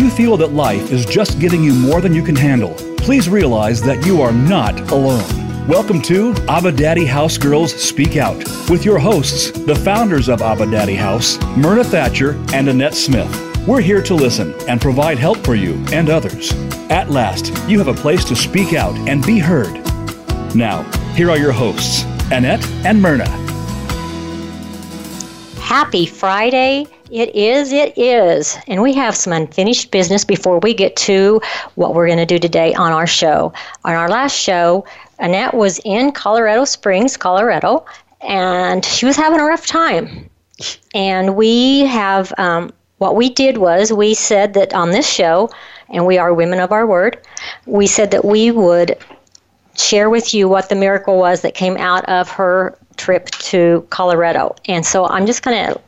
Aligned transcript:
you 0.00 0.08
feel 0.08 0.34
that 0.38 0.54
life 0.54 0.90
is 0.92 1.04
just 1.04 1.38
giving 1.38 1.62
you 1.62 1.74
more 1.74 2.00
than 2.00 2.14
you 2.14 2.22
can 2.22 2.34
handle, 2.34 2.72
please 2.96 3.28
realize 3.28 3.82
that 3.82 4.06
you 4.06 4.22
are 4.22 4.32
not 4.32 4.90
alone. 4.92 5.22
Welcome 5.68 6.00
to 6.02 6.34
Abba 6.48 6.72
Daddy 6.72 7.04
House 7.04 7.36
Girls 7.36 7.74
Speak 7.74 8.16
Out 8.16 8.38
with 8.70 8.82
your 8.82 8.98
hosts, 8.98 9.50
the 9.50 9.74
founders 9.74 10.30
of 10.30 10.40
Abba 10.40 10.70
Daddy 10.70 10.94
House, 10.94 11.38
Myrna 11.54 11.84
Thatcher 11.84 12.42
and 12.54 12.66
Annette 12.70 12.94
Smith. 12.94 13.28
We're 13.68 13.82
here 13.82 14.00
to 14.00 14.14
listen 14.14 14.54
and 14.66 14.80
provide 14.80 15.18
help 15.18 15.36
for 15.44 15.54
you 15.54 15.74
and 15.92 16.08
others. 16.08 16.50
At 16.88 17.10
last, 17.10 17.52
you 17.68 17.78
have 17.78 17.88
a 17.88 17.94
place 17.94 18.24
to 18.24 18.34
speak 18.34 18.72
out 18.72 18.96
and 19.06 19.24
be 19.26 19.38
heard. 19.38 19.84
Now, 20.54 20.82
here 21.12 21.30
are 21.30 21.38
your 21.38 21.52
hosts, 21.52 22.04
Annette 22.32 22.66
and 22.86 23.02
Myrna. 23.02 23.28
Happy 25.60 26.06
Friday. 26.06 26.86
It 27.10 27.34
is, 27.34 27.72
it 27.72 27.98
is. 27.98 28.56
And 28.68 28.82
we 28.82 28.92
have 28.94 29.16
some 29.16 29.32
unfinished 29.32 29.90
business 29.90 30.24
before 30.24 30.60
we 30.60 30.72
get 30.72 30.94
to 30.96 31.40
what 31.74 31.94
we're 31.94 32.06
going 32.06 32.18
to 32.18 32.26
do 32.26 32.38
today 32.38 32.72
on 32.74 32.92
our 32.92 33.06
show. 33.06 33.52
On 33.84 33.94
our 33.94 34.08
last 34.08 34.36
show, 34.36 34.84
Annette 35.18 35.54
was 35.54 35.80
in 35.84 36.12
Colorado 36.12 36.64
Springs, 36.64 37.16
Colorado, 37.16 37.84
and 38.20 38.84
she 38.84 39.06
was 39.06 39.16
having 39.16 39.40
a 39.40 39.44
rough 39.44 39.66
time. 39.66 40.30
And 40.94 41.34
we 41.34 41.80
have, 41.80 42.32
um, 42.38 42.72
what 42.98 43.16
we 43.16 43.28
did 43.28 43.58
was 43.58 43.92
we 43.92 44.14
said 44.14 44.54
that 44.54 44.72
on 44.72 44.90
this 44.90 45.08
show, 45.08 45.50
and 45.88 46.06
we 46.06 46.16
are 46.16 46.32
women 46.32 46.60
of 46.60 46.70
our 46.70 46.86
word, 46.86 47.18
we 47.66 47.88
said 47.88 48.12
that 48.12 48.24
we 48.24 48.52
would 48.52 48.96
share 49.76 50.10
with 50.10 50.32
you 50.32 50.48
what 50.48 50.68
the 50.68 50.76
miracle 50.76 51.18
was 51.18 51.40
that 51.40 51.54
came 51.54 51.76
out 51.76 52.04
of 52.04 52.30
her 52.30 52.78
trip 52.96 53.26
to 53.30 53.84
Colorado. 53.90 54.54
And 54.66 54.86
so 54.86 55.06
I'm 55.06 55.26
just 55.26 55.42
going 55.42 55.66
to 55.66 55.80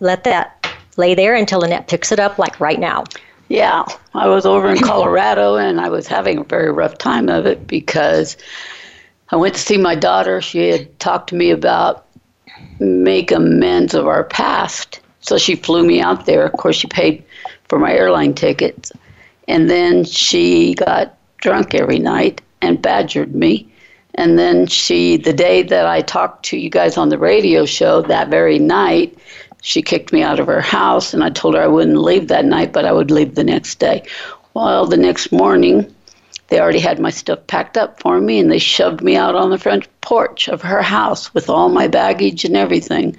let 0.00 0.24
that 0.24 0.61
lay 0.96 1.14
there 1.14 1.34
until 1.34 1.62
Annette 1.62 1.88
picks 1.88 2.12
it 2.12 2.20
up, 2.20 2.38
like 2.38 2.60
right 2.60 2.78
now. 2.78 3.04
Yeah, 3.48 3.84
I 4.14 4.28
was 4.28 4.46
over 4.46 4.70
in 4.70 4.78
Colorado 4.78 5.56
and 5.56 5.80
I 5.80 5.90
was 5.90 6.06
having 6.06 6.38
a 6.38 6.44
very 6.44 6.72
rough 6.72 6.96
time 6.96 7.28
of 7.28 7.44
it 7.44 7.66
because 7.66 8.36
I 9.30 9.36
went 9.36 9.54
to 9.54 9.60
see 9.60 9.76
my 9.76 9.94
daughter. 9.94 10.40
She 10.40 10.68
had 10.68 10.98
talked 10.98 11.28
to 11.30 11.34
me 11.34 11.50
about 11.50 12.06
make 12.80 13.30
amends 13.30 13.94
of 13.94 14.06
our 14.06 14.24
past. 14.24 15.00
So 15.20 15.38
she 15.38 15.54
flew 15.54 15.86
me 15.86 16.00
out 16.00 16.26
there. 16.26 16.44
Of 16.44 16.52
course, 16.52 16.76
she 16.76 16.88
paid 16.88 17.24
for 17.68 17.78
my 17.78 17.92
airline 17.92 18.34
tickets. 18.34 18.92
And 19.48 19.68
then 19.68 20.04
she 20.04 20.74
got 20.74 21.16
drunk 21.38 21.74
every 21.74 21.98
night 21.98 22.40
and 22.60 22.80
badgered 22.80 23.34
me. 23.34 23.68
And 24.14 24.38
then 24.38 24.66
she, 24.66 25.16
the 25.16 25.32
day 25.32 25.62
that 25.62 25.86
I 25.86 26.02
talked 26.02 26.44
to 26.46 26.58
you 26.58 26.68
guys 26.68 26.96
on 26.96 27.08
the 27.08 27.18
radio 27.18 27.64
show, 27.64 28.02
that 28.02 28.28
very 28.28 28.58
night, 28.58 29.16
she 29.62 29.80
kicked 29.80 30.12
me 30.12 30.22
out 30.22 30.40
of 30.40 30.48
her 30.48 30.60
house, 30.60 31.14
and 31.14 31.22
I 31.22 31.30
told 31.30 31.54
her 31.54 31.62
I 31.62 31.68
wouldn't 31.68 31.96
leave 31.96 32.28
that 32.28 32.44
night, 32.44 32.72
but 32.72 32.84
I 32.84 32.92
would 32.92 33.12
leave 33.12 33.36
the 33.36 33.44
next 33.44 33.78
day. 33.78 34.02
Well, 34.54 34.86
the 34.86 34.96
next 34.96 35.30
morning, 35.30 35.92
they 36.48 36.60
already 36.60 36.80
had 36.80 36.98
my 36.98 37.10
stuff 37.10 37.46
packed 37.46 37.76
up 37.76 38.00
for 38.00 38.20
me, 38.20 38.40
and 38.40 38.50
they 38.50 38.58
shoved 38.58 39.02
me 39.02 39.16
out 39.16 39.36
on 39.36 39.50
the 39.50 39.58
front 39.58 39.88
porch 40.00 40.48
of 40.48 40.62
her 40.62 40.82
house 40.82 41.32
with 41.32 41.48
all 41.48 41.68
my 41.68 41.86
baggage 41.86 42.44
and 42.44 42.56
everything. 42.56 43.16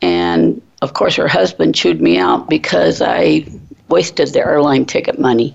And 0.00 0.62
of 0.80 0.94
course, 0.94 1.16
her 1.16 1.28
husband 1.28 1.74
chewed 1.74 2.00
me 2.00 2.18
out 2.18 2.48
because 2.48 3.02
I 3.02 3.44
wasted 3.88 4.32
the 4.32 4.40
airline 4.40 4.86
ticket 4.86 5.18
money. 5.18 5.54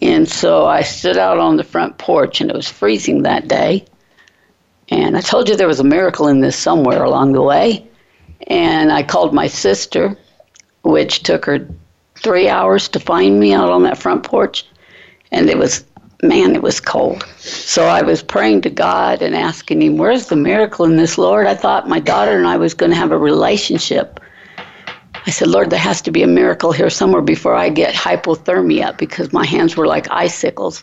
And 0.00 0.28
so 0.28 0.64
I 0.64 0.82
stood 0.82 1.18
out 1.18 1.38
on 1.38 1.56
the 1.56 1.64
front 1.64 1.98
porch, 1.98 2.40
and 2.40 2.50
it 2.50 2.56
was 2.56 2.68
freezing 2.68 3.22
that 3.22 3.48
day. 3.48 3.84
And 4.90 5.16
I 5.16 5.20
told 5.20 5.48
you 5.48 5.56
there 5.56 5.66
was 5.66 5.80
a 5.80 5.84
miracle 5.84 6.28
in 6.28 6.40
this 6.40 6.56
somewhere 6.56 7.02
along 7.02 7.32
the 7.32 7.42
way. 7.42 7.88
And 8.48 8.92
I 8.92 9.02
called 9.02 9.34
my 9.34 9.46
sister, 9.46 10.16
which 10.82 11.22
took 11.22 11.44
her 11.44 11.66
three 12.16 12.48
hours 12.48 12.88
to 12.88 13.00
find 13.00 13.40
me 13.40 13.52
out 13.52 13.70
on 13.70 13.82
that 13.82 13.98
front 13.98 14.22
porch. 14.22 14.64
And 15.30 15.48
it 15.48 15.58
was, 15.58 15.84
man, 16.22 16.54
it 16.54 16.62
was 16.62 16.80
cold. 16.80 17.24
So 17.38 17.84
I 17.84 18.02
was 18.02 18.22
praying 18.22 18.62
to 18.62 18.70
God 18.70 19.22
and 19.22 19.34
asking 19.34 19.82
Him, 19.82 19.96
Where's 19.96 20.26
the 20.26 20.36
miracle 20.36 20.84
in 20.84 20.96
this, 20.96 21.18
Lord? 21.18 21.46
I 21.46 21.54
thought 21.54 21.88
my 21.88 22.00
daughter 22.00 22.36
and 22.36 22.46
I 22.46 22.56
was 22.56 22.74
going 22.74 22.90
to 22.90 22.96
have 22.96 23.12
a 23.12 23.18
relationship. 23.18 24.20
I 25.26 25.30
said, 25.30 25.48
Lord, 25.48 25.70
there 25.70 25.78
has 25.78 26.02
to 26.02 26.10
be 26.10 26.22
a 26.22 26.26
miracle 26.26 26.72
here 26.72 26.90
somewhere 26.90 27.22
before 27.22 27.54
I 27.54 27.68
get 27.68 27.94
hypothermia 27.94 28.96
because 28.98 29.32
my 29.32 29.46
hands 29.46 29.76
were 29.76 29.86
like 29.86 30.10
icicles. 30.10 30.82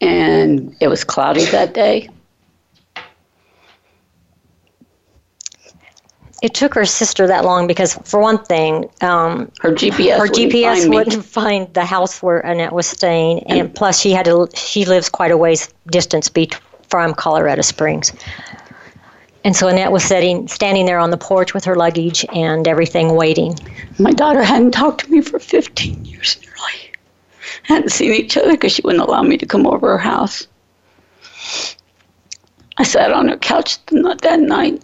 And 0.00 0.76
it 0.80 0.88
was 0.88 1.04
cloudy 1.04 1.44
that 1.46 1.74
day. 1.74 2.08
It 6.42 6.54
took 6.54 6.74
her 6.74 6.84
sister 6.84 7.28
that 7.28 7.44
long 7.44 7.68
because, 7.68 7.94
for 8.02 8.20
one 8.20 8.44
thing, 8.44 8.90
um, 9.00 9.50
her 9.60 9.70
GPS 9.70 10.16
her 10.16 10.22
wouldn't 10.22 10.52
GPS 10.52 10.80
find 10.80 10.94
wouldn't 10.94 11.24
find 11.40 11.74
the 11.74 11.84
house 11.84 12.20
where 12.20 12.40
Annette 12.40 12.72
was 12.72 12.86
staying, 12.86 13.44
and, 13.44 13.72
plus 13.72 14.00
she 14.00 14.10
had 14.10 14.24
to. 14.24 14.48
She 14.54 14.84
lives 14.84 15.08
quite 15.08 15.30
a 15.30 15.36
ways 15.36 15.72
distance 15.86 16.28
be, 16.28 16.50
from 16.88 17.14
Colorado 17.14 17.62
Springs, 17.62 18.12
and 19.44 19.54
so 19.54 19.68
Annette 19.68 19.92
was 19.92 20.02
sitting, 20.02 20.48
standing 20.48 20.84
there 20.84 20.98
on 20.98 21.10
the 21.10 21.16
porch 21.16 21.54
with 21.54 21.64
her 21.64 21.76
luggage 21.76 22.26
and 22.34 22.66
everything, 22.66 23.14
waiting. 23.14 23.56
My 24.00 24.12
daughter 24.12 24.42
hadn't 24.42 24.72
talked 24.72 25.04
to 25.04 25.10
me 25.10 25.20
for 25.20 25.38
15 25.38 26.04
years 26.04 26.38
nearly. 26.40 26.92
Hadn't 27.62 27.90
seen 27.90 28.12
each 28.12 28.36
other 28.36 28.52
because 28.52 28.72
she 28.72 28.82
wouldn't 28.82 29.02
allow 29.02 29.22
me 29.22 29.36
to 29.38 29.46
come 29.46 29.66
over 29.66 29.90
her 29.90 29.98
house. 29.98 30.48
I 32.78 32.82
sat 32.82 33.12
on 33.12 33.28
her 33.28 33.36
couch 33.36 33.78
that 33.86 34.40
night 34.40 34.82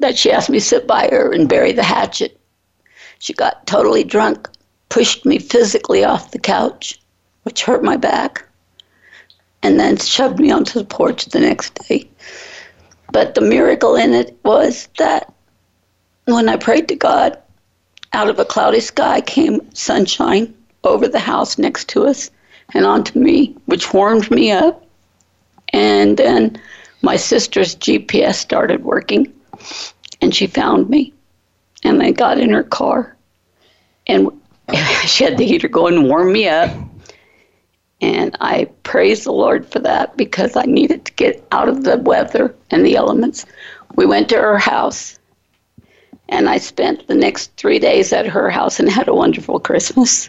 that 0.00 0.18
she 0.18 0.32
asked 0.32 0.50
me 0.50 0.58
to 0.58 0.64
sit 0.64 0.86
by 0.86 1.08
her 1.10 1.32
and 1.32 1.48
bury 1.48 1.72
the 1.72 1.82
hatchet. 1.82 2.38
She 3.18 3.32
got 3.32 3.66
totally 3.66 4.04
drunk, 4.04 4.48
pushed 4.88 5.24
me 5.24 5.38
physically 5.38 6.04
off 6.04 6.30
the 6.30 6.38
couch, 6.38 7.00
which 7.44 7.62
hurt 7.62 7.82
my 7.82 7.96
back, 7.96 8.44
and 9.62 9.80
then 9.80 9.96
shoved 9.96 10.38
me 10.38 10.50
onto 10.50 10.78
the 10.78 10.84
porch 10.84 11.26
the 11.26 11.40
next 11.40 11.74
day. 11.88 12.08
But 13.12 13.34
the 13.34 13.40
miracle 13.40 13.96
in 13.96 14.12
it 14.12 14.38
was 14.44 14.88
that 14.98 15.32
when 16.26 16.48
I 16.48 16.56
prayed 16.56 16.88
to 16.88 16.96
God, 16.96 17.38
out 18.12 18.28
of 18.28 18.38
a 18.38 18.44
cloudy 18.44 18.80
sky 18.80 19.20
came 19.20 19.60
sunshine 19.74 20.52
over 20.84 21.08
the 21.08 21.18
house 21.18 21.58
next 21.58 21.88
to 21.90 22.06
us 22.06 22.30
and 22.74 22.84
onto 22.84 23.18
me, 23.18 23.56
which 23.66 23.92
warmed 23.92 24.30
me 24.30 24.50
up. 24.50 24.84
And 25.72 26.16
then 26.16 26.60
my 27.02 27.16
sister's 27.16 27.76
GPS 27.76 28.34
started 28.34 28.84
working 28.84 29.32
and 30.20 30.34
she 30.34 30.46
found 30.46 30.88
me. 30.88 31.12
And 31.84 32.02
I 32.02 32.10
got 32.10 32.38
in 32.38 32.50
her 32.50 32.62
car 32.62 33.16
and 34.06 34.30
she 35.04 35.24
had 35.24 35.38
the 35.38 35.46
heater 35.46 35.68
going 35.68 35.96
and 35.96 36.08
warm 36.08 36.32
me 36.32 36.48
up. 36.48 36.70
And 38.00 38.36
I 38.40 38.66
praise 38.82 39.24
the 39.24 39.32
Lord 39.32 39.66
for 39.66 39.78
that 39.80 40.16
because 40.16 40.54
I 40.54 40.64
needed 40.64 41.06
to 41.06 41.12
get 41.14 41.46
out 41.50 41.68
of 41.68 41.84
the 41.84 41.96
weather 41.98 42.54
and 42.70 42.84
the 42.84 42.96
elements. 42.96 43.46
We 43.94 44.04
went 44.04 44.28
to 44.30 44.36
her 44.36 44.58
house 44.58 45.18
and 46.28 46.48
I 46.48 46.58
spent 46.58 47.06
the 47.06 47.14
next 47.14 47.56
three 47.56 47.78
days 47.78 48.12
at 48.12 48.26
her 48.26 48.50
house 48.50 48.80
and 48.80 48.90
had 48.90 49.08
a 49.08 49.14
wonderful 49.14 49.60
Christmas. 49.60 50.28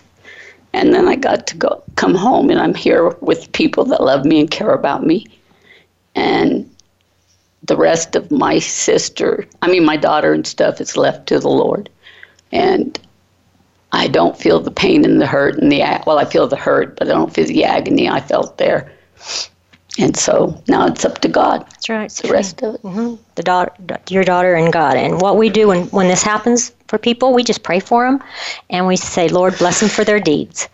And 0.74 0.94
then 0.94 1.08
I 1.08 1.16
got 1.16 1.48
to 1.48 1.58
go 1.58 1.84
come 1.96 2.14
home 2.14 2.50
and 2.50 2.60
I'm 2.60 2.76
here 2.76 3.10
with 3.22 3.52
people 3.52 3.84
that 3.86 4.04
love 4.04 4.26
me 4.26 4.40
and 4.40 4.52
care 4.52 4.74
about 4.74 5.06
me. 5.06 5.26
And 6.16 6.67
the 7.68 7.78
rest 7.78 8.16
of 8.16 8.32
my 8.32 8.60
sister, 8.60 9.46
I 9.62 9.68
mean 9.68 9.86
my 9.86 9.98
daughter 9.98 10.34
and 10.34 10.46
stuff 10.48 10.82
is 10.82 10.98
left 10.98 11.28
to 11.28 11.40
the 11.40 11.50
Lord. 11.50 11.90
And 12.52 13.00
I 13.92 14.08
don't 14.08 14.38
feel 14.38 14.60
the 14.60 14.72
pain 14.72 15.06
and 15.06 15.22
the 15.22 15.26
hurt 15.28 15.58
and 15.58 15.72
the 15.72 15.80
well, 16.06 16.20
I 16.20 16.26
feel 16.26 16.48
the 16.48 16.56
hurt, 16.56 16.98
but 16.98 17.08
I 17.08 17.12
don't 17.12 17.34
feel 17.34 17.46
the 17.46 17.64
agony 17.64 18.10
I 18.10 18.20
felt 18.20 18.58
there. 18.58 18.92
And 20.00 20.16
so 20.16 20.62
now 20.68 20.86
it's 20.88 21.06
up 21.06 21.20
to 21.20 21.28
God. 21.28 21.66
That's 21.66 21.90
right. 21.90 22.06
It's 22.06 22.22
the 22.22 22.32
rest 22.32 22.62
of 22.62 22.76
it. 22.76 22.82
hmm 22.82 23.16
The 23.36 23.44
daughter, 23.44 23.72
your 24.10 24.24
daughter, 24.24 24.54
and 24.54 24.72
God. 24.72 24.96
And 24.98 25.20
what 25.22 25.38
we 25.38 25.50
do 25.50 25.68
when 25.68 25.86
when 25.88 26.08
this 26.08 26.22
happens 26.24 26.72
for 26.88 26.98
people, 27.00 27.34
we 27.34 27.44
just 27.44 27.64
pray 27.64 27.80
for 27.80 28.06
them, 28.06 28.22
and 28.70 28.86
we 28.86 28.96
say, 28.96 29.28
Lord, 29.28 29.58
bless 29.58 29.80
them 29.80 29.90
for 29.90 30.04
their 30.04 30.20
deeds, 30.20 30.70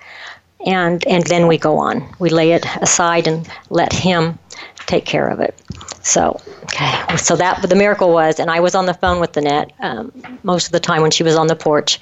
and 0.66 1.06
and 1.08 1.26
then 1.28 1.48
we 1.48 1.58
go 1.58 1.78
on. 1.78 2.08
We 2.20 2.30
lay 2.30 2.52
it 2.52 2.66
aside 2.82 3.28
and 3.28 3.48
let 3.70 3.94
Him 3.94 4.38
take 4.86 5.06
care 5.06 5.28
of 5.28 5.40
it. 5.40 5.60
So, 6.02 6.40
okay. 6.64 7.18
So 7.18 7.36
that 7.38 7.62
the 7.68 7.76
miracle 7.76 8.12
was, 8.12 8.40
and 8.40 8.52
I 8.52 8.60
was 8.60 8.76
on 8.76 8.86
the 8.86 8.94
phone 8.94 9.20
with 9.20 9.36
Annette 9.38 9.72
um, 9.80 10.12
most 10.44 10.66
of 10.66 10.72
the 10.72 10.80
time 10.80 11.02
when 11.02 11.12
she 11.12 11.24
was 11.24 11.36
on 11.36 11.48
the 11.48 11.56
porch. 11.56 12.00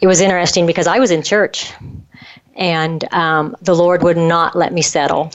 It 0.00 0.06
was 0.06 0.20
interesting 0.20 0.66
because 0.66 0.86
I 0.86 0.98
was 0.98 1.10
in 1.10 1.22
church, 1.22 1.72
and 2.54 3.04
um, 3.12 3.56
the 3.62 3.74
Lord 3.74 4.02
would 4.02 4.16
not 4.16 4.54
let 4.56 4.72
me 4.72 4.82
settle. 4.82 5.30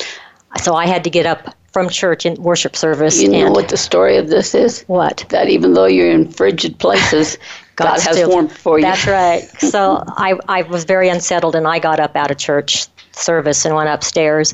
So 0.61 0.73
I 0.73 0.87
had 0.87 1.03
to 1.03 1.09
get 1.09 1.25
up 1.25 1.53
from 1.71 1.89
church 1.89 2.25
in 2.25 2.41
worship 2.41 2.75
service. 2.75 3.21
You 3.21 3.29
know 3.29 3.45
and 3.45 3.55
what 3.55 3.69
the 3.69 3.77
story 3.77 4.17
of 4.17 4.29
this 4.29 4.55
is? 4.55 4.83
what? 4.87 5.25
That 5.29 5.49
even 5.49 5.73
though 5.73 5.85
you're 5.85 6.09
in 6.09 6.31
frigid 6.31 6.79
places, 6.79 7.37
God, 7.77 7.99
has 8.01 8.15
still- 8.17 8.29
warmth 8.29 8.55
for 8.57 8.77
you. 8.79 8.85
That's 8.85 9.07
right. 9.07 9.43
So 9.59 10.03
I, 10.17 10.37
I 10.49 10.63
was 10.63 10.83
very 10.83 11.09
unsettled, 11.09 11.55
and 11.55 11.65
I 11.67 11.79
got 11.79 11.99
up 11.99 12.15
out 12.15 12.29
of 12.31 12.37
church 12.37 12.87
service 13.13 13.65
and 13.65 13.73
went 13.75 13.89
upstairs 13.89 14.53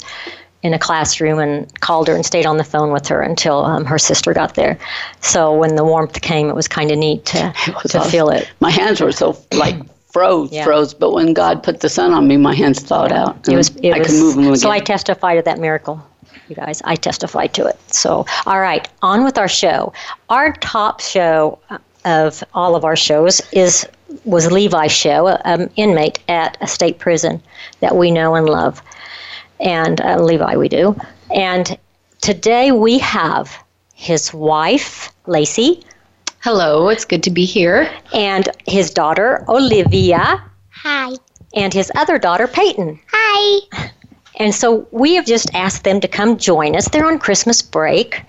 in 0.61 0.73
a 0.73 0.79
classroom 0.79 1.39
and 1.39 1.79
called 1.81 2.07
her 2.07 2.15
and 2.15 2.25
stayed 2.25 2.45
on 2.45 2.55
the 2.57 2.63
phone 2.63 2.93
with 2.93 3.05
her 3.07 3.21
until 3.21 3.65
um, 3.65 3.83
her 3.83 3.97
sister 3.99 4.33
got 4.33 4.55
there. 4.55 4.77
So 5.19 5.53
when 5.53 5.75
the 5.75 5.83
warmth 5.83 6.21
came, 6.21 6.47
it 6.47 6.55
was 6.55 6.69
kind 6.69 6.89
of 6.91 6.97
neat 6.97 7.25
to, 7.25 7.53
to 7.65 7.73
awesome. 7.75 8.09
feel 8.11 8.29
it. 8.29 8.49
My 8.61 8.71
hands 8.71 9.01
were 9.01 9.11
so 9.11 9.37
like 9.53 9.75
froze, 10.13 10.51
Yeah. 10.53 10.63
froze. 10.63 10.93
But 10.93 11.11
when 11.11 11.33
God 11.33 11.63
put 11.63 11.81
the 11.81 11.89
sun 11.89 12.13
on 12.13 12.27
me, 12.29 12.37
my 12.37 12.55
hands 12.55 12.79
thawed 12.79 13.11
out. 13.11 13.45
It 13.49 13.55
was. 13.57 13.75
It 13.77 13.93
I 13.93 13.97
was 13.99 14.07
could 14.07 14.19
move 14.19 14.35
them 14.35 14.43
again. 14.45 14.55
so 14.57 14.69
I 14.69 14.79
testify 14.79 15.35
to 15.35 15.41
that 15.41 15.59
miracle, 15.59 16.01
you 16.47 16.55
guys. 16.55 16.81
I 16.85 16.95
testify 16.95 17.47
to 17.47 17.65
it. 17.65 17.77
So, 17.93 18.25
all 18.45 18.61
right, 18.61 18.87
on 19.01 19.25
with 19.25 19.37
our 19.37 19.49
show. 19.49 19.91
Our 20.29 20.53
top 20.53 21.01
show 21.01 21.59
of 22.05 22.43
all 22.53 22.75
of 22.75 22.85
our 22.85 22.95
shows 22.95 23.41
is 23.51 23.87
was 24.25 24.51
Levi's 24.51 24.91
show, 24.91 25.27
an 25.27 25.69
inmate 25.75 26.19
at 26.27 26.57
a 26.61 26.67
state 26.67 26.99
prison 26.99 27.41
that 27.79 27.95
we 27.95 28.11
know 28.11 28.35
and 28.35 28.47
love, 28.47 28.81
and 29.59 29.99
uh, 30.01 30.19
Levi 30.21 30.55
we 30.55 30.69
do. 30.69 30.95
And 31.33 31.77
today 32.21 32.71
we 32.71 32.99
have 32.99 33.55
his 33.95 34.33
wife 34.33 35.11
Lacey 35.25 35.83
Hello, 36.41 36.89
it's 36.89 37.05
good 37.05 37.23
to 37.23 37.31
be 37.31 37.45
here. 37.45 37.89
and 38.13 38.49
his 38.67 38.89
daughter 38.91 39.45
Olivia 39.47 40.43
Hi. 40.71 41.13
and 41.55 41.73
his 41.73 41.89
other 41.95 42.19
daughter 42.19 42.47
Peighton. 42.47 42.99
Hi. 43.13 43.89
And 44.39 44.53
so 44.53 44.85
we 44.91 45.15
have 45.15 45.25
just 45.25 45.53
asked 45.55 45.85
them 45.85 46.01
to 46.01 46.07
come 46.09 46.37
join 46.37 46.75
us. 46.75 46.89
They're 46.89 47.05
on 47.05 47.17
Christmas 47.19 47.61
break, 47.61 48.21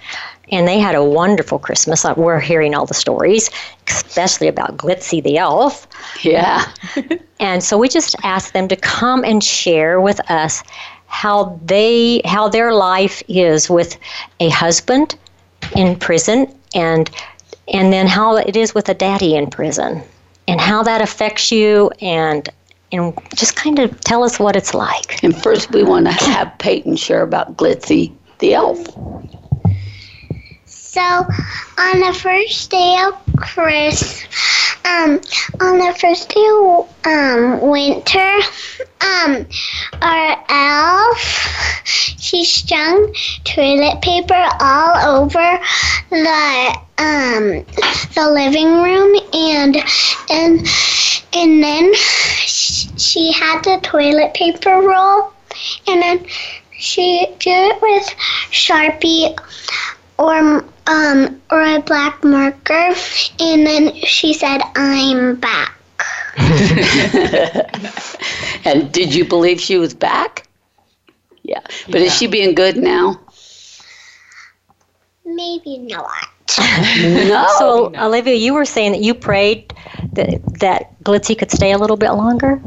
and 0.51 0.69
they 0.69 0.79
had 0.79 0.95
a 0.95 1.05
wonderful 1.05 1.59
Christmas. 1.59 2.05
We're 2.17 2.41
hearing 2.41 2.75
all 2.75 2.87
the 2.87 2.95
stories, 2.95 3.51
especially 3.89 4.49
about 4.49 4.77
Glitzy 4.77 5.23
the 5.23 5.39
elf. 5.39 5.87
yeah. 6.23 6.65
And 7.41 7.63
so 7.63 7.77
we 7.77 7.89
just 7.89 8.17
asked 8.23 8.55
them 8.55 8.69
to 8.69 8.77
come 8.77 9.23
and 9.23 9.45
share 9.45 10.01
with 10.01 10.19
us 10.31 10.63
how 11.07 11.61
they 11.65 12.23
how 12.25 12.49
their 12.49 12.73
life 12.73 13.23
is 13.29 13.69
with 13.69 13.99
a 14.41 14.49
husband 14.49 15.17
in 15.77 15.97
prison 15.97 16.47
and 16.75 17.11
and 17.69 17.93
then 17.93 18.07
how 18.07 18.37
it 18.37 18.57
is 18.57 18.75
with 18.75 18.89
a 18.89 18.95
daddy 18.95 19.37
in 19.37 19.51
prison 19.51 20.03
and 20.49 20.61
how 20.61 20.83
that 20.83 21.03
affects 21.03 21.53
you 21.53 21.91
and 22.01 22.49
and 22.93 23.13
just 23.35 23.57
kind 23.57 23.79
of 23.79 24.01
tell 24.01 24.23
us 24.23 24.39
what 24.39 24.57
it's 24.57 24.73
like. 24.73 25.23
And 25.23 25.37
first, 25.43 25.73
we 25.73 25.83
want 25.83 26.07
to 26.07 26.13
have 26.13 26.49
Peighton 26.59 26.97
share 26.97 27.23
about 27.23 27.57
Glitzy 27.57 28.15
the 28.39 28.55
elf. 28.55 28.79
So, 30.95 31.01
on 31.01 31.99
the 31.99 32.17
first 32.17 32.71
day 32.71 32.97
of 33.05 33.15
Chris, 33.37 34.23
um, 34.85 35.21
on 35.61 35.79
the 35.79 35.93
first 36.01 36.29
day 36.29 36.47
of 36.53 36.89
um, 37.05 37.61
winter, 37.69 38.39
um, 39.01 39.45
our 40.01 40.45
elf, 40.49 41.83
she 41.85 42.45
strung 42.45 43.13
toilet 43.43 44.03
paper 44.03 44.49
all 44.61 45.19
over 45.19 45.59
the 46.11 46.79
um 46.99 47.65
the 48.15 48.31
living 48.33 48.81
room 48.81 49.19
and 49.33 49.77
and 50.31 50.67
and 51.33 51.65
then 51.65 51.93
sh- 51.95 52.87
she 52.97 53.33
had 53.33 53.65
the 53.65 53.81
toilet 53.83 54.33
paper 54.33 54.71
roll 54.81 55.33
and 55.89 56.01
then 56.01 56.25
she 56.79 57.27
did 57.41 57.73
it 57.73 57.83
with 57.83 58.07
sharpie 58.53 59.37
or 60.19 60.65
um 60.87 61.41
or 61.51 61.63
a 61.63 61.81
black 61.81 62.23
marker 62.25 62.93
and 63.41 63.67
then 63.67 63.95
she 64.03 64.33
said 64.33 64.61
i'm 64.77 65.37
back 65.37 65.73
And 68.65 68.91
did 68.93 69.15
you 69.15 69.25
believe 69.25 69.61
she 69.61 69.77
was 69.77 69.95
back? 69.95 70.47
Yeah. 71.43 71.61
But 71.87 72.01
is 72.01 72.15
she 72.15 72.27
being 72.27 72.55
good 72.55 72.77
now? 72.77 73.21
maybe 75.27 75.79
not 75.79 76.29
No. 76.99 77.47
So, 77.59 77.93
Olivia, 77.97 78.35
you 78.35 78.55
were 78.55 78.65
saying 78.65 78.93
that 78.93 79.01
you 79.01 79.15
prayed 79.15 79.73
that 80.13 80.41
that 80.61 81.03
Glitzy 81.03 81.37
could 81.37 81.51
stay 81.51 81.73
a 81.73 81.79
little 81.79 81.97
bit 81.97 82.13
longer. 82.13 82.63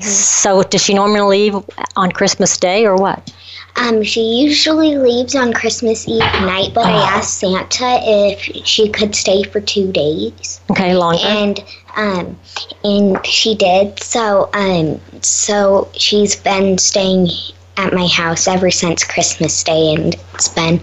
So, 0.00 0.62
does 0.62 0.82
she 0.82 0.94
normally 0.94 1.50
leave 1.50 1.64
on 1.96 2.12
Christmas 2.12 2.56
Day 2.56 2.86
or 2.86 2.96
what? 2.96 3.32
Um 3.76 4.02
she 4.02 4.20
usually 4.42 4.96
leaves 4.96 5.34
on 5.34 5.52
christmas 5.52 6.06
eve 6.08 6.20
night 6.20 6.70
but 6.74 6.84
i 6.86 7.16
asked 7.16 7.38
santa 7.38 7.98
if 8.02 8.40
she 8.66 8.88
could 8.88 9.14
stay 9.14 9.42
for 9.42 9.60
two 9.60 9.90
days 9.92 10.60
Okay, 10.70 10.94
longer. 10.94 11.22
and 11.24 11.64
um 11.96 12.38
and 12.84 13.24
she 13.26 13.54
did 13.54 14.02
so 14.02 14.50
um 14.54 15.00
so 15.22 15.90
she's 15.94 16.36
been 16.36 16.78
staying 16.78 17.28
at 17.78 17.92
my 17.94 18.06
house 18.06 18.46
ever 18.46 18.70
since 18.70 19.04
christmas 19.04 19.62
day 19.64 19.94
and 19.94 20.14
it's 20.34 20.48
been 20.48 20.80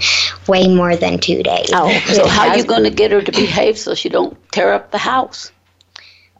way 0.47 0.67
more 0.67 0.95
than 0.95 1.19
two 1.19 1.43
days 1.43 1.69
oh, 1.73 1.89
so 2.07 2.27
how 2.27 2.49
are 2.49 2.57
you 2.57 2.63
going 2.63 2.83
to 2.83 2.89
get 2.89 3.11
her 3.11 3.21
to 3.21 3.31
behave 3.31 3.77
so 3.77 3.93
she 3.93 4.09
don't 4.09 4.35
tear 4.51 4.73
up 4.73 4.89
the 4.91 4.97
house? 4.97 5.51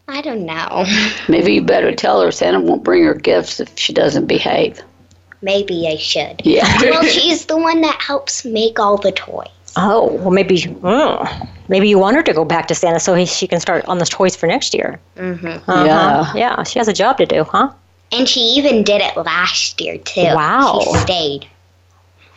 i 0.08 0.22
don't 0.22 0.46
know 0.46 0.84
Maybe 1.28 1.54
you 1.54 1.62
better 1.62 1.94
tell 1.94 2.22
her 2.22 2.32
Santa 2.32 2.60
won't 2.60 2.84
bring 2.84 3.04
her 3.04 3.14
gifts 3.14 3.60
if 3.60 3.78
she 3.78 3.94
doesn't 3.94 4.26
behave. 4.26 4.82
Maybe 5.42 5.88
i 5.88 5.96
should 5.98 6.42
Yeah. 6.46 6.68
well 6.82 7.04
she's 7.04 7.46
the 7.46 7.58
one 7.58 7.82
that 7.82 8.02
helps 8.02 8.44
make 8.46 8.80
all 8.80 8.98
the 8.98 9.12
toys 9.12 9.48
Oh, 9.78 10.12
well, 10.14 10.32
maybe 10.32 10.58
mm, 10.62 11.48
maybe 11.68 11.88
you 11.88 12.00
want 12.00 12.16
her 12.16 12.24
to 12.24 12.34
go 12.34 12.44
back 12.44 12.68
to 12.70 12.76
Santa 12.76 13.00
so 13.00 13.14
he, 13.14 13.28
she 13.28 13.46
can 13.48 13.60
start 13.60 13.86
on 13.86 14.00
the 14.00 14.06
toys 14.06 14.36
for 14.36 14.48
next 14.48 14.74
year. 14.74 15.00
mm-hmm. 15.16 15.46
Uh-huh. 15.46 15.86
Yeah. 15.86 16.34
yeah, 16.36 16.64
she 16.64 16.80
has 16.80 16.88
a 16.88 16.94
job 16.94 17.18
to 17.20 17.26
do, 17.28 17.44
huh? 17.44 17.72
and 18.12 18.28
she 18.28 18.40
even 18.40 18.84
did 18.84 19.00
it 19.02 19.16
last 19.16 19.80
year 19.80 20.00
too 20.00 20.24
Wow. 20.24 20.80
she 20.84 20.98
stayed 20.98 21.48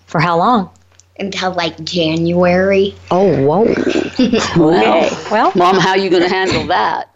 For 0.06 0.20
how 0.20 0.36
long? 0.36 0.70
until 1.18 1.52
like 1.52 1.82
january 1.84 2.94
Oh, 3.10 3.34
whoa. 3.46 3.64
Well, 4.58 5.10
Well, 5.30 5.52
Mom, 5.56 5.76
how 5.78 5.90
are 5.90 5.98
you 5.98 6.10
going 6.10 6.22
to 6.22 6.28
handle 6.28 6.66
that? 6.66 7.08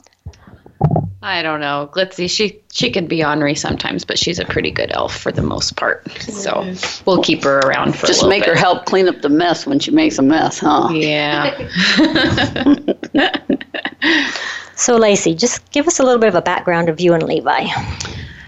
I 1.27 1.43
don't 1.43 1.59
know. 1.59 1.91
Glitzy, 1.93 2.31
she 2.31 2.61
she 2.73 2.89
can 2.89 3.09
be 3.09 3.25
ornery 3.25 3.57
sometimes, 3.57 4.05
but 4.05 4.17
she's 4.17 4.39
a 4.39 4.45
pretty 4.45 4.71
good 4.71 4.93
elf 4.93 5.19
for 5.19 5.33
the 5.33 5.43
most 5.43 5.75
part. 5.75 6.09
So 6.21 6.73
we'll 7.05 7.21
keep 7.21 7.43
her 7.43 7.59
around 7.59 7.97
for 7.97 8.07
Just 8.07 8.23
a 8.23 8.27
little 8.27 8.39
make 8.39 8.47
her 8.47 8.55
help 8.55 8.87
clean 8.87 9.09
up 9.09 9.23
the 9.23 9.29
mess 9.29 9.67
when 9.67 9.81
she 9.81 9.91
makes 9.91 10.19
a 10.19 10.23
mess, 10.23 10.61
huh? 10.61 10.89
Yeah. 10.93 11.69
so 14.77 14.97
Lacey, 14.97 15.35
just 15.35 15.69
give 15.73 15.89
us 15.89 15.99
a 15.99 16.05
little 16.05 16.21
bit 16.21 16.29
of 16.29 16.37
a 16.37 16.43
background 16.43 16.89
of 16.89 17.01
you 17.01 17.13
and 17.13 17.25
Levi. 17.25 17.67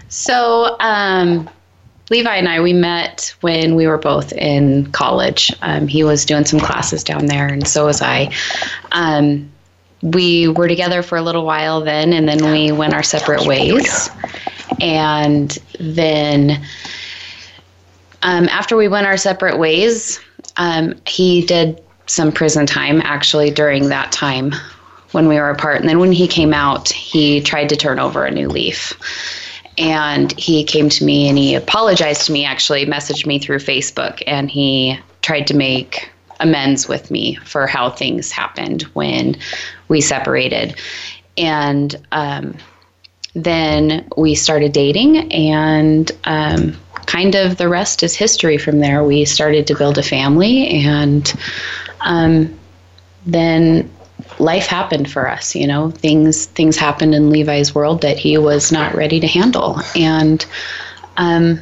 So, 0.07 0.77
um, 0.79 1.49
Levi 2.09 2.33
and 2.33 2.47
I, 2.47 2.61
we 2.61 2.71
met 2.71 3.35
when 3.41 3.75
we 3.75 3.87
were 3.87 3.97
both 3.97 4.31
in 4.31 4.89
college. 4.93 5.53
Um, 5.61 5.89
he 5.89 6.05
was 6.05 6.23
doing 6.23 6.45
some 6.45 6.61
classes 6.61 7.03
down 7.03 7.25
there, 7.25 7.47
and 7.47 7.67
so 7.67 7.87
was 7.87 8.01
I. 8.01 8.33
Um, 8.93 9.51
we 10.01 10.47
were 10.47 10.67
together 10.67 11.03
for 11.03 11.17
a 11.17 11.21
little 11.21 11.45
while 11.45 11.81
then, 11.81 12.13
and 12.13 12.27
then 12.27 12.51
we 12.51 12.71
went 12.71 12.93
our 12.93 13.03
separate 13.03 13.45
ways. 13.45 14.09
And 14.79 15.57
then, 15.79 16.63
um, 18.21 18.47
after 18.49 18.77
we 18.77 18.87
went 18.87 19.07
our 19.07 19.17
separate 19.17 19.57
ways, 19.57 20.19
um, 20.57 20.93
he 21.05 21.45
did 21.45 21.81
some 22.05 22.31
prison 22.31 22.65
time 22.65 23.01
actually 23.03 23.51
during 23.51 23.89
that 23.89 24.11
time 24.11 24.53
when 25.11 25.27
we 25.27 25.35
were 25.35 25.49
apart. 25.49 25.79
And 25.79 25.89
then 25.89 25.99
when 25.99 26.11
he 26.11 26.27
came 26.27 26.53
out, 26.53 26.89
he 26.89 27.41
tried 27.41 27.69
to 27.69 27.75
turn 27.75 27.99
over 27.99 28.25
a 28.25 28.31
new 28.31 28.47
leaf 28.47 28.93
and 29.79 30.37
he 30.37 30.63
came 30.63 30.89
to 30.89 31.05
me 31.05 31.29
and 31.29 31.37
he 31.37 31.55
apologized 31.55 32.25
to 32.25 32.31
me 32.31 32.45
actually 32.45 32.85
messaged 32.85 33.25
me 33.25 33.39
through 33.39 33.57
facebook 33.57 34.21
and 34.27 34.51
he 34.51 34.99
tried 35.21 35.47
to 35.47 35.55
make 35.55 36.11
amends 36.39 36.87
with 36.87 37.11
me 37.11 37.35
for 37.35 37.67
how 37.67 37.89
things 37.89 38.31
happened 38.31 38.83
when 38.93 39.37
we 39.87 40.01
separated. 40.01 40.75
And 41.37 41.95
um, 42.11 42.55
then 43.33 44.07
we 44.17 44.35
started 44.35 44.71
dating 44.71 45.31
and 45.31 46.11
um, 46.25 46.75
kind 47.05 47.35
of 47.35 47.57
the 47.57 47.69
rest 47.69 48.03
is 48.03 48.15
history 48.15 48.57
from 48.57 48.79
there. 48.79 49.03
We 49.03 49.25
started 49.25 49.67
to 49.67 49.75
build 49.75 49.97
a 49.97 50.03
family 50.03 50.67
and 50.85 51.33
um, 52.01 52.57
then 53.25 53.89
life 54.37 54.67
happened 54.67 55.09
for 55.09 55.27
us 55.27 55.55
you 55.55 55.67
know 55.67 55.91
things 55.91 56.45
things 56.47 56.77
happened 56.77 57.13
in 57.15 57.29
levi's 57.29 57.73
world 57.73 58.01
that 58.01 58.17
he 58.17 58.37
was 58.37 58.71
not 58.71 58.93
ready 58.95 59.19
to 59.19 59.27
handle. 59.27 59.79
And 59.95 60.45
um 61.17 61.59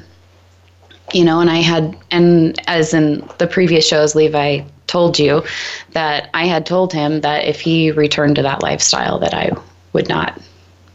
you 1.13 1.23
know 1.23 1.39
and 1.39 1.49
i 1.49 1.57
had 1.57 1.95
and 2.11 2.59
as 2.67 2.93
in 2.93 3.27
the 3.37 3.47
previous 3.47 3.87
shows 3.87 4.15
levi 4.15 4.61
told 4.87 5.17
you 5.19 5.43
that 5.91 6.29
i 6.33 6.45
had 6.45 6.65
told 6.65 6.91
him 6.93 7.21
that 7.21 7.45
if 7.45 7.59
he 7.59 7.91
returned 7.91 8.35
to 8.35 8.41
that 8.41 8.61
lifestyle 8.61 9.19
that 9.19 9.33
i 9.33 9.49
would 9.93 10.07
not 10.09 10.39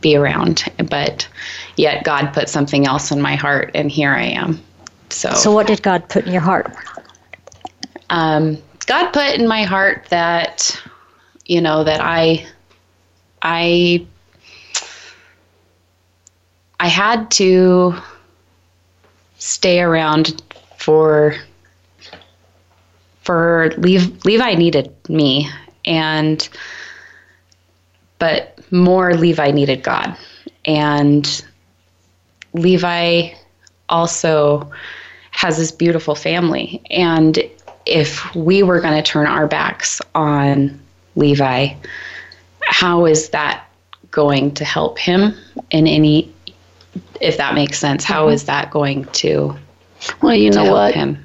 be 0.01 0.17
around 0.17 0.65
but 0.91 1.29
yet 1.77 2.05
god 2.05 2.33
put 2.33 2.49
something 2.49 2.87
else 2.87 3.11
in 3.11 3.21
my 3.21 3.35
heart 3.35 3.71
and 3.75 3.91
here 3.91 4.13
i 4.13 4.23
am 4.25 4.61
so 5.11 5.31
So, 5.35 5.53
what 5.53 5.67
did 5.67 5.83
God 5.83 6.09
put 6.09 6.25
in 6.27 6.33
your 6.33 6.41
heart? 6.41 6.75
um, 8.11 8.59
God 8.87 9.11
put 9.13 9.35
in 9.35 9.47
my 9.47 9.63
heart 9.65 10.07
that 10.11 10.81
you 11.47 11.61
know 11.61 11.85
that 11.85 12.01
I 12.03 12.47
I 13.43 14.07
I 16.81 16.89
had 16.89 17.31
to 17.33 17.95
stay 19.43 19.81
around 19.81 20.43
for 20.77 21.37
for 23.23 23.71
Levi, 23.79 24.13
Levi 24.25 24.55
needed 24.55 24.93
me 25.09 25.49
and 25.85 26.49
but 28.19 28.59
more 28.73 29.15
Levi 29.15 29.51
needed 29.53 29.83
God 29.83 30.17
and 30.65 31.45
Levi 32.55 33.31
also 33.89 34.71
has 35.31 35.57
this 35.57 35.73
beautiful 35.73 36.15
family. 36.15 36.83
And 36.91 37.39
if 37.87 38.35
we 38.35 38.63
were 38.63 38.81
going 38.81 38.95
to 38.95 39.03
turn 39.03 39.27
our 39.27 39.47
backs 39.47 40.01
on 40.15 40.81
Levi, 41.17 41.75
how 42.63 43.07
is 43.07 43.31
that 43.31 43.67
going 44.11 44.53
to 44.55 44.65
help 44.65 44.99
him 44.99 45.35
in 45.71 45.87
any, 45.87 46.32
if 47.21 47.37
that 47.37 47.55
makes 47.55 47.79
sense? 47.79 48.05
How 48.05 48.29
is 48.29 48.45
that 48.45 48.71
going 48.71 49.05
to, 49.07 49.57
Well, 50.23 50.35
you 50.35 50.51
to 50.51 50.57
know 50.65 50.73
what? 50.73 50.95
him? 50.95 51.25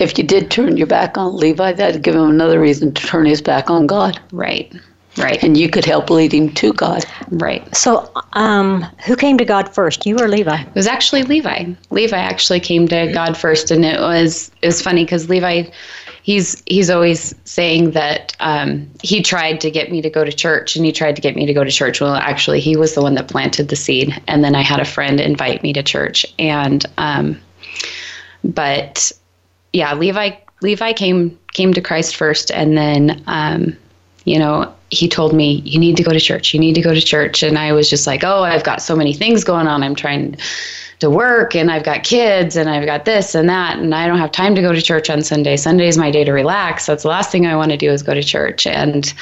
If 0.00 0.18
you 0.18 0.24
did 0.24 0.50
turn 0.50 0.76
your 0.76 0.86
back 0.88 1.16
on 1.16 1.36
Levi, 1.36 1.72
that'd 1.72 2.02
give 2.02 2.14
him 2.16 2.28
another 2.28 2.58
reason 2.60 2.92
to 2.92 3.06
turn 3.06 3.26
his 3.26 3.40
back 3.40 3.70
on 3.70 3.86
God. 3.86 4.18
Right, 4.32 4.72
right, 5.18 5.40
And 5.42 5.56
you 5.56 5.68
could 5.68 5.84
help 5.84 6.10
lead 6.10 6.34
him 6.34 6.50
to 6.54 6.72
God. 6.72 7.04
right. 7.30 7.62
So, 7.76 8.10
um, 8.32 8.82
who 9.06 9.14
came 9.14 9.38
to 9.38 9.44
God 9.44 9.72
first, 9.72 10.04
you 10.04 10.18
or 10.18 10.26
Levi? 10.26 10.62
It 10.62 10.74
was 10.74 10.88
actually 10.88 11.22
Levi. 11.22 11.72
Levi 11.90 12.16
actually 12.18 12.58
came 12.60 12.88
to 12.88 13.12
God 13.12 13.36
first, 13.36 13.70
and 13.70 13.84
it 13.84 14.00
was 14.00 14.50
it 14.62 14.66
was 14.66 14.82
funny 14.82 15.04
because 15.04 15.28
Levi, 15.28 15.64
he's 16.24 16.62
he's 16.66 16.90
always 16.90 17.34
saying 17.44 17.92
that 17.92 18.34
um, 18.40 18.90
he 19.02 19.22
tried 19.22 19.60
to 19.60 19.70
get 19.70 19.92
me 19.92 20.02
to 20.02 20.10
go 20.10 20.24
to 20.24 20.32
church, 20.32 20.74
and 20.74 20.84
he 20.84 20.90
tried 20.90 21.14
to 21.16 21.22
get 21.22 21.36
me 21.36 21.46
to 21.46 21.52
go 21.52 21.62
to 21.62 21.70
church. 21.70 22.00
Well, 22.00 22.16
actually, 22.16 22.60
he 22.60 22.76
was 22.76 22.94
the 22.94 23.02
one 23.02 23.14
that 23.14 23.28
planted 23.28 23.68
the 23.68 23.76
seed, 23.76 24.20
and 24.26 24.42
then 24.42 24.54
I 24.54 24.62
had 24.62 24.80
a 24.80 24.84
friend 24.84 25.20
invite 25.20 25.62
me 25.62 25.72
to 25.74 25.82
church, 25.82 26.26
and 26.38 26.84
um, 26.98 27.40
but 28.42 29.12
yeah, 29.72 29.94
Levi 29.94 30.30
Levi 30.62 30.92
came 30.94 31.38
came 31.52 31.72
to 31.74 31.80
Christ 31.80 32.16
first, 32.16 32.50
and 32.50 32.76
then 32.76 33.22
um, 33.26 33.76
you 34.24 34.38
know 34.38 34.74
he 34.90 35.08
told 35.08 35.34
me 35.34 35.60
you 35.64 35.78
need 35.78 35.96
to 35.98 36.02
go 36.02 36.12
to 36.12 36.20
church. 36.20 36.54
You 36.54 36.60
need 36.60 36.74
to 36.74 36.82
go 36.82 36.94
to 36.94 37.02
church, 37.02 37.42
and 37.42 37.58
I 37.58 37.72
was 37.72 37.90
just 37.90 38.06
like, 38.06 38.24
oh, 38.24 38.42
I've 38.42 38.64
got 38.64 38.80
so 38.80 38.96
many 38.96 39.12
things 39.12 39.44
going 39.44 39.66
on. 39.66 39.82
I'm 39.82 39.94
trying 39.94 40.38
to 41.00 41.10
work, 41.10 41.54
and 41.54 41.70
I've 41.70 41.84
got 41.84 42.04
kids, 42.04 42.56
and 42.56 42.68
I've 42.68 42.86
got 42.86 43.04
this 43.04 43.34
and 43.34 43.48
that, 43.48 43.78
and 43.78 43.94
I 43.94 44.06
don't 44.06 44.18
have 44.18 44.32
time 44.32 44.54
to 44.54 44.62
go 44.62 44.72
to 44.72 44.80
church 44.82 45.10
on 45.10 45.22
Sunday. 45.22 45.56
Sunday 45.56 45.88
is 45.88 45.98
my 45.98 46.10
day 46.10 46.24
to 46.24 46.32
relax. 46.32 46.86
That's 46.86 47.02
the 47.02 47.08
last 47.08 47.30
thing 47.30 47.46
I 47.46 47.56
want 47.56 47.70
to 47.70 47.76
do 47.76 47.90
is 47.90 48.02
go 48.02 48.14
to 48.14 48.22
church, 48.22 48.66
and 48.66 49.12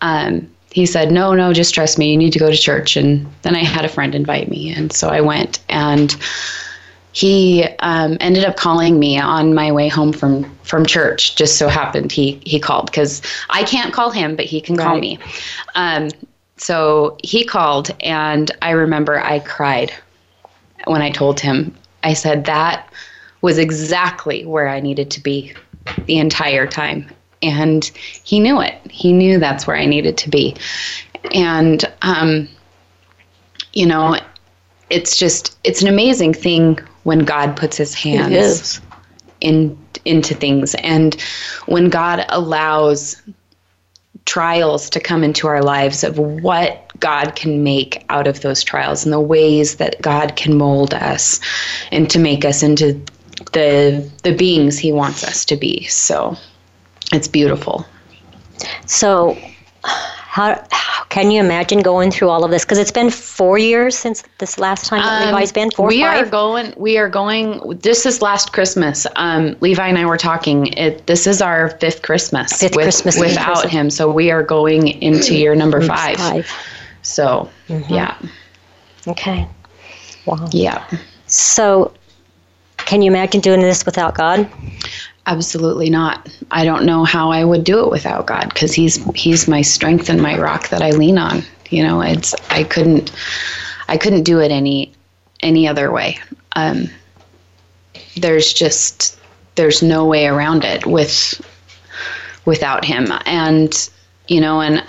um, 0.00 0.50
he 0.70 0.86
said, 0.86 1.12
no, 1.12 1.34
no, 1.34 1.52
just 1.52 1.72
trust 1.72 1.98
me. 1.98 2.10
You 2.10 2.16
need 2.16 2.32
to 2.32 2.38
go 2.38 2.50
to 2.50 2.56
church. 2.56 2.96
And 2.96 3.26
then 3.42 3.54
I 3.54 3.62
had 3.62 3.84
a 3.84 3.88
friend 3.88 4.14
invite 4.14 4.50
me, 4.50 4.72
and 4.72 4.92
so 4.92 5.08
I 5.08 5.20
went 5.20 5.60
and 5.68 6.16
he 7.14 7.64
um, 7.78 8.16
ended 8.18 8.44
up 8.44 8.56
calling 8.56 8.98
me 8.98 9.18
on 9.18 9.54
my 9.54 9.70
way 9.70 9.88
home 9.88 10.12
from 10.12 10.52
from 10.64 10.84
church. 10.84 11.36
Just 11.36 11.58
so 11.58 11.68
happened 11.68 12.10
he 12.10 12.40
he 12.44 12.58
called 12.58 12.86
because 12.86 13.22
I 13.50 13.62
can't 13.62 13.94
call 13.94 14.10
him, 14.10 14.34
but 14.34 14.46
he 14.46 14.60
can 14.60 14.76
call 14.76 14.98
me. 14.98 15.20
Um, 15.76 16.10
so 16.56 17.16
he 17.22 17.44
called, 17.44 17.90
and 18.00 18.50
I 18.62 18.70
remember 18.70 19.20
I 19.20 19.38
cried 19.38 19.92
when 20.86 21.02
I 21.02 21.10
told 21.10 21.40
him. 21.40 21.74
I 22.02 22.12
said 22.12 22.44
that 22.44 22.92
was 23.40 23.58
exactly 23.58 24.44
where 24.44 24.68
I 24.68 24.80
needed 24.80 25.10
to 25.12 25.22
be 25.22 25.54
the 26.06 26.18
entire 26.18 26.66
time, 26.66 27.10
and 27.42 27.84
he 27.84 28.40
knew 28.40 28.60
it. 28.60 28.74
He 28.90 29.12
knew 29.12 29.38
that's 29.38 29.66
where 29.66 29.76
I 29.76 29.86
needed 29.86 30.18
to 30.18 30.30
be, 30.30 30.56
and 31.32 31.84
um, 32.02 32.48
you 33.72 33.86
know, 33.86 34.18
it's 34.90 35.16
just 35.16 35.56
it's 35.64 35.82
an 35.82 35.88
amazing 35.88 36.34
thing 36.34 36.78
when 37.04 37.20
God 37.20 37.56
puts 37.56 37.76
His 37.76 37.94
hands 37.94 38.80
in 39.40 39.78
into 40.04 40.34
things 40.34 40.74
and 40.76 41.14
when 41.66 41.88
God 41.88 42.24
allows 42.28 43.20
trials 44.24 44.88
to 44.90 45.00
come 45.00 45.22
into 45.22 45.46
our 45.46 45.62
lives 45.62 46.02
of 46.02 46.18
what 46.18 46.80
God 46.98 47.36
can 47.36 47.62
make 47.62 48.04
out 48.08 48.26
of 48.26 48.40
those 48.40 48.62
trials 48.62 49.04
and 49.04 49.12
the 49.12 49.20
ways 49.20 49.76
that 49.76 50.00
God 50.00 50.36
can 50.36 50.56
mold 50.56 50.94
us 50.94 51.40
and 51.92 52.08
to 52.10 52.18
make 52.18 52.44
us 52.44 52.62
into 52.62 53.00
the 53.52 54.10
the 54.22 54.34
beings 54.34 54.78
he 54.78 54.92
wants 54.92 55.24
us 55.24 55.44
to 55.46 55.56
be. 55.56 55.84
So 55.84 56.36
it's 57.12 57.28
beautiful. 57.28 57.86
So, 58.86 59.36
how, 60.34 60.60
how 60.72 61.04
can 61.10 61.30
you 61.30 61.38
imagine 61.38 61.78
going 61.80 62.10
through 62.10 62.28
all 62.28 62.42
of 62.44 62.50
this? 62.50 62.64
Because 62.64 62.78
it's 62.78 62.90
been 62.90 63.08
four 63.08 63.56
years 63.56 63.96
since 63.96 64.24
this 64.38 64.58
last 64.58 64.86
time 64.86 65.00
that 65.00 65.22
Um, 65.22 65.26
Levi's 65.32 65.52
been. 65.52 65.70
Four, 65.70 65.86
we 65.86 66.02
are 66.02 66.24
going. 66.26 66.74
We 66.76 66.98
are 66.98 67.08
going. 67.08 67.78
This 67.78 68.04
is 68.04 68.20
last 68.20 68.52
Christmas. 68.52 69.06
Um, 69.14 69.54
Levi 69.60 69.86
and 69.86 69.96
I 69.96 70.06
were 70.06 70.16
talking. 70.16 70.66
It, 70.72 71.06
this 71.06 71.28
is 71.28 71.40
our 71.40 71.70
fifth 71.78 72.02
Christmas. 72.02 72.52
Fifth 72.52 72.72
Christmas 72.74 73.16
without 73.16 73.70
him. 73.70 73.90
So 73.90 74.10
we 74.10 74.32
are 74.32 74.42
going 74.42 74.88
into 74.88 75.36
year 75.36 75.54
number 75.54 75.80
five. 75.80 76.16
Five. 76.16 76.50
So 77.02 77.48
Mm-hmm. 77.68 77.94
yeah, 77.94 78.18
Okay. 79.06 79.46
Wow. 80.26 80.48
yeah, 80.50 80.84
So, 81.26 81.92
can 82.78 83.02
you 83.02 83.10
imagine 83.10 83.40
doing 83.40 83.60
this 83.60 83.86
without 83.86 84.14
God? 84.16 84.48
Absolutely 85.26 85.90
not. 85.90 86.28
I 86.50 86.64
don't 86.64 86.84
know 86.84 87.04
how 87.04 87.30
I 87.30 87.44
would 87.44 87.64
do 87.64 87.84
it 87.84 87.90
without 87.90 88.26
God 88.26 88.48
because 88.52 88.72
he's 88.74 88.96
he's 89.14 89.48
my 89.48 89.62
strength 89.62 90.08
and 90.08 90.20
my 90.20 90.38
rock 90.38 90.68
that 90.68 90.82
I 90.82 90.90
lean 90.90 91.18
on. 91.18 91.42
You 91.70 91.82
know, 91.82 92.00
it's 92.00 92.34
I 92.50 92.64
couldn't 92.64 93.12
I 93.88 93.96
couldn't 93.96 94.24
do 94.24 94.40
it 94.40 94.50
any 94.50 94.92
any 95.40 95.66
other 95.68 95.90
way. 95.90 96.18
Um, 96.56 96.88
there's 98.16 98.52
just 98.52 99.18
there's 99.56 99.82
no 99.82 100.04
way 100.04 100.26
around 100.26 100.64
it 100.64 100.86
with 100.86 101.40
without 102.44 102.84
him 102.84 103.06
and 103.24 103.88
you 104.28 104.40
know 104.40 104.60
and 104.60 104.84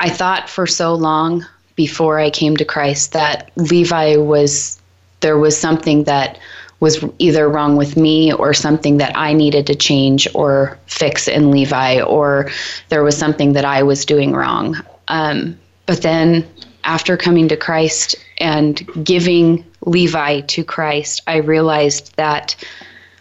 I 0.00 0.10
thought 0.10 0.48
for 0.48 0.66
so 0.66 0.94
long 0.94 1.44
before 1.74 2.18
I 2.18 2.30
came 2.30 2.56
to 2.56 2.64
Christ 2.64 3.12
that 3.12 3.50
Levi 3.56 4.16
was 4.16 4.80
there 5.20 5.38
was 5.38 5.58
something 5.58 6.04
that 6.04 6.38
was 6.80 7.04
either 7.18 7.48
wrong 7.48 7.76
with 7.76 7.96
me 7.96 8.32
or 8.32 8.54
something 8.54 8.98
that 8.98 9.16
I 9.16 9.32
needed 9.32 9.66
to 9.66 9.74
change 9.74 10.28
or 10.34 10.78
fix 10.86 11.26
in 11.26 11.50
Levi 11.50 12.00
or 12.02 12.50
there 12.88 13.02
was 13.02 13.16
something 13.16 13.52
that 13.54 13.64
I 13.64 13.82
was 13.82 14.04
doing 14.04 14.32
wrong. 14.32 14.76
Um, 15.08 15.58
but 15.86 16.02
then 16.02 16.46
after 16.84 17.16
coming 17.16 17.48
to 17.48 17.56
Christ 17.56 18.14
and 18.38 18.86
giving 19.04 19.64
Levi 19.82 20.40
to 20.42 20.64
Christ, 20.64 21.22
I 21.26 21.36
realized 21.38 22.14
that 22.16 22.54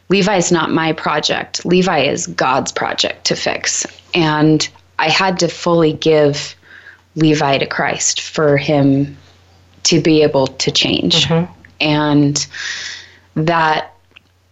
Levi 0.10 0.38
is 0.38 0.52
not 0.52 0.72
my 0.72 0.94
project. 0.94 1.66
Levi 1.66 2.02
is 2.04 2.28
God's 2.28 2.72
project 2.72 3.26
to 3.26 3.36
fix. 3.36 3.86
And 4.14 4.68
I 5.00 5.10
had 5.10 5.40
to 5.40 5.48
fully 5.48 5.94
give 5.94 6.56
Levi 7.16 7.58
to 7.58 7.66
Christ 7.66 8.22
for 8.22 8.58
him 8.58 9.18
to 9.84 10.00
be 10.00 10.22
able 10.22 10.48
to 10.48 10.72
change. 10.72 11.30
And 11.82 12.48
that 13.46 13.94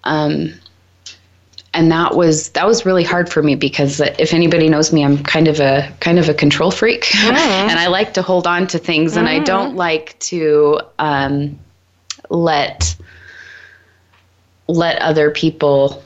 um 0.03 0.53
and 1.73 1.91
that 1.91 2.15
was 2.15 2.49
that 2.49 2.65
was 2.65 2.85
really 2.85 3.03
hard 3.03 3.29
for 3.29 3.43
me 3.43 3.55
because 3.55 3.99
if 3.99 4.33
anybody 4.33 4.69
knows 4.69 4.93
me 4.93 5.03
I'm 5.03 5.21
kind 5.23 5.47
of 5.47 5.59
a 5.59 5.93
kind 5.99 6.19
of 6.19 6.29
a 6.29 6.33
control 6.33 6.71
freak. 6.71 7.13
And 7.25 7.79
I 7.79 7.87
like 7.87 8.13
to 8.13 8.21
hold 8.21 8.47
on 8.47 8.67
to 8.67 8.77
things 8.77 9.17
and 9.17 9.27
I 9.27 9.39
don't 9.39 9.75
like 9.75 10.17
to 10.19 10.79
um 10.99 11.59
let 12.29 12.95
let 14.67 15.01
other 15.01 15.31
people 15.31 16.03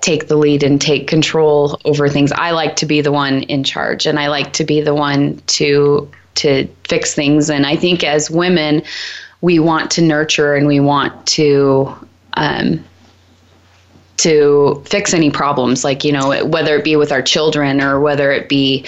take 0.00 0.28
the 0.28 0.36
lead 0.36 0.62
and 0.62 0.80
take 0.80 1.06
control 1.06 1.80
over 1.84 2.08
things. 2.08 2.32
I 2.32 2.50
like 2.50 2.74
to 2.76 2.86
be 2.86 3.00
the 3.00 3.12
one 3.12 3.42
in 3.44 3.62
charge 3.64 4.06
and 4.06 4.18
I 4.18 4.28
like 4.28 4.52
to 4.54 4.64
be 4.64 4.80
the 4.80 4.94
one 4.94 5.42
to 5.48 6.10
to 6.36 6.66
fix 6.84 7.14
things. 7.14 7.50
And 7.50 7.66
I 7.66 7.76
think 7.76 8.02
as 8.04 8.30
women 8.30 8.82
we 9.42 9.58
want 9.58 9.90
to 9.90 10.02
nurture 10.02 10.54
and 10.54 10.66
we 10.66 10.80
want 10.80 11.26
to 11.26 11.94
um, 12.34 12.84
to 14.18 14.82
fix 14.86 15.14
any 15.14 15.30
problems 15.30 15.84
like 15.84 16.04
you 16.04 16.12
know 16.12 16.46
whether 16.46 16.76
it 16.76 16.84
be 16.84 16.96
with 16.96 17.10
our 17.10 17.22
children 17.22 17.80
or 17.80 18.00
whether 18.00 18.30
it 18.30 18.48
be 18.48 18.84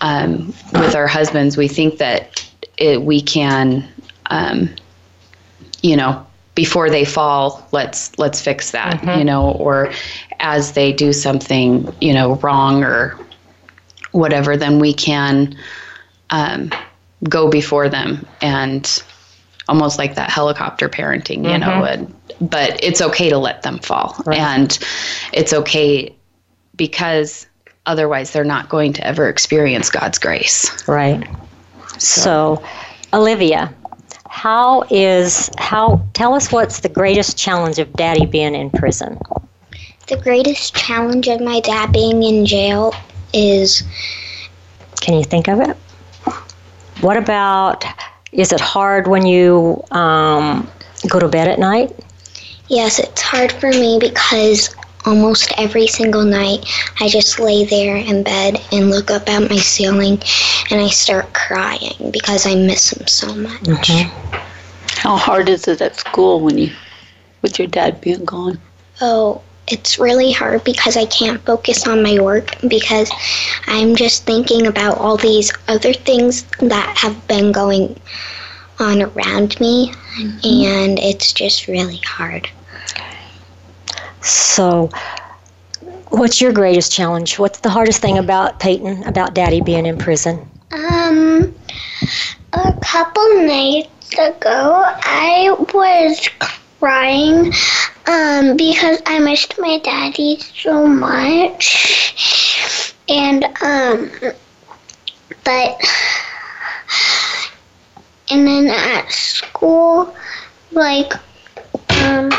um, 0.00 0.48
with 0.72 0.94
our 0.94 1.06
husbands 1.06 1.56
we 1.56 1.68
think 1.68 1.98
that 1.98 2.46
it, 2.76 3.02
we 3.02 3.20
can 3.20 3.88
um, 4.26 4.68
you 5.82 5.96
know 5.96 6.26
before 6.54 6.90
they 6.90 7.04
fall 7.04 7.66
let's 7.72 8.18
let's 8.18 8.40
fix 8.40 8.72
that 8.72 9.02
you 9.18 9.24
know 9.24 9.52
or 9.52 9.92
as 10.40 10.72
they 10.72 10.92
do 10.92 11.12
something 11.12 11.94
you 12.00 12.12
know 12.12 12.34
wrong 12.36 12.82
or 12.82 13.18
whatever 14.12 14.56
then 14.56 14.78
we 14.78 14.92
can 14.92 15.56
um, 16.30 16.70
go 17.28 17.48
before 17.48 17.88
them 17.88 18.26
and 18.42 19.02
almost 19.68 19.98
like 19.98 20.14
that 20.16 20.30
helicopter 20.30 20.88
parenting 20.88 21.50
you 21.50 21.58
know 21.58 21.84
and, 21.84 22.14
but 22.40 22.82
it's 22.82 23.00
okay 23.00 23.30
to 23.30 23.38
let 23.38 23.62
them 23.62 23.78
fall 23.78 24.14
and 24.32 24.78
it's 25.32 25.52
okay 25.52 26.14
because 26.76 27.46
otherwise 27.86 28.32
they're 28.32 28.44
not 28.44 28.68
going 28.68 28.92
to 28.92 29.06
ever 29.06 29.28
experience 29.28 29.90
god's 29.90 30.18
grace 30.18 30.86
Right. 30.86 31.26
So, 31.98 32.62
Olivia, 33.14 33.72
how 34.28 34.82
is 34.90 35.50
how? 35.58 36.02
Tell 36.12 36.34
us 36.34 36.52
what's 36.52 36.80
the 36.80 36.88
greatest 36.88 37.38
challenge 37.38 37.78
of 37.78 37.92
Daddy 37.94 38.26
being 38.26 38.54
in 38.54 38.70
prison. 38.70 39.18
The 40.08 40.16
greatest 40.18 40.74
challenge 40.74 41.26
of 41.28 41.40
my 41.40 41.60
dad 41.60 41.92
being 41.92 42.22
in 42.22 42.44
jail 42.44 42.94
is 43.32 43.82
Can 45.00 45.14
you 45.14 45.24
think 45.24 45.48
of 45.48 45.60
it? 45.60 45.76
What 47.00 47.16
about 47.16 47.84
is 48.32 48.52
it 48.52 48.60
hard 48.60 49.06
when 49.06 49.26
you 49.26 49.82
um, 49.90 50.70
go 51.08 51.18
to 51.18 51.28
bed 51.28 51.48
at 51.48 51.58
night? 51.58 51.98
Yes, 52.68 52.98
it's 52.98 53.22
hard 53.22 53.52
for 53.52 53.70
me 53.70 53.98
because 54.00 54.74
almost 55.04 55.52
every 55.56 55.86
single 55.86 56.24
night 56.24 56.66
I 57.00 57.08
just 57.08 57.38
lay 57.38 57.64
there 57.64 57.96
in 57.96 58.24
bed 58.24 58.60
and 58.72 58.90
look 58.90 59.10
up 59.10 59.28
at 59.28 59.48
my 59.48 59.56
ceiling 59.56 60.20
and 60.70 60.80
I 60.80 60.88
start 60.88 61.32
crying 61.32 62.10
because 62.10 62.44
I 62.44 62.56
miss 62.56 62.92
him 62.92 63.06
so 63.06 63.34
much. 63.34 63.62
Mm-hmm. 63.62 64.36
How 64.98 65.16
hard 65.16 65.48
is 65.48 65.68
it 65.68 65.80
at 65.80 65.96
school 65.96 66.40
when 66.40 66.58
you, 66.58 66.72
with 67.42 67.58
your 67.58 67.68
dad 67.68 68.00
being 68.00 68.24
gone? 68.24 68.58
Oh, 69.00 69.42
it's 69.68 69.98
really 69.98 70.32
hard 70.32 70.64
because 70.64 70.96
I 70.96 71.06
can't 71.06 71.44
focus 71.44 71.86
on 71.86 72.02
my 72.02 72.20
work 72.20 72.56
because 72.68 73.10
I'm 73.66 73.94
just 73.94 74.24
thinking 74.24 74.66
about 74.66 74.98
all 74.98 75.16
these 75.16 75.52
other 75.68 75.92
things 75.92 76.44
that 76.60 76.96
have 76.96 77.28
been 77.28 77.52
going 77.52 78.00
on 78.78 79.02
around 79.02 79.58
me, 79.60 79.92
and 80.18 80.98
it's 80.98 81.32
just 81.32 81.66
really 81.66 82.00
hard. 82.04 82.48
So, 84.22 84.90
what's 86.08 86.40
your 86.40 86.52
greatest 86.52 86.92
challenge? 86.92 87.38
What's 87.38 87.60
the 87.60 87.70
hardest 87.70 88.00
thing 88.00 88.18
about 88.18 88.60
Peighton, 88.60 89.06
about 89.06 89.34
Daddy 89.34 89.60
being 89.60 89.86
in 89.86 89.98
prison? 89.98 90.48
Um, 90.72 91.54
a 92.52 92.72
couple 92.82 93.46
nights 93.46 94.12
ago, 94.14 94.82
I 94.84 95.54
was 95.72 96.28
crying 96.80 97.52
um, 98.06 98.56
because 98.56 99.00
I 99.06 99.18
missed 99.18 99.58
my 99.58 99.78
daddy 99.78 100.38
so 100.40 100.86
much. 100.86 102.94
And, 103.08 103.44
um, 103.62 104.10
but, 105.44 105.80
and 108.30 108.46
then 108.46 108.68
at 108.68 109.10
school, 109.10 110.14
like, 110.72 111.12
um, 112.02 112.30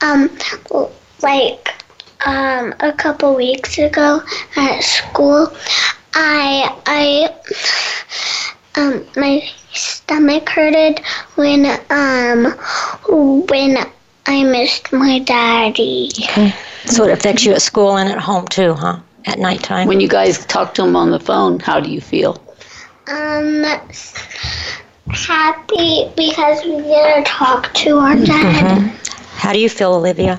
um, 0.00 0.30
like, 1.22 1.68
um, 2.26 2.74
a 2.80 2.92
couple 2.92 3.34
weeks 3.34 3.78
ago 3.78 4.22
at 4.56 4.80
school, 4.80 5.52
I, 6.14 6.76
I, 6.86 8.80
um, 8.80 9.06
my 9.16 9.48
stomach 9.72 10.48
hurted 10.48 11.00
when, 11.36 11.66
um, 11.90 12.52
when 13.48 13.76
I 14.26 14.44
missed 14.44 14.92
my 14.92 15.20
daddy. 15.20 16.10
Okay. 16.22 16.54
So 16.86 17.04
it 17.04 17.12
affects 17.12 17.44
you 17.44 17.52
at 17.52 17.62
school 17.62 17.96
and 17.96 18.08
at 18.08 18.18
home 18.18 18.46
too, 18.48 18.74
huh? 18.74 19.00
At 19.26 19.38
nighttime. 19.38 19.86
When 19.86 20.00
you 20.00 20.08
guys 20.08 20.44
talk 20.46 20.74
to 20.74 20.84
him 20.84 20.96
on 20.96 21.10
the 21.10 21.20
phone, 21.20 21.60
how 21.60 21.78
do 21.78 21.90
you 21.90 22.00
feel? 22.00 22.42
Um, 23.10 23.64
happy 25.08 26.12
because 26.16 26.64
we 26.64 26.80
get 26.82 27.16
to 27.16 27.22
talk 27.28 27.74
to 27.74 27.98
our 27.98 28.14
dad. 28.14 28.82
How 29.34 29.52
do 29.52 29.58
you 29.58 29.68
feel, 29.68 29.94
Olivia? 29.94 30.38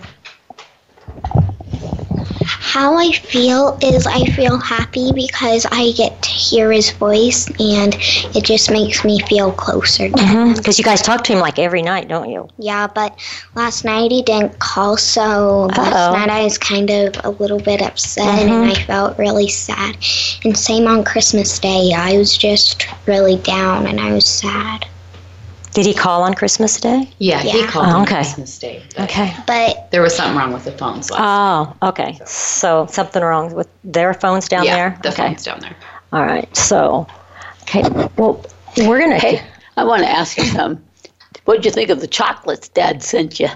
How 2.71 2.95
I 2.95 3.11
feel 3.11 3.77
is 3.81 4.07
I 4.07 4.23
feel 4.27 4.57
happy 4.57 5.11
because 5.11 5.65
I 5.69 5.91
get 5.91 6.21
to 6.21 6.29
hear 6.29 6.71
his 6.71 6.89
voice 6.91 7.49
and 7.59 7.93
it 8.33 8.45
just 8.45 8.71
makes 8.71 9.03
me 9.03 9.19
feel 9.23 9.51
closer 9.51 10.07
to 10.07 10.15
mm-hmm. 10.15 10.51
him. 10.51 10.53
Because 10.53 10.79
you 10.79 10.85
guys 10.85 11.01
talk 11.01 11.25
to 11.25 11.33
him 11.33 11.39
like 11.39 11.59
every 11.59 11.81
night, 11.81 12.07
don't 12.07 12.29
you? 12.29 12.47
Yeah, 12.57 12.87
but 12.87 13.19
last 13.55 13.83
night 13.83 14.11
he 14.11 14.21
didn't 14.21 14.59
call, 14.59 14.95
so 14.95 15.69
Uh-oh. 15.69 15.81
last 15.81 16.13
night 16.17 16.29
I 16.29 16.45
was 16.45 16.57
kind 16.57 16.89
of 16.89 17.15
a 17.25 17.31
little 17.31 17.59
bit 17.59 17.81
upset 17.81 18.39
and 18.39 18.49
mm-hmm. 18.49 18.71
I 18.71 18.83
felt 18.85 19.17
really 19.17 19.49
sad. 19.49 19.97
And 20.45 20.57
same 20.57 20.87
on 20.87 21.03
Christmas 21.03 21.59
Day, 21.59 21.91
I 21.93 22.17
was 22.17 22.37
just 22.37 22.87
really 23.05 23.35
down 23.35 23.85
and 23.85 23.99
I 23.99 24.13
was 24.13 24.25
sad. 24.25 24.87
Did 25.73 25.85
he 25.85 25.93
call 25.93 26.23
on 26.23 26.33
Christmas 26.33 26.79
Day? 26.79 27.09
Yeah, 27.17 27.39
he 27.39 27.65
called 27.65 27.87
Oh, 27.87 27.97
on 27.97 28.01
okay. 28.03 28.15
Christmas 28.15 28.59
Day. 28.59 28.83
but 28.95 29.03
Okay. 29.09 29.33
But 29.47 29.89
There 29.91 30.01
was 30.01 30.13
something 30.15 30.37
wrong 30.37 30.51
with 30.51 30.65
the 30.65 30.71
phones. 30.73 31.09
Last 31.09 31.75
Oh, 31.81 31.87
okay. 31.89 32.19
So 32.25 32.87
something 32.87 33.23
wrong 33.23 33.53
with 33.53 33.69
their 33.83 34.13
phones 34.13 34.49
down 34.49 34.65
yeah, 34.65 34.75
there? 34.75 34.99
the 35.01 35.09
okay. 35.09 35.27
phones 35.27 35.43
down 35.43 35.59
there. 35.61 35.75
All 36.11 36.25
right. 36.25 36.53
So, 36.55 37.07
okay. 37.63 37.83
Well, 38.17 38.43
we're 38.77 38.99
going 38.99 39.11
to. 39.11 39.17
Hey, 39.17 39.41
I 39.77 39.85
want 39.85 40.03
to 40.03 40.09
ask 40.09 40.37
you 40.37 40.43
something. 40.43 40.83
What 41.45 41.55
did 41.55 41.65
you 41.65 41.71
think 41.71 41.89
of 41.89 42.01
the 42.01 42.07
chocolates 42.07 42.67
Dad 42.67 43.01
sent 43.01 43.39
you? 43.39 43.47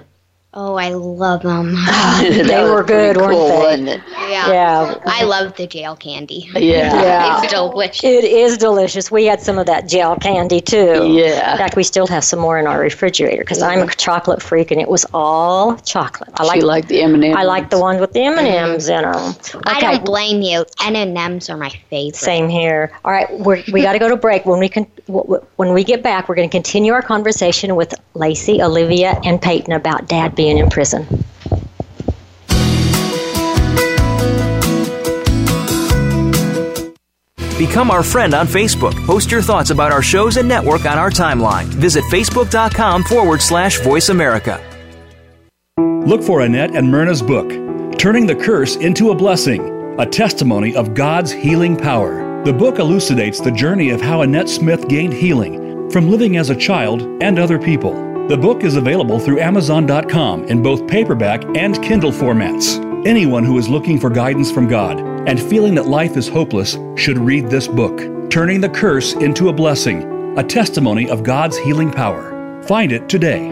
Oh, 0.58 0.76
I 0.76 0.90
love 0.90 1.42
them. 1.44 1.76
They 2.46 2.64
were 2.64 2.84
good, 2.84 3.18
weren't 3.18 3.32
cool, 3.32 3.48
they? 3.50 3.58
Wasn't 3.58 3.90
it? 3.90 4.02
yeah. 4.30 4.48
Yeah. 4.50 4.96
I 5.06 5.24
love 5.24 5.56
the 5.58 5.68
jail 5.68 5.96
candy. 5.96 6.50
Yeah. 6.56 6.94
Yeah. 7.06 7.44
It's 7.44 7.52
delicious. 7.52 8.04
It 8.04 8.24
is 8.24 8.58
delicious. 8.58 9.12
We 9.12 9.26
had 9.26 9.42
some 9.42 9.58
of 9.58 9.66
that 9.66 9.88
gel 9.88 10.16
candy 10.16 10.62
too. 10.62 11.12
Yeah. 11.12 11.52
In 11.52 11.58
fact, 11.58 11.76
we 11.76 11.84
still 11.84 12.08
have 12.08 12.24
some 12.24 12.40
more 12.40 12.58
in 12.58 12.68
our 12.68 12.80
refrigerator 12.80 13.42
because 13.44 13.62
I'm 13.62 13.80
a 13.88 13.94
chocolate 13.96 14.42
freak, 14.42 14.72
and 14.72 14.80
it 14.80 14.88
was 14.88 15.06
all 15.14 15.76
chocolate. 15.78 16.30
I 16.36 16.44
like 16.44 16.56
she 16.56 16.62
liked 16.62 16.88
the 16.88 17.02
M&Ms. 17.02 17.36
I 17.36 17.44
like 17.44 17.70
the 17.70 17.80
ones 17.80 18.00
with 18.00 18.14
the 18.14 18.22
M 18.24 18.38
and 18.38 18.48
M's 18.48 18.88
in 18.88 19.02
them. 19.02 19.36
I 19.66 19.82
don't 19.82 20.06
blame 20.06 20.42
you. 20.42 20.66
M&Ms 20.84 21.50
are 21.50 21.58
my 21.58 21.70
favorite. 21.90 22.16
Same 22.16 22.48
here. 22.48 22.92
All 23.04 23.12
right, 23.12 23.30
we're, 23.40 23.62
we 23.74 23.82
got 23.82 23.94
to 23.94 24.00
go 24.00 24.08
to 24.08 24.16
break. 24.16 24.46
When 24.46 24.60
we 24.60 24.70
can, 24.70 24.86
when 25.58 25.74
we 25.74 25.84
get 25.84 26.02
back, 26.02 26.30
we're 26.30 26.36
going 26.36 26.50
to 26.50 26.56
continue 26.56 26.94
our 26.94 27.02
conversation 27.02 27.76
with 27.76 27.94
Lacey, 28.14 28.62
Olivia, 28.62 29.20
and 29.24 29.42
Peighton 29.42 29.76
about 29.76 30.08
Dad 30.08 30.34
being 30.36 30.45
in 30.46 30.70
prison. 30.70 31.06
Become 37.58 37.90
our 37.90 38.04
friend 38.04 38.34
on 38.34 38.48
Facebook. 38.48 38.94
Post 39.06 39.32
your 39.32 39.42
thoughts 39.42 39.70
about 39.70 39.92
our 39.92 40.02
shows 40.02 40.36
and 40.36 40.48
network 40.48 40.86
on 40.86 40.98
our 40.98 41.10
timeline. 41.10 41.66
Visit 41.66 42.04
facebook.com 42.06 43.04
forward 43.06 43.42
slash 43.42 43.80
voice 43.80 44.10
America. 44.10 44.62
Look 46.06 46.22
for 46.22 46.42
Annette 46.42 46.76
and 46.76 46.92
Myrna's 46.92 47.22
book, 47.22 47.50
Turning 47.98 48.28
the 48.28 48.36
Curse 48.36 48.76
into 48.76 49.12
a 49.12 49.16
Blessing, 49.16 50.00
a 50.00 50.06
testimony 50.06 50.76
of 50.76 50.94
God's 50.94 51.32
healing 51.32 51.78
power. 51.78 52.44
The 52.44 52.54
book 52.54 52.78
elucidates 52.78 53.40
the 53.40 53.52
journey 53.52 53.90
of 53.90 54.02
how 54.02 54.22
Annette 54.22 54.50
Smith 54.50 54.88
gained 54.88 55.14
healing 55.14 55.90
from 55.90 56.12
living 56.12 56.38
as 56.38 56.50
a 56.50 56.56
child 56.56 57.02
and 57.24 57.40
other 57.40 57.58
people. 57.58 58.15
The 58.28 58.36
book 58.36 58.64
is 58.64 58.76
available 58.76 59.20
through 59.20 59.40
Amazon.com 59.40 60.46
in 60.46 60.64
both 60.64 60.88
paperback 60.88 61.44
and 61.56 61.80
Kindle 61.84 62.12
formats. 62.12 62.84
Anyone 63.06 63.44
who 63.44 63.60
is 63.60 63.70
looking 63.70 64.00
for 64.00 64.10
guidance 64.10 64.52
from 64.52 64.68
God 64.68 65.00
and 65.30 65.40
feeling 65.40 65.76
that 65.76 65.86
life 65.86 66.18
is 66.18 66.28
hopeless 66.28 66.76
should 66.96 67.20
read 67.20 67.52
this 67.52 67.68
book, 67.68 68.32
Turning 68.32 68.62
the 68.62 68.70
Curse 68.70 69.14
into 69.14 69.50
a 69.50 69.54
Blessing, 69.54 70.38
a 70.40 70.44
testimony 70.44 71.08
of 71.08 71.22
God's 71.22 71.56
healing 71.60 71.92
power. 71.92 72.64
Find 72.64 72.92
it 72.92 73.08
today. 73.08 73.52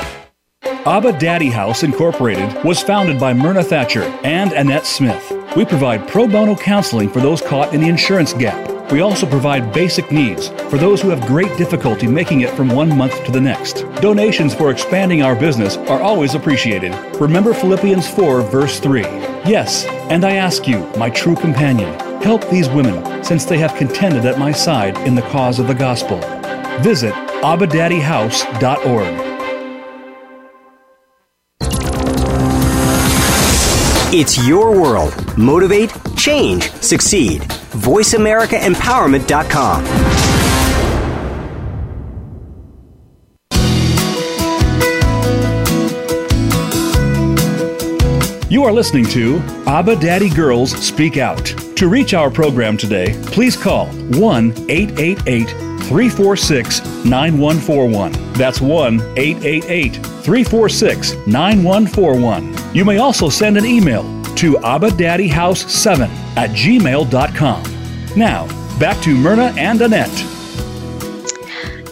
Abba 0.85 1.13
Daddy 1.19 1.51
House 1.51 1.83
Incorporated 1.83 2.63
was 2.63 2.81
founded 2.81 3.19
by 3.19 3.33
Myrna 3.33 3.63
Thatcher 3.63 4.01
and 4.23 4.51
Annette 4.51 4.87
Smith. 4.87 5.31
We 5.55 5.63
provide 5.63 6.07
pro 6.07 6.27
bono 6.27 6.55
counseling 6.55 7.07
for 7.07 7.19
those 7.19 7.39
caught 7.39 7.75
in 7.75 7.81
the 7.81 7.87
insurance 7.87 8.33
gap. 8.33 8.91
We 8.91 9.01
also 9.01 9.27
provide 9.27 9.73
basic 9.73 10.11
needs 10.11 10.47
for 10.71 10.79
those 10.79 10.99
who 10.99 11.09
have 11.09 11.21
great 11.27 11.55
difficulty 11.55 12.07
making 12.07 12.41
it 12.41 12.49
from 12.55 12.67
one 12.67 12.97
month 12.97 13.23
to 13.25 13.31
the 13.31 13.39
next. 13.39 13.81
Donations 14.01 14.55
for 14.55 14.71
expanding 14.71 15.21
our 15.21 15.35
business 15.35 15.77
are 15.77 16.01
always 16.01 16.33
appreciated. 16.33 16.95
Remember 17.21 17.53
Philippians 17.53 18.09
4, 18.09 18.41
verse 18.41 18.79
3. 18.79 19.01
Yes, 19.45 19.85
and 20.09 20.25
I 20.25 20.37
ask 20.37 20.67
you, 20.67 20.79
my 20.97 21.11
true 21.11 21.35
companion, 21.35 21.93
help 22.23 22.49
these 22.49 22.69
women 22.69 23.23
since 23.23 23.45
they 23.45 23.59
have 23.59 23.75
contended 23.75 24.25
at 24.25 24.39
my 24.39 24.51
side 24.51 24.97
in 25.07 25.13
the 25.13 25.21
cause 25.21 25.59
of 25.59 25.67
the 25.67 25.75
gospel. 25.75 26.17
Visit 26.81 27.13
abadaddyhouse.org. 27.43 29.30
It's 34.13 34.45
your 34.45 34.77
world. 34.77 35.13
Motivate, 35.37 35.93
change, 36.17 36.69
succeed. 36.81 37.43
VoiceAmericaEmpowerment.com. 37.43 39.85
You 48.51 48.65
are 48.65 48.73
listening 48.73 49.05
to 49.05 49.37
Abba 49.65 49.95
Daddy 49.95 50.29
Girls 50.29 50.71
Speak 50.85 51.15
Out. 51.15 51.45
To 51.77 51.87
reach 51.87 52.13
our 52.13 52.29
program 52.29 52.75
today, 52.75 53.17
please 53.27 53.55
call 53.55 53.85
1 53.87 54.69
888 54.69 55.47
346 55.83 56.81
9141. 57.05 58.11
That's 58.33 58.59
1 58.59 58.99
888 59.15 59.95
346 59.95 61.15
9141. 61.27 62.60
You 62.73 62.85
may 62.85 62.99
also 62.99 63.27
send 63.27 63.57
an 63.57 63.65
email 63.65 64.03
to 64.35 64.53
abadaddyhouse7 64.53 66.07
at 66.37 66.49
gmail.com. 66.51 67.63
Now, 68.15 68.79
back 68.79 69.01
to 69.03 69.15
Myrna 69.15 69.53
and 69.57 69.81
Annette. 69.81 70.41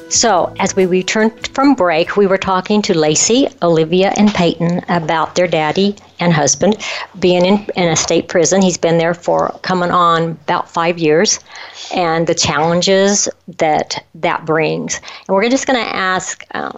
So, 0.09 0.55
as 0.57 0.75
we 0.75 0.87
returned 0.87 1.49
from 1.49 1.75
break, 1.75 2.17
we 2.17 2.25
were 2.25 2.37
talking 2.37 2.81
to 2.81 2.97
Lacey, 2.97 3.47
Olivia, 3.61 4.11
and 4.17 4.29
Peighton 4.29 4.83
about 4.89 5.35
their 5.35 5.47
daddy 5.47 5.95
and 6.19 6.33
husband 6.33 6.83
being 7.19 7.45
in, 7.45 7.67
in 7.75 7.89
a 7.89 7.95
state 7.95 8.27
prison. 8.27 8.61
He's 8.61 8.77
been 8.77 8.97
there 8.97 9.13
for 9.13 9.49
coming 9.61 9.91
on 9.91 10.31
about 10.31 10.67
five 10.67 10.97
years 10.97 11.39
and 11.93 12.25
the 12.25 12.33
challenges 12.33 13.29
that 13.59 14.03
that 14.15 14.45
brings. 14.45 14.99
And 15.27 15.35
we're 15.35 15.47
just 15.49 15.67
going 15.67 15.79
to 15.79 15.95
ask 15.95 16.43
uh, 16.55 16.71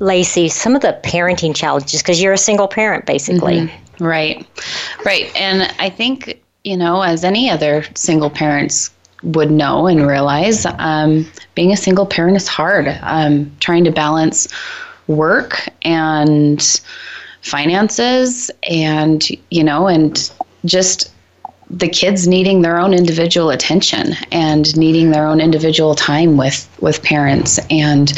Lacey 0.00 0.48
some 0.48 0.74
of 0.74 0.82
the 0.82 0.98
parenting 1.04 1.54
challenges 1.54 2.02
because 2.02 2.20
you're 2.20 2.32
a 2.32 2.38
single 2.38 2.68
parent, 2.68 3.06
basically. 3.06 3.60
Mm-hmm. 3.60 4.04
Right, 4.04 4.46
right. 5.04 5.34
And 5.36 5.72
I 5.78 5.88
think, 5.88 6.42
you 6.64 6.76
know, 6.76 7.02
as 7.02 7.24
any 7.24 7.48
other 7.48 7.84
single 7.94 8.30
parents 8.30 8.90
would 9.22 9.50
know 9.50 9.86
and 9.86 10.06
realize 10.06 10.66
um, 10.78 11.26
being 11.54 11.72
a 11.72 11.76
single 11.76 12.06
parent 12.06 12.36
is 12.36 12.48
hard. 12.48 12.88
Um, 13.02 13.54
trying 13.60 13.84
to 13.84 13.92
balance 13.92 14.48
work 15.06 15.68
and 15.82 16.80
finances 17.42 18.50
and, 18.68 19.24
you 19.50 19.62
know, 19.62 19.86
and 19.86 20.30
just 20.64 21.13
the 21.70 21.88
kids 21.88 22.28
needing 22.28 22.62
their 22.62 22.78
own 22.78 22.94
individual 22.94 23.50
attention 23.50 24.14
and 24.30 24.76
needing 24.76 25.10
their 25.10 25.26
own 25.26 25.40
individual 25.40 25.94
time 25.94 26.36
with 26.36 26.68
with 26.80 27.02
parents 27.02 27.58
and 27.70 28.16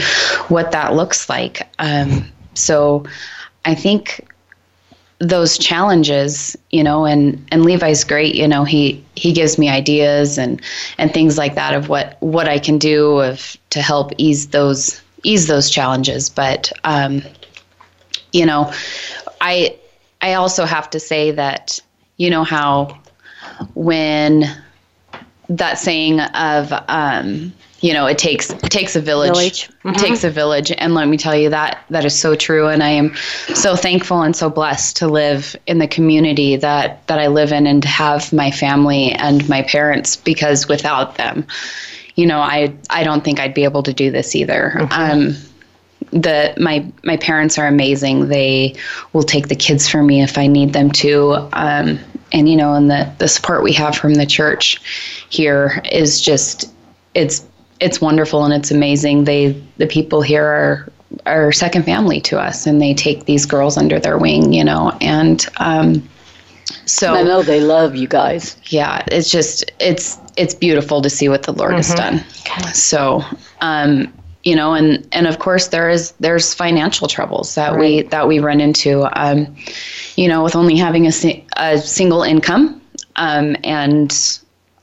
what 0.49 0.73
that 0.73 0.95
looks 0.95 1.29
like. 1.29 1.63
Um, 1.79 2.31
so 2.55 3.05
I 3.65 3.75
think 3.75 4.27
those 5.19 5.57
challenges, 5.57 6.57
you 6.71 6.85
know, 6.85 7.07
and 7.07 7.45
and 7.51 7.65
Levi's 7.65 8.05
great, 8.05 8.35
you 8.35 8.47
know, 8.47 8.65
he 8.65 9.05
he 9.15 9.33
gives 9.33 9.59
me 9.59 9.69
ideas 9.69 10.39
and 10.39 10.61
and 10.99 11.13
things 11.13 11.39
like 11.39 11.55
that 11.55 11.75
of 11.75 11.89
what 11.89 12.17
what 12.21 12.49
I 12.49 12.59
can 12.59 12.79
do 12.79 13.21
of 13.21 13.57
to 13.71 13.81
help 13.81 14.13
ease 14.19 14.49
those 14.49 15.01
ease 15.23 15.47
those 15.47 15.71
challenges, 15.71 16.29
but 16.29 16.71
um 16.85 17.23
you 18.33 18.45
know, 18.45 18.73
I 19.41 19.77
I 20.21 20.35
also 20.35 20.67
have 20.67 20.91
to 20.91 21.01
say 21.01 21.31
that 21.31 21.81
you 22.19 22.29
know 22.29 22.45
how 22.45 22.99
when 23.75 24.45
that 25.49 25.79
saying 25.79 26.21
of 26.21 26.73
um 26.89 27.53
you 27.81 27.93
know 27.93 28.07
it 28.07 28.19
takes 28.19 28.51
it 28.51 28.71
takes 28.71 28.97
a 28.97 29.01
village, 29.01 29.31
Village. 29.31 29.71
it 29.85 29.99
takes 29.99 30.25
a 30.25 30.31
village. 30.31 30.73
And 30.77 30.95
let 30.95 31.09
me 31.09 31.17
tell 31.17 31.37
you 31.37 31.51
that 31.51 31.85
that 31.91 32.05
is 32.05 32.19
so 32.19 32.35
true. 32.35 32.69
And 32.69 32.83
i 32.83 32.89
am 32.89 33.15
so 33.55 33.77
thankful 33.77 34.23
and 34.23 34.35
so 34.35 34.51
blessed 34.51 34.97
to 34.97 35.07
live 35.07 35.55
in 35.67 35.79
the 35.79 35.87
community 35.87 36.57
that 36.57 37.07
that 37.07 37.19
i 37.19 37.27
live 37.29 37.53
in 37.53 37.67
and 37.67 37.83
to 37.83 37.89
have 37.89 38.33
my 38.33 38.51
family 38.51 39.13
and 39.13 39.49
my 39.49 39.63
parents 39.63 40.17
because 40.17 40.67
without 40.69 41.17
them 41.17 41.47
you 42.17 42.27
know 42.27 42.41
i 42.41 42.75
i 42.91 43.05
don't 43.05 43.23
think 43.23 43.39
i'd 43.39 43.55
be 43.55 43.65
able 43.65 43.83
to 43.83 43.93
do 43.93 44.11
this 44.11 44.35
either. 44.35 44.87
Um 44.91 45.37
the 46.13 46.55
my 46.59 46.91
my 47.05 47.17
parents 47.17 47.59
are 47.59 47.67
amazing. 47.67 48.29
They 48.29 48.77
will 49.13 49.25
take 49.25 49.49
the 49.49 49.57
kids 49.57 49.89
for 49.89 50.03
me 50.03 50.23
if 50.23 50.39
i 50.39 50.47
need 50.47 50.73
them 50.73 50.91
to. 50.93 51.49
Um 51.53 51.99
and 52.33 52.49
you 52.49 52.57
know 52.57 52.75
and 52.75 52.91
the 52.91 53.11
the 53.19 53.29
support 53.29 53.63
we 53.63 53.73
have 53.73 53.97
from 53.97 54.15
the 54.15 54.27
church 54.27 54.81
here 55.31 55.83
is 55.91 56.21
just 56.21 56.73
it's 57.15 57.47
it's 57.81 58.01
wonderful 58.01 58.45
and 58.45 58.55
it's 58.55 58.71
amazing. 58.71 59.25
They 59.25 59.61
the 59.77 59.87
people 59.87 60.23
here 60.23 60.45
are 60.45 60.93
are 61.25 61.53
second 61.53 61.85
family 61.85 62.21
to 62.23 62.39
us, 62.39 62.67
and 62.67 62.81
they 62.81 62.95
take 62.95 63.25
these 63.25 63.47
girls 63.47 63.77
under 63.77 63.99
their 63.99 64.19
wing, 64.19 64.53
you 64.53 64.65
know, 64.65 64.97
and 65.01 65.47
um, 65.59 66.09
so 66.85 67.15
I 67.15 67.23
know 67.23 67.43
they 67.43 67.61
love 67.61 67.97
you 67.97 68.09
guys. 68.09 68.57
yeah, 68.67 69.05
it's 69.09 69.31
just 69.31 69.71
it's 69.81 70.19
it's 70.37 70.55
beautiful 70.55 71.01
to 71.03 71.11
see 71.11 71.29
what 71.29 71.45
the 71.45 71.53
Lord 71.53 71.75
has 71.75 71.95
done. 71.95 72.25
Okay. 72.41 72.73
So, 72.73 73.23
um, 73.61 74.13
you 74.47 74.55
know, 74.55 74.75
and 74.75 75.07
and 75.13 75.27
of 75.27 75.41
course 75.41 75.69
there 75.69 75.91
is 75.91 76.13
there's 76.21 76.55
financial 76.55 77.09
troubles 77.09 77.57
that 77.57 77.77
we 77.77 78.03
that 78.03 78.29
we 78.29 78.39
run 78.39 78.61
into. 78.61 79.03
Um, 79.21 79.55
you 80.15 80.29
know, 80.29 80.43
with 80.45 80.55
only 80.57 80.77
having 80.77 81.07
a, 81.07 81.45
a 81.57 81.79
single 81.79 82.23
income, 82.23 82.81
um, 83.17 83.57
and 83.65 84.17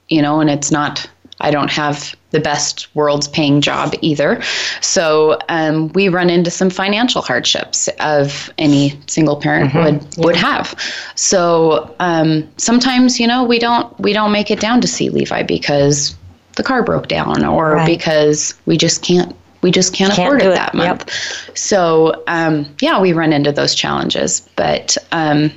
you 0.10 0.22
know, 0.22 0.42
and 0.42 0.50
it's 0.50 0.70
not. 0.70 1.10
I 1.42 1.50
don't 1.52 1.72
have 1.72 2.16
the 2.32 2.40
best 2.40 2.94
world's 2.96 3.28
paying 3.28 3.60
job 3.62 3.94
either. 4.02 4.42
So 4.82 5.40
um, 5.50 5.90
we 5.94 6.08
run 6.08 6.30
into 6.30 6.52
some 6.52 6.70
financial 6.70 7.22
hardships 7.22 7.90
of 8.00 8.52
any 8.58 9.00
single 9.08 9.38
parent 9.38 9.74
would 9.74 10.26
would 10.26 10.36
have. 10.36 10.76
So 11.16 11.94
um, 12.00 12.48
sometimes 12.58 13.18
you 13.20 13.28
know 13.28 13.44
we 13.46 13.60
don't 13.60 13.98
we 14.00 14.12
don't 14.14 14.32
make 14.34 14.52
it 14.52 14.60
down 14.60 14.82
to 14.82 14.88
see 14.88 15.10
Levi 15.10 15.44
because 15.44 16.16
the 16.58 16.64
car 16.64 16.84
broke 16.84 17.08
down 17.08 17.46
or 17.46 17.72
Right. 17.76 17.88
because 17.88 18.54
we 18.66 18.78
just 18.78 19.02
can't 19.02 19.34
we 19.64 19.72
just 19.72 19.94
can't, 19.94 20.14
Can't 20.14 20.28
afford 20.28 20.42
it 20.42 20.52
it. 20.52 20.56
that 20.56 20.76
Yep. 20.76 20.98
month. 21.00 21.58
So 21.58 22.24
um, 22.28 22.68
yeah, 22.82 23.00
we 23.02 23.14
run 23.14 23.34
into 23.34 23.52
those 23.52 23.74
challenges, 23.74 24.48
but 24.56 24.98
um, 25.12 25.52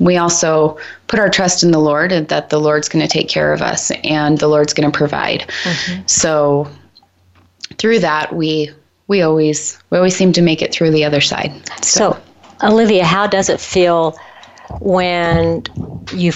we 0.00 0.16
also 0.16 0.78
put 1.06 1.20
our 1.20 1.28
trust 1.28 1.62
in 1.62 1.70
the 1.70 1.78
Lord 1.78 2.10
and 2.10 2.26
that 2.28 2.50
the 2.50 2.58
Lord's 2.58 2.88
going 2.88 3.06
to 3.06 3.12
take 3.12 3.28
care 3.28 3.52
of 3.52 3.60
us 3.62 3.92
and 4.02 4.38
the 4.38 4.48
Lord's 4.48 4.72
going 4.72 4.90
to 4.90 4.96
provide. 4.96 5.42
Mm-hmm. 5.62 6.02
So 6.06 6.68
through 7.78 8.00
that, 8.00 8.34
we 8.34 8.70
we 9.06 9.22
always 9.22 9.78
we 9.90 9.98
always 9.98 10.16
seem 10.16 10.32
to 10.32 10.42
make 10.42 10.62
it 10.62 10.72
through 10.72 10.90
the 10.90 11.04
other 11.04 11.20
side. 11.20 11.52
So, 11.84 12.18
Olivia, 12.62 13.04
how 13.04 13.26
does 13.26 13.48
it 13.48 13.60
feel 13.60 14.16
when 14.80 15.64
you 16.14 16.32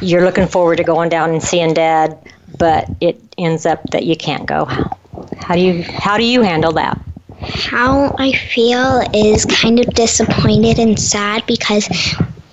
you're 0.00 0.24
looking 0.24 0.46
forward 0.46 0.76
to 0.76 0.84
going 0.84 1.08
down 1.08 1.30
and 1.30 1.42
seeing 1.42 1.74
Dad, 1.74 2.18
but 2.58 2.90
it 3.00 3.20
ends 3.38 3.66
up 3.66 3.82
that 3.90 4.04
you 4.04 4.16
can't 4.16 4.46
go? 4.46 4.68
How 5.38 5.54
do 5.54 5.60
you 5.60 5.82
how 5.82 6.16
do 6.16 6.24
you 6.24 6.42
handle 6.42 6.72
that? 6.72 7.00
How 7.40 8.14
I 8.18 8.32
feel 8.32 9.02
is 9.14 9.44
kind 9.46 9.80
of 9.80 9.86
disappointed 9.94 10.78
and 10.78 10.98
sad 10.98 11.46
because 11.46 11.88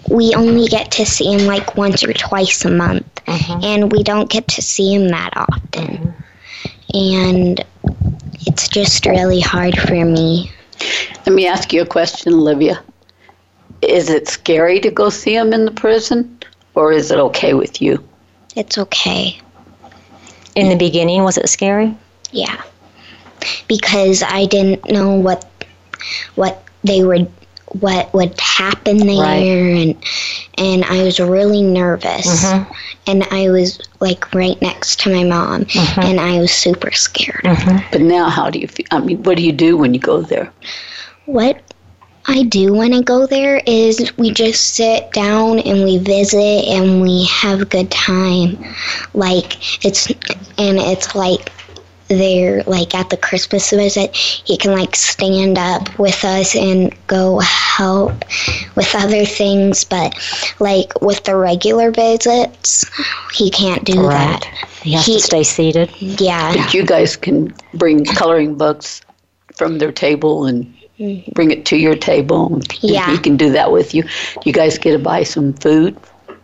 we 0.10 0.34
only 0.34 0.68
get 0.68 0.92
to 0.92 1.06
see 1.06 1.34
him 1.34 1.46
like 1.46 1.76
once 1.76 2.04
or 2.04 2.14
twice 2.14 2.64
a 2.66 2.72
month, 2.72 3.06
mm-hmm. 3.26 3.64
and 3.64 3.92
we 3.92 4.04
don't 4.04 4.30
get 4.30 4.48
to 4.50 4.62
see 4.62 4.94
him 4.94 5.10
that 5.10 5.32
often. 5.36 6.14
And 6.94 7.64
it's 8.46 8.70
just 8.70 9.06
really 9.06 9.42
hard 9.42 9.78
for 9.78 10.06
me. 10.06 10.52
Let 11.26 11.36
me 11.36 11.48
ask 11.48 11.74
you 11.74 11.82
a 11.82 11.86
question, 11.86 12.34
Olivia. 12.34 12.82
Is 13.82 14.10
it 14.10 14.28
scary 14.28 14.80
to 14.80 14.90
go 14.90 15.10
see 15.10 15.36
him 15.36 15.52
in 15.54 15.66
the 15.66 15.72
prison, 15.72 16.40
or 16.74 16.94
is 16.94 17.12
it 17.12 17.20
okay 17.20 17.54
with 17.54 17.82
you? 17.82 18.04
It's 18.56 18.78
okay. 18.78 19.40
In 20.56 20.70
the 20.70 20.76
beginning, 20.76 21.24
was 21.24 21.38
it 21.38 21.50
scary? 21.50 21.96
Yeah. 22.32 22.62
Because 23.68 24.24
I 24.24 24.46
didn't 24.46 24.90
know 24.92 25.16
what 25.16 25.46
what 26.36 26.64
they 26.84 27.04
were 27.04 27.28
what 27.80 28.14
would 28.14 28.40
happen 28.40 28.98
there 28.98 29.18
Right. 29.18 29.42
and 29.44 29.96
and 30.58 30.86
I 30.86 31.04
was 31.04 31.20
really 31.20 31.62
nervous. 31.62 32.46
Mm-hmm. 32.46 32.74
And 33.08 33.24
I 33.32 33.50
was 33.50 33.80
like 34.00 34.34
right 34.34 34.62
next 34.62 35.00
to 35.02 35.14
my 35.14 35.24
mom 35.24 35.66
mm-hmm. 35.66 36.00
and 36.02 36.20
I 36.20 36.40
was 36.40 36.52
super 36.52 36.92
scared. 36.92 37.44
Mm-hmm. 37.44 37.88
But 37.92 38.02
now, 38.02 38.30
how 38.30 38.50
do 38.50 38.60
you 38.60 38.68
feel? 38.68 38.86
I 38.92 39.00
mean, 39.00 39.24
what 39.24 39.38
do 39.38 39.44
you 39.44 39.52
do 39.54 39.78
when 39.78 39.94
you 39.94 40.00
go 40.00 40.22
there? 40.22 40.52
What 41.26 41.62
I 42.26 42.44
do 42.44 42.74
when 42.74 42.94
I 42.94 43.02
go 43.02 43.26
there 43.26 43.62
is 43.66 44.12
we 44.18 44.32
just 44.32 44.76
sit 44.76 45.12
down 45.12 45.60
and 45.60 45.84
we 45.84 45.98
visit 45.98 46.66
and 46.66 47.02
we 47.02 47.26
have 47.26 47.62
a 47.62 47.66
good 47.66 47.90
time. 47.90 48.58
Like 49.14 49.86
it's 49.86 50.10
and 50.58 50.78
it's 50.78 51.16
like 51.16 51.52
they're 52.08 52.64
like 52.64 52.96
at 52.96 53.10
the 53.10 53.18
Christmas 53.18 53.70
visit, 53.70 54.16
he 54.16 54.58
can 54.58 54.72
like 54.72 54.96
stand 54.96 55.58
up 55.58 55.98
with 56.00 56.24
us 56.24 56.56
and 56.56 56.96
go 57.08 57.40
help 57.40 58.14
with 58.76 58.94
other 58.96 59.26
things, 59.26 59.84
but 59.84 60.16
like 60.60 61.02
with 61.02 61.24
the 61.24 61.36
regular 61.36 61.92
visits, 61.92 62.86
he 63.34 63.50
can't 63.50 63.84
do 63.84 64.02
that. 64.04 64.46
He 64.82 64.94
has 64.94 65.06
He- 65.06 65.14
to 65.14 65.20
stay 65.20 65.44
seated. 65.44 65.92
Yeah. 66.00 66.56
But 66.56 66.74
you 66.74 66.86
guys 66.86 67.16
can 67.16 67.54
bring 67.74 68.06
coloring 68.06 68.56
books 68.56 69.02
from 69.56 69.80
their 69.80 69.92
table 69.92 70.46
and 70.46 70.66
mm-hmm. 71.00 71.32
bring 71.34 71.52
it 71.52 71.66
to 71.68 71.78
your 71.78 71.96
table. 71.96 72.62
Yeah. 72.82 73.12
He 73.12 73.18
can 73.18 73.38
do 73.38 73.52
that 73.52 73.72
with 73.72 73.94
you. 73.94 74.04
You 74.46 74.54
guys 74.54 74.78
get 74.78 74.94
to 74.94 75.00
buy 75.00 75.24
some 75.24 75.54
food, 75.54 75.98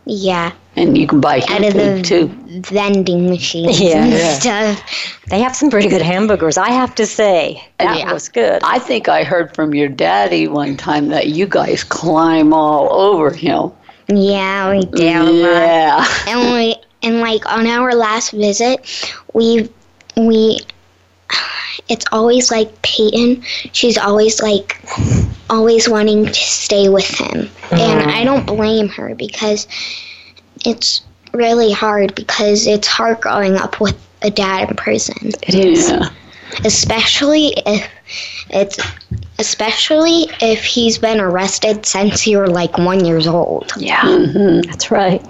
Yeah. 0.04 0.52
And 0.76 0.98
you 0.98 1.06
can 1.06 1.20
buy 1.20 1.38
him 1.40 1.62
Out 1.62 1.64
of 1.68 1.74
the 1.74 2.02
too. 2.02 2.26
vending 2.70 3.30
machines 3.30 3.80
Yeah. 3.80 4.04
and 4.04 4.12
Yeah. 4.12 4.38
stuff. 4.38 5.20
They 5.28 5.40
have 5.40 5.54
some 5.54 5.70
pretty 5.70 5.88
good 5.88 6.02
hamburgers, 6.02 6.58
I 6.58 6.70
have 6.70 6.94
to 6.96 7.06
say. 7.06 7.62
That 7.78 7.98
Yeah. 7.98 8.12
was 8.12 8.28
good. 8.28 8.62
I 8.64 8.78
think 8.78 9.08
I 9.08 9.22
heard 9.24 9.54
from 9.54 9.74
your 9.74 9.88
daddy 9.88 10.48
one 10.48 10.76
time 10.76 11.08
that 11.08 11.28
you 11.28 11.46
guys 11.46 11.84
climb 11.84 12.52
all 12.52 12.92
over 12.92 13.30
him. 13.32 13.70
Yeah, 14.08 14.70
we 14.70 14.84
do. 14.84 15.02
Yeah. 15.04 16.04
And 16.26 16.52
we 16.52 16.76
and 17.02 17.20
like 17.20 17.46
on 17.50 17.66
our 17.66 17.94
last 17.94 18.32
visit, 18.32 18.84
we 19.32 19.68
we 20.16 20.58
it's 21.88 22.04
always 22.12 22.50
like 22.50 22.82
Peighton. 22.82 23.42
She's 23.72 23.98
always 23.98 24.40
like 24.42 24.80
always 25.50 25.88
wanting 25.88 26.26
to 26.26 26.34
stay 26.34 26.88
with 26.88 27.06
him. 27.08 27.48
And 27.70 28.00
mm-hmm. 28.00 28.08
I 28.10 28.24
don't 28.24 28.46
blame 28.46 28.88
her 28.88 29.14
because 29.14 29.66
it's 30.64 31.02
really 31.32 31.72
hard 31.72 32.14
because 32.14 32.66
it's 32.66 32.86
hard 32.88 33.20
growing 33.20 33.56
up 33.56 33.80
with 33.80 33.96
a 34.22 34.30
dad 34.30 34.70
in 34.70 34.76
prison. 34.76 35.30
It 35.42 35.54
is. 35.54 35.90
Yeah. 35.90 36.08
Especially 36.64 37.54
if 37.66 37.88
it's 38.50 38.78
especially 39.38 40.28
if 40.40 40.64
he's 40.64 40.98
been 40.98 41.20
arrested 41.20 41.84
since 41.84 42.26
you 42.26 42.38
were 42.38 42.46
like 42.48 42.78
one 42.78 43.04
years 43.04 43.26
old. 43.26 43.72
Yeah. 43.76 44.02
Mm-hmm. 44.02 44.70
That's 44.70 44.90
right. 44.90 45.24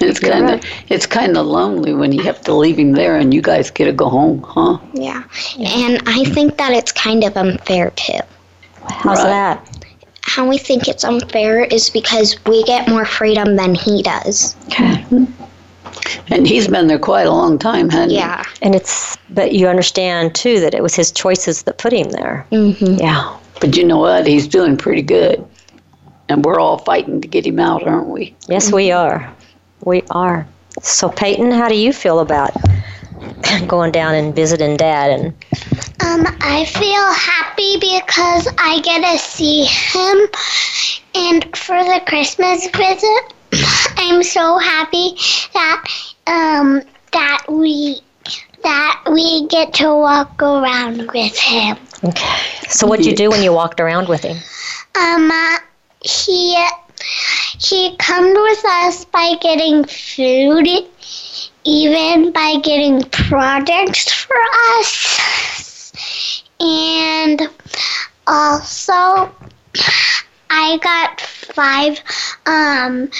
It's 0.00 0.20
kind 0.20 0.48
of 0.50 0.64
it's 0.88 1.06
kind 1.06 1.36
of 1.36 1.46
lonely 1.46 1.92
when 1.94 2.12
you 2.12 2.22
have 2.22 2.40
to 2.42 2.54
leave 2.54 2.78
him 2.78 2.92
there 2.92 3.16
and 3.16 3.34
you 3.34 3.42
guys 3.42 3.70
get 3.70 3.86
to 3.86 3.92
go 3.92 4.08
home, 4.08 4.42
huh? 4.46 4.78
Yeah. 4.94 5.24
And 5.58 6.00
I 6.06 6.24
think 6.24 6.56
that 6.58 6.72
it's 6.72 6.92
kind 6.92 7.24
of 7.24 7.36
unfair 7.36 7.90
too. 7.90 8.20
How's 8.88 9.18
Right. 9.18 9.24
that? 9.26 9.86
How 10.38 10.48
we 10.48 10.56
think 10.56 10.86
it's 10.86 11.02
unfair 11.02 11.64
is 11.64 11.90
because 11.90 12.36
we 12.46 12.62
get 12.62 12.88
more 12.88 13.04
freedom 13.04 13.56
than 13.56 13.74
he 13.74 14.04
does. 14.04 14.54
Okay. 14.66 15.04
And 16.28 16.46
he's 16.46 16.68
been 16.68 16.86
there 16.86 17.00
quite 17.00 17.26
a 17.26 17.32
long 17.32 17.58
time, 17.58 17.90
hasn't 17.90 18.12
he? 18.12 18.18
Yeah. 18.18 18.44
And 18.62 18.76
it's, 18.76 19.16
but 19.30 19.50
you 19.50 19.66
understand 19.66 20.36
too 20.36 20.60
that 20.60 20.74
it 20.74 20.80
was 20.80 20.94
his 20.94 21.10
choices 21.10 21.64
that 21.64 21.78
put 21.78 21.92
him 21.92 22.10
there. 22.10 22.46
Mm-hmm. 22.52 23.00
Yeah. 23.00 23.36
But 23.60 23.76
you 23.76 23.82
know 23.84 23.98
what? 23.98 24.28
He's 24.28 24.46
doing 24.46 24.76
pretty 24.76 25.02
good. 25.02 25.44
And 26.28 26.44
we're 26.44 26.60
all 26.60 26.78
fighting 26.78 27.20
to 27.20 27.26
get 27.26 27.44
him 27.44 27.58
out, 27.58 27.82
aren't 27.82 28.06
we? 28.06 28.32
Yes, 28.46 28.70
we 28.70 28.92
are. 28.92 29.28
We 29.82 30.04
are. 30.12 30.46
So, 30.80 31.08
Peighton, 31.08 31.50
how 31.50 31.68
do 31.68 31.74
you 31.74 31.92
feel 31.92 32.20
about 32.20 32.52
going 33.66 33.90
down 33.90 34.14
and 34.14 34.36
visiting 34.36 34.76
Dad? 34.76 35.18
And 35.18 35.34
Um, 36.08 36.24
I 36.40 36.64
feel 36.64 37.12
happy 37.12 37.76
because 37.76 38.48
I 38.56 38.80
get 38.80 39.02
to 39.04 39.18
see 39.18 39.64
him. 39.64 40.18
And 41.14 41.54
for 41.54 41.76
the 41.84 42.00
Christmas 42.06 42.66
visit, 42.70 43.34
I'm 43.98 44.22
so 44.22 44.56
happy 44.56 45.16
that 45.52 45.84
um 46.26 46.82
that 47.12 47.44
we 47.50 48.00
that 48.62 49.02
we 49.10 49.46
get 49.48 49.74
to 49.74 49.94
walk 49.94 50.40
around 50.40 51.10
with 51.12 51.36
him. 51.36 51.76
okay. 52.02 52.40
So, 52.68 52.86
what'd 52.86 53.04
you 53.04 53.14
do 53.14 53.28
when 53.28 53.42
you 53.42 53.52
walked 53.52 53.78
around 53.78 54.08
with 54.08 54.22
him? 54.22 54.38
Um, 54.98 55.30
uh, 55.30 55.58
he 56.00 56.56
he 57.60 57.96
comes 57.96 58.34
with 58.34 58.64
us 58.64 59.04
by 59.04 59.34
getting 59.42 59.84
food, 59.84 60.68
even 61.64 62.32
by 62.32 62.56
getting 62.62 63.02
products 63.10 64.10
for 64.10 64.36
us, 64.78 65.67
and 66.60 67.42
also 68.26 69.32
I 70.50 70.78
got 70.78 71.20
five. 71.20 71.98
Um, 72.46 73.10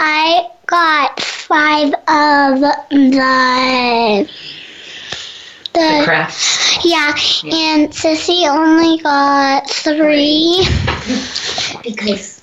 I 0.00 0.48
got 0.66 1.20
five 1.20 1.92
of 1.94 2.60
the. 2.90 4.30
The 5.72 6.02
crafts. 6.04 6.84
Yeah, 6.86 7.10
and 7.10 7.90
Sissy 7.90 8.48
only 8.48 9.02
got 9.02 9.68
three. 9.68 10.66
Because 11.82 12.40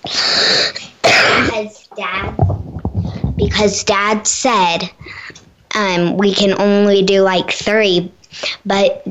because 1.01 1.87
dad 1.97 2.35
because 3.35 3.83
dad 3.83 4.27
said 4.27 4.89
um, 5.75 6.17
we 6.17 6.33
can 6.33 6.53
only 6.61 7.01
do 7.03 7.21
like 7.21 7.51
three, 7.51 8.11
but 8.65 9.05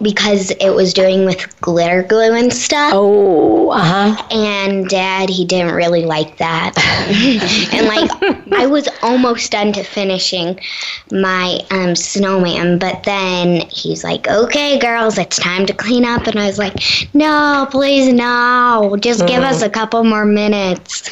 because 0.00 0.50
it 0.52 0.70
was 0.70 0.94
doing 0.94 1.24
with 1.24 1.60
glitter 1.60 2.02
glue 2.02 2.34
and 2.34 2.52
stuff. 2.52 2.92
Oh, 2.94 3.70
uh 3.70 4.14
huh. 4.14 4.28
And 4.30 4.88
dad, 4.88 5.28
he 5.28 5.44
didn't 5.44 5.74
really 5.74 6.04
like 6.04 6.36
that. 6.38 6.74
and 7.72 7.86
like, 7.86 8.10
I 8.52 8.66
was 8.66 8.88
almost 9.02 9.50
done 9.52 9.72
to 9.72 9.82
finishing 9.82 10.58
my 11.10 11.60
um, 11.70 11.96
snowman, 11.96 12.78
but 12.78 13.02
then 13.04 13.62
he's 13.70 14.04
like, 14.04 14.28
okay, 14.28 14.78
girls, 14.78 15.18
it's 15.18 15.38
time 15.38 15.66
to 15.66 15.72
clean 15.72 16.04
up. 16.04 16.26
And 16.26 16.38
I 16.38 16.46
was 16.46 16.58
like, 16.58 16.74
no, 17.14 17.66
please, 17.70 18.12
no. 18.12 18.96
Just 19.00 19.26
give 19.26 19.42
us 19.42 19.62
a 19.62 19.70
couple 19.70 20.04
more 20.04 20.24
minutes. 20.24 21.08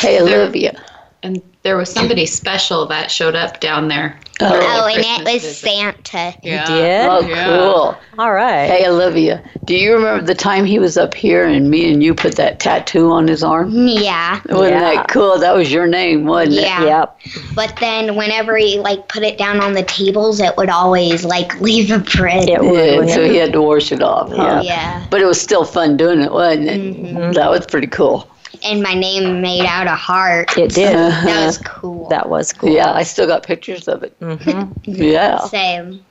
Hey, 0.00 0.20
Olivia. 0.20 0.80
And 1.22 1.42
there 1.64 1.76
was 1.76 1.92
somebody 1.92 2.24
special 2.24 2.86
that 2.86 3.10
showed 3.10 3.34
up 3.36 3.60
down 3.60 3.88
there. 3.88 4.18
oh, 4.40 4.86
and 4.90 5.04
it 5.04 5.30
was 5.34 5.42
visit. 5.42 5.54
Santa. 5.54 6.34
Yeah. 6.42 6.64
did? 6.64 7.06
Oh, 7.10 7.20
Yeah. 7.20 7.44
cool. 7.46 7.96
All 8.18 8.32
right. 8.32 8.66
Hey, 8.70 8.88
Olivia, 8.88 9.42
do 9.66 9.76
you 9.76 9.92
remember 9.92 10.24
the 10.24 10.34
time 10.34 10.64
he 10.64 10.78
was 10.78 10.96
up 10.96 11.12
here 11.12 11.44
and 11.44 11.70
me 11.70 11.92
and 11.92 12.02
you 12.02 12.14
put 12.14 12.36
that 12.36 12.58
tattoo 12.58 13.10
on 13.10 13.28
his 13.28 13.42
arm? 13.44 13.70
Yeah. 13.86 14.40
Wasn't 14.48 14.70
Yeah. 14.70 14.94
that 14.94 15.08
cool? 15.08 15.38
That 15.38 15.54
was 15.54 15.70
your 15.70 15.86
name, 15.86 16.24
wasn't 16.24 16.56
it? 16.56 16.62
Yeah. 16.62 16.84
Yep. 16.84 17.20
But 17.54 17.76
then 17.80 18.16
whenever 18.16 18.56
he 18.56 18.78
like 18.78 19.08
put 19.08 19.22
it 19.22 19.36
down 19.36 19.60
on 19.60 19.74
the 19.74 19.82
tables, 19.82 20.40
it 20.40 20.56
would 20.56 20.70
always 20.70 21.22
like 21.22 21.60
leave 21.60 21.90
a 21.90 21.98
print. 22.00 22.48
It 22.48 22.62
would. 22.64 23.08
Yeah, 23.08 23.14
so 23.14 23.28
he 23.28 23.36
had 23.36 23.52
to 23.52 23.60
wash 23.60 23.92
it 23.92 24.02
off. 24.02 24.32
Huh? 24.32 24.62
yeah. 24.64 25.04
But 25.10 25.20
it 25.20 25.26
was 25.26 25.38
still 25.38 25.66
fun 25.66 25.98
doing 25.98 26.22
it, 26.22 26.32
wasn't 26.32 26.68
it? 26.68 26.80
Mm-hmm. 26.80 27.32
That 27.32 27.50
was 27.50 27.66
pretty 27.66 27.88
cool. 27.88 28.26
And 28.62 28.82
my 28.82 28.94
name 28.94 29.40
made 29.40 29.64
out 29.64 29.86
a 29.86 29.94
heart. 29.96 30.56
It 30.56 30.72
did. 30.72 30.94
That 30.94 31.46
was 31.46 31.58
cool. 31.58 32.08
That 32.08 32.28
was 32.28 32.52
cool. 32.52 32.70
Yeah, 32.70 32.92
I 32.92 33.02
still 33.02 33.26
got 33.26 33.42
pictures 33.42 33.88
of 33.88 34.02
it. 34.02 34.18
Mm-hmm. 34.20 34.72
Yeah. 34.84 35.38
Same. 35.46 36.04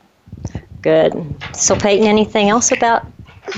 Good. 0.82 1.14
So, 1.54 1.76
Peighton, 1.76 2.06
anything 2.08 2.50
else 2.50 2.72
about 2.72 3.06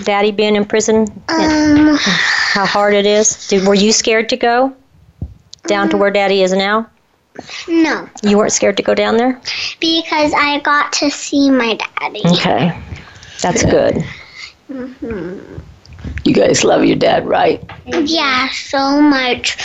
Daddy 0.04 0.32
being 0.32 0.56
in 0.56 0.66
prison? 0.66 1.02
Um, 1.30 1.98
how 2.00 2.66
hard 2.66 2.94
it 2.96 3.06
is? 3.06 3.48
Did, 3.48 3.68
were 3.68 3.76
you 3.76 3.92
scared 3.92 4.28
to 4.30 4.38
go 4.38 4.76
down 5.68 5.90
to 5.90 5.98
where 5.98 6.12
Daddy 6.12 6.42
is 6.42 6.52
now? 6.54 6.90
no, 7.68 8.10
You 8.24 8.38
weren't 8.38 8.52
scared 8.52 8.76
to 8.78 8.84
go 8.84 8.94
down 8.94 9.18
there? 9.18 9.40
because 9.80 10.34
I 10.36 10.60
got 10.64 10.92
to 10.94 11.10
see 11.10 11.50
my 11.50 11.76
daddy. 12.00 12.22
Okay. 12.26 12.78
That's 13.42 13.64
good. 13.64 14.04
You 16.24 16.34
guys 16.34 16.64
love 16.64 16.84
your 16.86 16.96
dad, 16.98 17.26
right? 17.28 17.64
Yeah, 17.86 18.50
so 18.50 19.02
much 19.02 19.58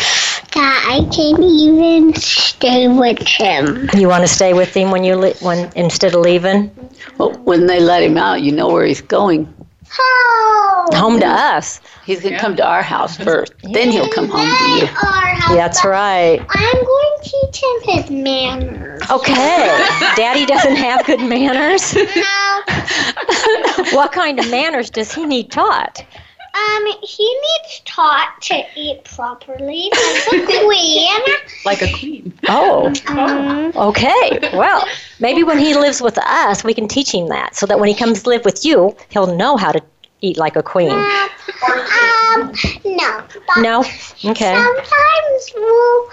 that 0.55 0.85
I 0.89 1.07
can 1.15 1.43
even 1.43 2.15
stay 2.15 2.89
with 2.89 3.19
him. 3.27 3.89
You 3.95 4.09
want 4.09 4.23
to 4.23 4.29
stay 4.29 4.55
with 4.55 4.75
him 4.75 4.91
when 4.91 5.05
you 5.05 5.17
li- 5.17 5.35
when 5.41 5.71
instead 5.77 6.15
of 6.15 6.21
leaving 6.21 6.71
Well, 7.19 7.33
when 7.45 7.67
they 7.67 7.81
let 7.81 8.03
him 8.03 8.17
out, 8.17 8.43
you 8.43 8.53
know 8.53 8.69
where 8.69 8.87
he's 8.87 9.03
going. 9.03 9.53
Oh, 9.99 10.89
home 10.95 11.21
to 11.21 11.27
us? 11.27 11.81
He's 12.05 12.21
going 12.23 12.35
to 12.35 12.41
come 12.41 12.57
to 12.57 12.67
our 12.67 12.83
house 12.83 13.17
first. 13.17 13.53
Then 13.63 13.91
he'll 13.91 14.09
come 14.11 14.29
home 14.29 14.49
to 14.49 14.87
you. 14.87 15.57
That's 15.57 15.85
right. 15.85 16.41
I'm 16.49 16.85
going 16.85 17.17
to 17.23 17.31
teach 17.31 17.63
him 17.63 17.81
his 17.95 18.11
manners. 18.11 19.03
Okay. 19.11 19.35
Daddy 20.17 20.45
doesn't 20.47 20.77
have 20.77 21.07
good 21.07 21.21
manners. 21.21 21.95
No, 21.95 22.63
What 23.93 24.13
kind 24.13 24.39
of 24.41 24.51
manners 24.51 24.91
does 24.91 25.13
he 25.15 25.25
need 25.25 25.51
taught? 25.51 26.05
Um, 26.57 26.87
he 27.03 27.25
needs 27.35 27.83
taught 27.85 28.41
to 28.43 28.63
eat 28.77 29.05
properly 29.05 29.91
like 29.93 30.49
a 30.49 30.65
queen. 30.65 31.21
Like 31.65 31.83
a 31.83 31.93
queen. 31.99 32.33
Oh, 32.49 32.93
Um, 33.09 33.73
okay. 33.89 34.39
Well, 34.57 34.87
maybe 35.19 35.43
when 35.43 35.59
he 35.59 35.75
lives 35.75 36.01
with 36.01 36.17
us, 36.19 36.63
we 36.63 36.75
can 36.75 36.87
teach 36.87 37.13
him 37.13 37.29
that 37.29 37.57
so 37.57 37.67
that 37.67 37.81
when 37.81 37.89
he 37.89 37.95
comes 37.95 38.23
to 38.23 38.29
live 38.29 38.45
with 38.45 38.65
you, 38.65 38.97
he'll 39.09 39.35
know 39.35 39.57
how 39.57 39.73
to 39.73 39.83
eat 40.21 40.39
like 40.39 40.55
a 40.55 40.63
queen. 40.63 40.91
um, 40.93 42.53
no. 42.85 43.25
No? 43.59 43.81
Okay. 44.25 44.55
Sometimes 44.55 45.53
we'll, 45.57 46.09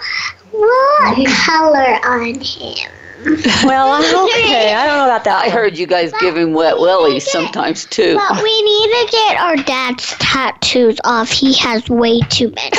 we'll 0.52 1.26
color 1.46 1.98
on 2.04 2.34
him. 2.40 2.90
Well, 3.64 3.96
okay. 4.26 4.74
I 4.74 4.86
don't 4.86 4.98
know 4.98 5.04
about 5.06 5.24
that. 5.24 5.42
I 5.44 5.48
heard 5.48 5.78
you 5.78 5.86
guys 5.86 6.12
give 6.20 6.36
him 6.36 6.52
wet 6.52 6.76
willies 6.78 7.30
sometimes 7.30 7.86
too. 7.86 8.16
But 8.16 8.42
we 8.42 8.62
need 8.62 8.90
to 8.90 9.08
get 9.12 9.40
our 9.40 9.56
dad's 9.56 10.14
tattoos 10.18 10.98
off. 11.04 11.30
He 11.30 11.54
has 11.54 11.88
way 11.88 12.20
too 12.28 12.50
many. 12.50 12.70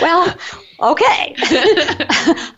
well, 0.00 0.34
okay. 0.80 1.34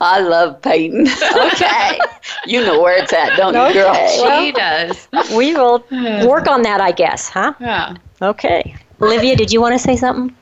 I 0.01 0.21
love 0.21 0.61
Peighton. 0.63 1.07
Okay. 1.53 1.99
you 2.47 2.61
know 2.65 2.81
where 2.81 2.97
it's 3.03 3.13
at, 3.13 3.37
don't 3.37 3.55
you, 3.55 3.61
Okay. 3.61 3.73
girl? 3.75 3.93
Well- 3.93 4.45
she 4.45 4.53
does. 4.53 5.09
We 5.37 5.55
will 5.55 5.85
work 6.27 6.47
on 6.49 6.63
that, 6.63 6.81
I 6.81 6.93
guess, 6.93 7.29
huh? 7.29 7.53
Yeah. 7.61 7.97
Okay. 8.23 8.75
Olivia, 9.01 9.37
did 9.37 9.53
you 9.53 9.61
want 9.61 9.75
to 9.75 9.79
say 9.79 9.97
something? 9.97 10.35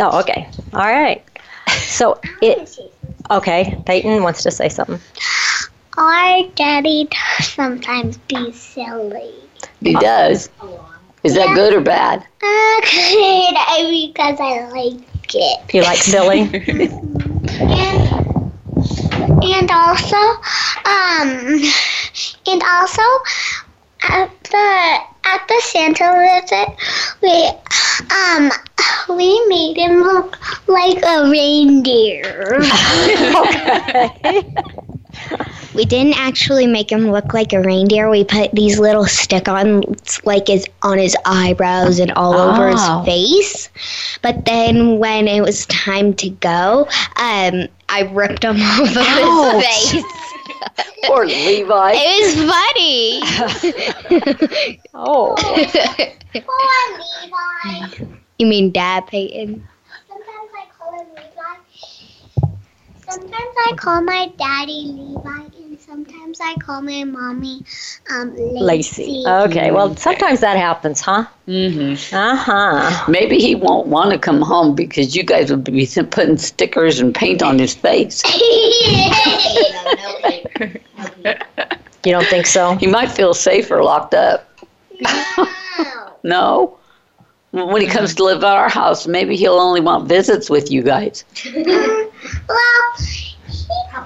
Oh, 0.00 0.20
okay. 0.20 0.48
All 0.72 0.86
right. 0.86 1.24
So 1.68 2.18
it. 2.42 2.78
Okay, 3.30 3.76
Peighton 3.86 4.22
wants 4.22 4.42
to 4.44 4.50
say 4.50 4.68
something. 4.68 4.98
Our 5.96 6.42
daddy 6.54 7.08
does 7.10 7.48
sometimes 7.48 8.16
be 8.18 8.52
silly. 8.52 9.34
He 9.80 9.94
does. 9.94 10.48
Is 11.24 11.34
that 11.34 11.54
good 11.54 11.74
or 11.74 11.80
bad? 11.80 12.24
Okay, 12.78 13.50
because 13.90 14.38
I 14.40 14.68
like 14.68 15.34
it. 15.34 15.74
You 15.74 15.82
like 15.82 15.98
silly? 15.98 16.42
And 17.60 18.08
and 19.42 19.70
also, 19.70 20.16
um, 20.84 21.60
and 22.46 22.62
also 22.62 23.02
at 24.02 24.30
the 24.44 24.98
at 25.24 25.46
the 25.48 25.60
Santa 25.64 26.40
visit, 26.42 26.68
we 27.22 27.50
um 28.14 28.50
we 29.16 29.46
made 29.48 29.76
him 29.76 30.02
look 30.02 30.38
like 30.68 31.02
a 31.04 31.28
reindeer. 31.30 32.60
We 35.74 35.84
didn't 35.84 36.18
actually 36.18 36.66
make 36.66 36.90
him 36.90 37.10
look 37.12 37.32
like 37.34 37.52
a 37.52 37.60
reindeer. 37.60 38.10
We 38.10 38.24
put 38.24 38.50
these 38.52 38.78
little 38.80 39.04
stick-ons 39.06 40.20
like 40.24 40.48
his 40.48 40.66
on 40.82 40.98
his 40.98 41.16
eyebrows 41.24 41.98
and 42.00 42.10
all 42.12 42.34
over 42.34 42.70
Oh. 42.74 43.02
his 43.02 43.06
face. 43.06 43.68
But 44.22 44.44
then 44.44 44.98
when 44.98 45.28
it 45.28 45.40
was 45.40 45.66
time 45.66 46.14
to 46.14 46.30
go, 46.30 46.88
um, 47.16 47.68
I 47.88 48.08
ripped 48.12 48.42
him 48.44 48.56
off 48.60 48.80
of 48.90 48.96
Ouch. 48.96 49.64
his 49.64 49.92
face. 49.92 50.04
Poor 51.04 51.24
Levi. 51.26 51.92
It 51.96 52.20
was 52.24 52.34
funny. 52.52 53.20
Oh. 54.94 55.34
Poor 55.38 55.56
Levi. 56.98 58.14
You 58.38 58.46
mean 58.46 58.70
Dad, 58.72 59.06
Peighton? 59.06 59.66
Sometimes 60.08 60.50
I 60.54 60.66
call 60.76 60.92
him 60.98 61.06
Levi. 61.14 61.54
Sometimes 63.08 63.54
I 63.66 63.72
call 63.76 64.02
my 64.02 64.30
daddy 64.36 64.84
Levi, 64.86 65.44
and 65.56 65.57
sometimes 65.88 66.38
I 66.40 66.54
call 66.56 66.82
my 66.82 67.02
mommy 67.04 67.64
um, 68.12 68.36
Lacey. 68.36 69.02
Lacey. 69.02 69.24
Okay, 69.26 69.70
well, 69.70 69.96
sometimes 69.96 70.40
that 70.40 70.58
happens, 70.58 71.00
huh? 71.00 71.24
Mm-hmm. 71.46 72.14
Uh 72.14 72.36
huh. 72.36 73.04
Maybe 73.10 73.38
he 73.38 73.54
won't 73.54 73.86
want 73.86 74.10
to 74.10 74.18
come 74.18 74.42
home 74.42 74.74
because 74.74 75.16
you 75.16 75.22
guys 75.22 75.50
would 75.50 75.64
be 75.64 75.86
putting 76.10 76.36
stickers 76.36 77.00
and 77.00 77.14
paint 77.14 77.42
on 77.42 77.58
his 77.58 77.74
face. 77.74 78.22
You 82.04 82.12
don't 82.12 82.26
think 82.26 82.46
so? 82.46 82.76
He 82.76 82.86
might 82.86 83.10
feel 83.10 83.34
safer 83.34 83.82
locked 83.82 84.14
up. 84.14 84.48
No. 85.00 85.48
No? 86.24 86.78
When 87.52 87.80
he 87.80 87.86
comes 87.86 88.14
to 88.16 88.24
live 88.24 88.42
at 88.42 88.56
our 88.56 88.68
house, 88.68 89.06
maybe 89.06 89.36
he'll 89.36 89.54
only 89.60 89.80
want 89.80 90.08
visits 90.08 90.50
with 90.50 90.70
you 90.70 90.82
guys. 90.82 91.24
well, 91.54 92.92
he, 92.98 93.36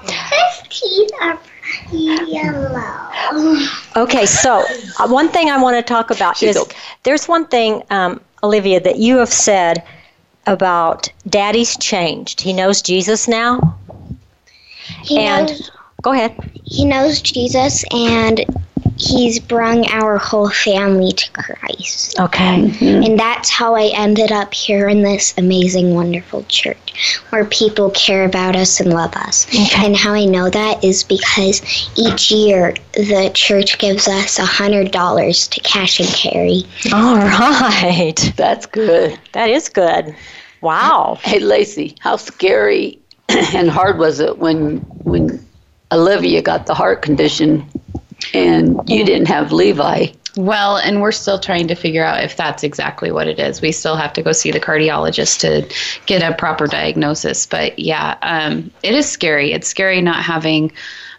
his 0.07 0.67
teeth 0.69 1.11
are 1.21 1.37
pretty 1.37 1.52
yellow. 1.93 3.59
Okay, 3.95 4.25
so 4.25 4.63
uh, 4.99 5.07
one 5.07 5.29
thing 5.29 5.49
I 5.49 5.61
want 5.61 5.75
to 5.77 5.81
talk 5.81 6.09
about 6.11 6.37
She's 6.37 6.55
is 6.55 6.61
okay. 6.61 6.77
there's 7.03 7.27
one 7.27 7.45
thing, 7.47 7.83
um, 7.89 8.19
Olivia, 8.43 8.79
that 8.81 8.97
you 8.97 9.17
have 9.17 9.29
said 9.31 9.83
about 10.47 11.09
Daddy's 11.27 11.77
changed. 11.77 12.41
He 12.41 12.53
knows 12.53 12.81
Jesus 12.81 13.27
now. 13.27 13.77
He 15.03 15.19
And- 15.19 15.47
knows 15.49 15.71
Go 16.01 16.11
ahead. 16.11 16.35
he 16.65 16.83
knows 16.83 17.21
Jesus, 17.21 17.85
and 17.93 18.43
he's 18.97 19.39
brung 19.39 19.85
our 19.87 20.17
whole 20.17 20.49
family 20.49 21.11
to 21.11 21.31
Christ. 21.31 22.19
Okay. 22.19 22.61
Mm-hmm. 22.61 23.03
And 23.03 23.19
that's 23.19 23.49
how 23.49 23.75
I 23.75 23.91
ended 23.93 24.31
up 24.31 24.53
here 24.53 24.87
in 24.87 25.01
this 25.01 25.33
amazing, 25.37 25.93
wonderful 25.93 26.43
church 26.47 27.19
where 27.29 27.45
people 27.45 27.89
care 27.91 28.25
about 28.25 28.55
us 28.55 28.79
and 28.79 28.91
love 28.91 29.13
us. 29.15 29.47
Okay. 29.47 29.85
And 29.85 29.95
how 29.95 30.13
I 30.13 30.25
know 30.25 30.49
that 30.49 30.83
is 30.83 31.03
because 31.03 31.61
each 31.97 32.31
year 32.31 32.75
the 32.93 33.31
church 33.33 33.77
gives 33.79 34.07
us 34.07 34.39
a 34.39 34.43
$100 34.43 35.49
to 35.49 35.59
cash 35.61 35.99
and 35.99 36.09
carry. 36.09 36.63
All 36.93 37.17
right. 37.17 38.33
That's 38.37 38.65
good. 38.65 39.19
That 39.31 39.49
is 39.49 39.69
good. 39.69 40.15
Wow. 40.61 41.17
Hey, 41.21 41.39
Lacey, 41.39 41.95
how 41.99 42.15
scary 42.15 42.99
and 43.29 43.69
hard 43.69 43.97
was 43.97 44.19
it 44.19 44.37
when 44.37 44.77
when 45.03 45.45
Olivia 45.91 46.41
got 46.41 46.65
the 46.65 46.73
heart 46.73 47.01
condition 47.01 47.69
and 48.33 48.77
you 48.89 49.05
didn't 49.05 49.27
have 49.27 49.51
Levi? 49.51 50.07
Well, 50.35 50.77
and 50.77 51.01
we're 51.01 51.11
still 51.11 51.39
trying 51.39 51.67
to 51.67 51.75
figure 51.75 52.03
out 52.03 52.23
if 52.23 52.35
that's 52.35 52.63
exactly 52.63 53.11
what 53.11 53.27
it 53.27 53.39
is. 53.39 53.61
We 53.61 53.71
still 53.71 53.95
have 53.95 54.13
to 54.13 54.23
go 54.23 54.31
see 54.31 54.51
the 54.51 54.59
cardiologist 54.59 55.39
to 55.41 56.01
get 56.07 56.23
a 56.23 56.35
proper 56.35 56.65
diagnosis. 56.65 57.45
But 57.45 57.77
yeah, 57.77 58.17
um, 58.23 58.71
it 58.81 58.95
is 58.95 59.07
scary. 59.07 59.53
It's 59.53 59.67
scary 59.67 60.01
not 60.01 60.23
having 60.23 60.71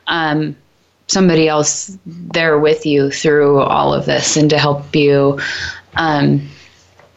um, 0.09 0.57
somebody 1.07 1.46
else 1.46 1.96
there 2.07 2.59
with 2.59 2.85
you 2.85 3.11
through 3.11 3.61
all 3.61 3.94
of 3.94 4.05
this 4.07 4.37
and 4.37 4.50
to 4.50 4.59
help 4.59 4.96
you. 4.96 5.38
Um, 5.96 6.48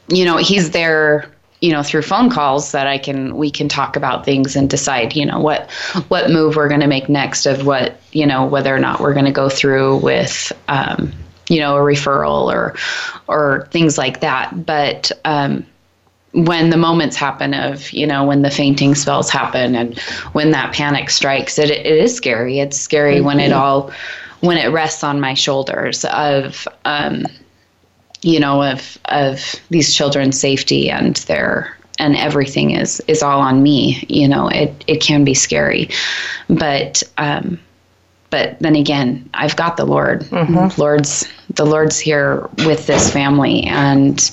you 0.09 0.23
know, 0.23 0.37
he's 0.37 0.71
there 0.71 1.31
you 1.61 1.71
know 1.71 1.81
through 1.81 2.03
phone 2.03 2.29
calls 2.29 2.71
that 2.71 2.85
I 2.85 2.99
can 2.99 3.35
we 3.35 3.49
can 3.49 3.67
talk 3.67 3.95
about 3.95 4.23
things 4.23 4.55
and 4.55 4.69
decide 4.69 5.15
you 5.15 5.25
know 5.25 5.39
what 5.39 5.71
what 6.09 6.29
move 6.29 6.55
we're 6.55 6.67
going 6.67 6.81
to 6.81 6.87
make 6.87 7.09
next 7.09 7.47
of 7.47 7.65
what 7.65 7.96
you 8.17 8.25
know 8.25 8.47
whether 8.47 8.75
or 8.75 8.79
not 8.79 8.99
we're 8.99 9.13
going 9.13 9.25
to 9.25 9.31
go 9.31 9.47
through 9.47 9.97
with 9.97 10.51
um, 10.69 11.13
you 11.49 11.59
know 11.59 11.77
a 11.77 11.79
referral 11.79 12.51
or 12.51 12.75
or 13.27 13.67
things 13.69 13.95
like 13.95 14.21
that. 14.21 14.65
But 14.65 15.11
um, 15.23 15.63
when 16.31 16.71
the 16.71 16.77
moments 16.77 17.15
happen 17.15 17.53
of 17.53 17.91
you 17.91 18.07
know 18.07 18.25
when 18.25 18.41
the 18.41 18.49
fainting 18.49 18.95
spells 18.95 19.29
happen 19.29 19.75
and 19.75 19.99
when 20.33 20.49
that 20.49 20.73
panic 20.73 21.11
strikes 21.11 21.59
it, 21.59 21.69
it 21.69 21.85
is 21.85 22.15
scary. 22.15 22.59
It's 22.59 22.79
scary 22.79 23.21
when 23.21 23.39
it 23.39 23.51
all 23.51 23.91
when 24.39 24.57
it 24.57 24.69
rests 24.69 25.03
on 25.03 25.19
my 25.19 25.35
shoulders 25.35 26.03
of 26.05 26.67
um, 26.85 27.27
you 28.23 28.39
know 28.39 28.63
of 28.63 28.97
of 29.05 29.55
these 29.69 29.93
children's 29.93 30.39
safety 30.39 30.89
and 30.89 31.17
their 31.27 31.77
and 31.99 32.15
everything 32.15 32.71
is 32.71 32.99
is 33.01 33.21
all 33.21 33.41
on 33.41 33.61
me. 33.61 34.03
You 34.09 34.27
know 34.27 34.47
it 34.47 34.83
it 34.87 35.01
can 35.01 35.23
be 35.23 35.35
scary. 35.35 35.89
But 36.49 37.03
um 37.19 37.59
but 38.29 38.57
then 38.59 38.75
again 38.75 39.29
i've 39.33 39.55
got 39.55 39.77
the 39.77 39.85
lord. 39.85 40.21
Mm-hmm. 40.23 40.79
Lord's 40.79 41.27
the 41.51 41.65
lord's 41.65 41.99
here 41.99 42.47
with 42.65 42.87
this 42.87 43.11
family 43.11 43.63
and 43.63 44.29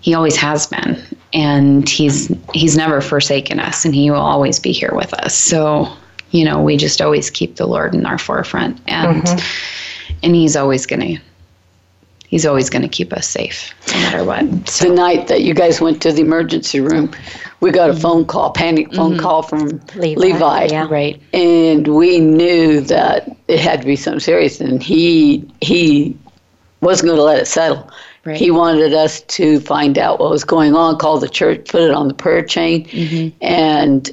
he 0.00 0.14
always 0.14 0.36
has 0.36 0.66
been. 0.66 1.00
And 1.32 1.88
he's 1.88 2.30
he's 2.52 2.76
never 2.76 3.00
forsaken 3.00 3.58
us 3.58 3.84
and 3.84 3.94
he 3.94 4.10
will 4.10 4.18
always 4.18 4.58
be 4.60 4.72
here 4.72 4.92
with 4.94 5.14
us. 5.14 5.34
So 5.34 5.90
you 6.30 6.44
know 6.44 6.60
we 6.62 6.76
just 6.76 7.00
always 7.00 7.30
keep 7.30 7.56
the 7.56 7.66
lord 7.66 7.94
in 7.94 8.04
our 8.04 8.18
forefront 8.18 8.80
and 8.86 9.22
mm-hmm. 9.22 10.16
and 10.22 10.34
he's 10.34 10.56
always 10.56 10.86
going 10.86 11.00
to 11.00 11.22
he's 12.32 12.46
always 12.46 12.68
going 12.70 12.82
to 12.82 12.88
keep 12.88 13.12
us 13.12 13.26
safe 13.28 13.72
no 13.92 14.00
matter 14.00 14.24
what 14.24 14.68
so 14.68 14.88
The 14.88 14.94
night 14.94 15.28
that 15.28 15.42
you 15.42 15.52
guys 15.54 15.80
went 15.80 16.00
to 16.02 16.10
the 16.12 16.22
emergency 16.22 16.80
room, 16.80 17.10
we 17.60 17.70
got 17.70 17.90
a 17.90 17.94
phone 17.94 18.24
call, 18.24 18.50
panic 18.50 18.92
phone 18.94 19.18
call 19.18 19.42
from 19.42 19.80
Levi, 19.94 20.18
Levi. 20.20 20.64
yeah. 20.70 20.86
right 20.90 21.20
and 21.34 21.86
we 21.88 22.18
knew 22.18 22.80
that 22.80 23.28
it 23.48 23.60
had 23.60 23.80
to 23.82 23.86
be 23.86 23.96
something 23.96 24.20
serious 24.20 24.60
and 24.60 24.82
he 24.82 25.44
he 25.60 26.16
wasn't 26.80 27.06
going 27.08 27.18
to 27.18 27.22
let 27.22 27.38
it 27.38 27.46
settle 27.46 27.88
Right. 28.24 28.36
he 28.36 28.50
wanted 28.52 28.94
us 28.94 29.20
to 29.38 29.58
find 29.60 29.98
out 29.98 30.20
what 30.20 30.30
was 30.30 30.44
going 30.44 30.74
on 30.76 30.96
call 30.96 31.18
the 31.18 31.28
church 31.28 31.68
put 31.68 31.82
it 31.82 31.90
on 31.90 32.06
the 32.08 32.14
prayer 32.14 32.42
chain 32.44 32.84
Mm-hmm. 32.86 33.36
and 33.44 34.10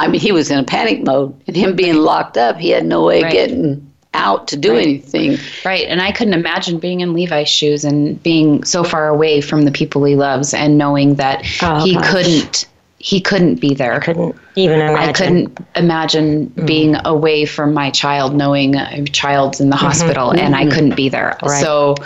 i 0.00 0.08
mean 0.08 0.20
he 0.20 0.32
was 0.32 0.50
in 0.50 0.58
a 0.58 0.64
panic 0.64 1.04
mode 1.04 1.32
and 1.46 1.56
him 1.56 1.74
being 1.76 1.96
locked 1.96 2.36
up 2.36 2.56
he 2.56 2.70
had 2.70 2.84
no 2.84 3.04
way 3.04 3.22
Right. 3.22 3.28
of 3.28 3.32
getting 3.32 3.93
out 4.14 4.48
to 4.48 4.56
do 4.56 4.72
Right. 4.72 4.82
anything 4.82 5.38
Right. 5.64 5.86
And 5.86 6.00
I 6.00 6.12
couldn't 6.12 6.34
imagine 6.34 6.78
being 6.78 7.00
in 7.00 7.12
Levi's 7.12 7.48
shoes 7.48 7.84
and 7.84 8.22
being 8.22 8.64
so 8.64 8.84
far 8.84 9.08
away 9.08 9.40
from 9.40 9.62
the 9.62 9.70
people 9.70 10.04
he 10.04 10.16
loves 10.16 10.54
and 10.54 10.78
knowing 10.78 11.16
that 11.16 11.44
Oh, 11.62 11.84
he 11.84 11.94
gosh. 11.94 12.10
couldn't 12.10 12.66
he 13.04 13.20
couldn't 13.20 13.56
be 13.56 13.74
there. 13.74 13.96
I 13.96 13.98
Couldn't 13.98 14.34
even 14.56 14.80
imagine. 14.80 14.96
I 14.96 15.12
couldn't 15.12 15.58
imagine 15.76 16.46
mm-hmm. 16.46 16.64
being 16.64 16.96
away 17.04 17.44
from 17.44 17.74
my 17.74 17.90
child, 17.90 18.34
knowing 18.34 18.76
a 18.76 19.04
child's 19.04 19.60
in 19.60 19.68
the 19.68 19.76
mm-hmm. 19.76 19.84
hospital, 19.84 20.30
and 20.30 20.56
I 20.56 20.62
mm-hmm. 20.62 20.70
couldn't 20.72 20.96
be 20.96 21.10
there. 21.10 21.36
Right. 21.42 21.60
So 21.60 21.96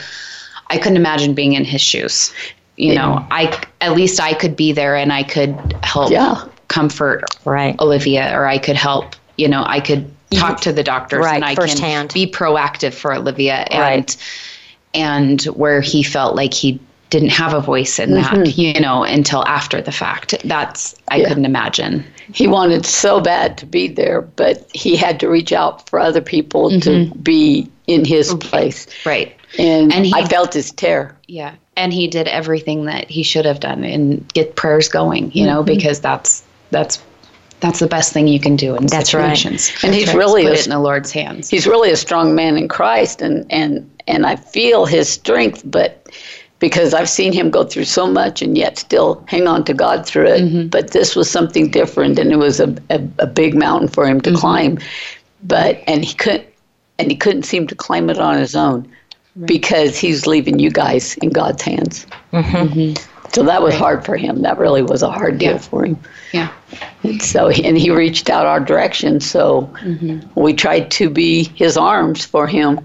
I 0.70 0.76
couldn't 0.76 0.96
imagine 0.96 1.34
being 1.34 1.52
in 1.52 1.64
his 1.64 1.80
shoes. 1.80 2.32
You 2.76 2.96
know, 2.96 3.24
I 3.30 3.56
at 3.80 3.92
least 3.92 4.20
I 4.20 4.34
could 4.34 4.56
be 4.56 4.72
there 4.72 4.96
and 4.96 5.12
I 5.12 5.22
could 5.22 5.56
help 5.84 6.10
Yeah. 6.10 6.42
comfort 6.66 7.24
Right. 7.44 7.78
Olivia, 7.80 8.36
or 8.36 8.46
I 8.46 8.58
could 8.58 8.76
help. 8.76 9.14
You 9.36 9.46
know, 9.46 9.62
I 9.66 9.78
could 9.78 10.10
talk 10.30 10.60
to 10.62 10.72
the 10.72 10.82
doctors 10.82 11.24
Right, 11.24 11.36
and 11.36 11.44
I 11.44 11.54
firsthand. 11.54 12.10
can 12.10 12.14
be 12.26 12.30
proactive 12.30 12.94
for 12.94 13.14
Olivia 13.14 13.66
and 13.70 13.80
Right. 13.80 14.16
and 14.94 15.42
where 15.42 15.80
he 15.80 16.02
felt 16.02 16.34
like 16.36 16.52
he 16.54 16.80
didn't 17.10 17.30
have 17.30 17.54
a 17.54 17.60
voice 17.60 17.98
in 17.98 18.12
that, 18.12 18.34
mm-hmm. 18.34 18.60
you 18.60 18.78
know, 18.80 19.02
until 19.02 19.42
after 19.46 19.80
the 19.80 19.92
fact. 19.92 20.34
That's 20.44 20.94
I 21.10 21.16
Yeah. 21.16 21.28
couldn't 21.28 21.46
imagine. 21.46 22.04
he 22.34 22.46
wanted 22.46 22.84
so 22.84 23.22
bad 23.22 23.56
to 23.56 23.64
be 23.64 23.88
there 23.88 24.20
but 24.20 24.68
he 24.74 24.94
had 24.96 25.18
to 25.20 25.28
reach 25.28 25.50
out 25.50 25.88
for 25.88 25.98
other 25.98 26.20
people 26.20 26.68
to 26.68 26.90
mm-hmm. 26.90 27.18
be 27.20 27.66
in 27.86 28.04
his 28.04 28.34
place 28.34 28.86
Right. 29.06 29.34
and, 29.58 29.90
And 29.94 30.04
he- 30.04 30.12
i 30.14 30.26
felt 30.26 30.52
his 30.52 30.70
tear. 30.70 31.16
Yeah. 31.26 31.54
And 31.78 31.90
he 31.92 32.06
did 32.06 32.28
everything 32.28 32.84
that 32.84 33.08
he 33.08 33.22
should 33.22 33.46
have 33.46 33.60
done 33.60 33.82
and 33.84 34.26
get 34.34 34.56
prayers 34.56 34.88
going, 34.88 35.30
you 35.32 35.46
mm-hmm. 35.46 35.54
know, 35.54 35.62
because 35.62 36.00
that's 36.00 36.42
that's 36.70 36.98
that's 37.60 37.80
the 37.80 37.86
best 37.86 38.12
thing 38.12 38.28
you 38.28 38.40
can 38.40 38.56
do 38.56 38.76
in 38.76 38.86
That's 38.86 39.12
right. 39.12 39.36
situations. 39.36 39.72
And 39.82 39.94
he's 39.94 40.08
Is 40.08 40.14
really 40.14 40.42
put 40.44 40.52
a- 40.52 40.54
it 40.54 40.66
in 40.66 40.70
the 40.70 40.78
Lord's 40.78 41.10
hands. 41.10 41.48
he's 41.48 41.66
really 41.66 41.90
a 41.90 41.96
strong 41.96 42.34
man 42.34 42.56
in 42.56 42.68
Christ, 42.68 43.22
and 43.22 43.44
and 43.50 43.90
and 44.06 44.26
I 44.26 44.36
feel 44.36 44.86
his 44.86 45.08
strength, 45.08 45.62
but 45.64 46.06
because 46.58 46.94
I've 46.94 47.08
seen 47.08 47.32
him 47.32 47.50
go 47.50 47.64
through 47.64 47.84
so 47.84 48.06
much 48.06 48.42
and 48.42 48.58
yet 48.58 48.78
still 48.78 49.24
hang 49.28 49.46
on 49.46 49.64
to 49.64 49.74
God 49.74 50.06
through 50.06 50.26
it. 50.26 50.42
Mm-hmm. 50.42 50.68
But 50.68 50.90
this 50.90 51.14
was 51.14 51.30
something 51.30 51.70
different, 51.70 52.18
and 52.18 52.32
it 52.32 52.36
was 52.36 52.60
a, 52.60 52.74
a, 52.90 53.00
a 53.18 53.26
big 53.26 53.54
mountain 53.54 53.88
for 53.88 54.06
him 54.06 54.20
to 54.22 54.30
mm-hmm. 54.30 54.38
climb. 54.38 54.78
But 55.42 55.82
and 55.86 56.04
he 56.04 56.14
couldn't 56.14 56.46
and 56.98 57.10
he 57.10 57.16
couldn't 57.16 57.44
seem 57.44 57.66
to 57.68 57.74
climb 57.74 58.10
it 58.10 58.18
on 58.18 58.38
his 58.38 58.56
own 58.56 58.88
right. 59.36 59.46
because 59.46 59.98
he's 59.98 60.26
leaving 60.26 60.58
you 60.58 60.70
guys 60.70 61.16
in 61.18 61.30
God's 61.30 61.62
hands. 61.62 62.06
Mm-hmm. 62.32 62.94
So 63.32 63.42
that 63.44 63.62
was 63.62 63.74
hard 63.74 64.04
for 64.04 64.16
him. 64.16 64.42
That 64.42 64.58
really 64.58 64.82
was 64.82 65.02
a 65.02 65.10
hard 65.10 65.38
deal 65.38 65.52
yeah. 65.52 65.58
for 65.58 65.84
him. 65.84 65.98
Yeah. 66.32 66.52
And 67.02 67.22
so 67.22 67.48
and 67.48 67.76
he 67.76 67.90
reached 67.90 68.30
out 68.30 68.46
our 68.46 68.60
direction. 68.60 69.20
So 69.20 69.62
mm-hmm. 69.82 70.40
we 70.40 70.54
tried 70.54 70.90
to 70.92 71.10
be 71.10 71.44
his 71.54 71.76
arms 71.76 72.24
for 72.24 72.46
him. 72.46 72.78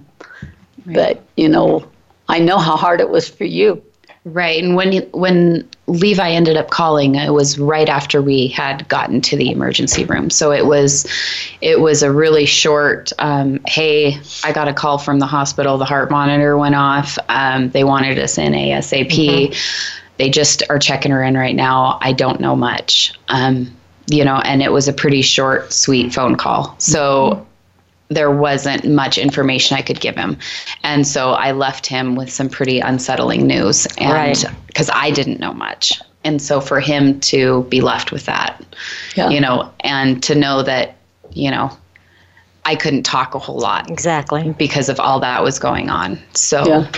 Right. 0.85 0.95
But 0.95 1.23
you 1.37 1.49
know, 1.49 1.87
I 2.27 2.39
know 2.39 2.57
how 2.57 2.75
hard 2.75 2.99
it 2.99 3.09
was 3.09 3.27
for 3.27 3.45
you. 3.45 3.81
Right. 4.25 4.63
And 4.63 4.75
when 4.75 5.01
when 5.11 5.69
Levi 5.87 6.29
ended 6.29 6.55
up 6.55 6.69
calling, 6.69 7.15
it 7.15 7.33
was 7.33 7.59
right 7.59 7.89
after 7.89 8.21
we 8.21 8.47
had 8.47 8.87
gotten 8.87 9.19
to 9.19 9.35
the 9.35 9.51
emergency 9.51 10.05
room. 10.05 10.29
So 10.29 10.51
it 10.51 10.65
was 10.65 11.05
it 11.59 11.81
was 11.81 12.03
a 12.03 12.11
really 12.11 12.45
short 12.45 13.11
um, 13.19 13.59
hey, 13.67 14.17
I 14.45 14.53
got 14.53 14.69
a 14.69 14.73
call 14.73 14.97
from 14.97 15.19
the 15.19 15.25
hospital, 15.25 15.77
the 15.77 15.85
heart 15.85 16.09
monitor 16.09 16.57
went 16.57 16.75
off. 16.75 17.17
Um, 17.27 17.69
they 17.71 17.83
wanted 17.83 18.17
us 18.17 18.37
in 18.37 18.53
ASAP. 18.53 19.09
Mm-hmm. 19.09 19.99
They 20.17 20.29
just 20.29 20.63
are 20.69 20.79
checking 20.79 21.11
her 21.11 21.23
in 21.23 21.35
right 21.35 21.55
now. 21.55 21.97
I 22.01 22.13
don't 22.13 22.39
know 22.39 22.55
much. 22.55 23.13
Um, 23.29 23.75
you 24.07 24.23
know, 24.25 24.37
and 24.37 24.61
it 24.61 24.71
was 24.71 24.87
a 24.87 24.93
pretty 24.93 25.21
short, 25.21 25.71
sweet 25.71 26.13
phone 26.13 26.35
call. 26.35 26.75
So 26.79 27.31
mm-hmm 27.31 27.43
there 28.13 28.31
wasn't 28.31 28.85
much 28.85 29.17
information 29.17 29.77
I 29.77 29.81
could 29.81 29.99
give 29.99 30.15
him. 30.15 30.37
And 30.83 31.07
so 31.07 31.31
I 31.31 31.51
left 31.51 31.85
him 31.85 32.15
with 32.15 32.31
some 32.31 32.49
pretty 32.49 32.79
unsettling 32.79 33.47
news 33.47 33.87
and 33.97 34.55
because 34.67 34.89
right. 34.89 34.97
I 34.97 35.11
didn't 35.11 35.39
know 35.39 35.53
much. 35.53 36.01
And 36.23 36.41
so 36.41 36.61
for 36.61 36.79
him 36.79 37.19
to 37.21 37.63
be 37.63 37.81
left 37.81 38.11
with 38.11 38.25
that, 38.25 38.63
yeah. 39.15 39.29
you 39.29 39.41
know, 39.41 39.71
and 39.81 40.23
to 40.23 40.35
know 40.35 40.63
that, 40.63 40.95
you 41.31 41.51
know, 41.51 41.75
I 42.65 42.75
couldn't 42.75 43.03
talk 43.03 43.35
a 43.35 43.39
whole 43.39 43.59
lot. 43.59 43.89
Exactly. 43.89 44.53
Because 44.53 44.87
of 44.87 44.99
all 44.99 45.19
that 45.19 45.43
was 45.43 45.59
going 45.59 45.89
on. 45.89 46.17
So 46.33 46.65
yeah. 46.65 46.91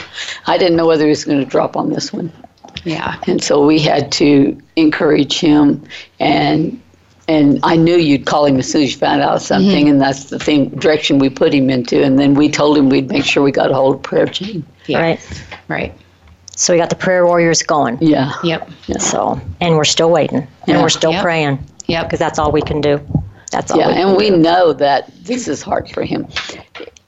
I 0.45 0.59
didn't 0.59 0.77
know 0.77 0.85
whether 0.85 1.05
he 1.05 1.09
was 1.09 1.25
going 1.25 1.39
to 1.39 1.45
drop 1.45 1.75
on 1.75 1.89
this 1.89 2.13
one. 2.13 2.31
Yeah. 2.85 3.19
And 3.27 3.43
so 3.43 3.65
we 3.65 3.79
had 3.79 4.11
to 4.13 4.57
encourage 4.75 5.39
him 5.39 5.83
and 6.19 6.81
and 7.27 7.59
I 7.63 7.75
knew 7.75 7.97
you'd 7.97 8.25
call 8.25 8.45
him 8.45 8.57
as 8.57 8.71
soon 8.71 8.83
as 8.83 8.93
you 8.93 8.99
found 8.99 9.21
out 9.21 9.41
something, 9.41 9.85
mm-hmm. 9.85 9.93
and 9.93 10.01
that's 10.01 10.25
the 10.25 10.37
thing 10.37 10.69
direction 10.69 11.17
we 11.17 11.29
put 11.29 11.53
him 11.53 11.71
into. 11.71 12.03
And 12.03 12.19
then 12.19 12.35
we 12.35 12.49
told 12.49 12.77
him 12.77 12.89
we'd 12.89 13.09
make 13.09 13.25
sure 13.25 13.41
we 13.41 13.51
got 13.51 13.71
a 13.71 13.73
hold 13.73 13.95
of 13.95 14.03
prayer 14.03 14.27
chain. 14.27 14.63
Yeah. 14.85 15.01
Right, 15.01 15.43
right. 15.67 15.97
So 16.55 16.73
we 16.73 16.79
got 16.79 16.91
the 16.91 16.95
prayer 16.95 17.25
warriors 17.25 17.63
going. 17.63 17.97
Yeah. 17.99 18.31
Yep. 18.43 18.69
Yeah. 18.85 18.97
So 18.99 19.41
and 19.59 19.75
we're 19.75 19.85
still 19.85 20.11
waiting, 20.11 20.37
and 20.37 20.49
yeah. 20.67 20.81
we're 20.81 20.89
still 20.89 21.13
yep. 21.13 21.23
praying. 21.23 21.65
Yeah. 21.87 22.03
Because 22.03 22.19
that's 22.19 22.37
all 22.37 22.51
we 22.51 22.61
can 22.61 22.79
do. 22.79 23.05
That's 23.51 23.71
all. 23.71 23.79
Yeah, 23.79 23.87
we 23.87 24.01
and 24.01 24.17
we 24.17 24.29
know 24.29 24.73
that 24.73 25.11
this 25.23 25.47
is 25.47 25.61
hard 25.61 25.89
for 25.89 26.03
him. 26.03 26.27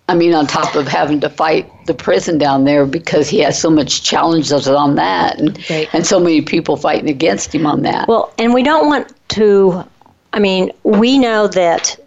I 0.10 0.16
mean, 0.16 0.34
on 0.34 0.48
top 0.48 0.76
of 0.76 0.88
having 0.88 1.20
to 1.20 1.30
fight 1.30 1.70
the 1.86 1.94
prison 1.94 2.38
down 2.38 2.64
there 2.64 2.86
because 2.86 3.30
he 3.30 3.40
has 3.40 3.60
so 3.60 3.70
much 3.70 4.04
challenges 4.04 4.68
on 4.68 4.96
that, 4.96 5.38
and 5.40 5.70
right. 5.70 5.90
and 5.94 6.06
so 6.06 6.20
many 6.20 6.42
people 6.42 6.78
fighting 6.78 7.10
against 7.10 7.54
him 7.54 7.66
on 7.66 7.82
that. 7.82 8.08
Well, 8.08 8.34
and 8.38 8.54
we 8.54 8.64
don't 8.64 8.88
want 8.88 9.14
to 9.30 9.84
I 10.34 10.40
mean, 10.40 10.72
we 10.84 11.18
know 11.18 11.48
that 11.48 11.98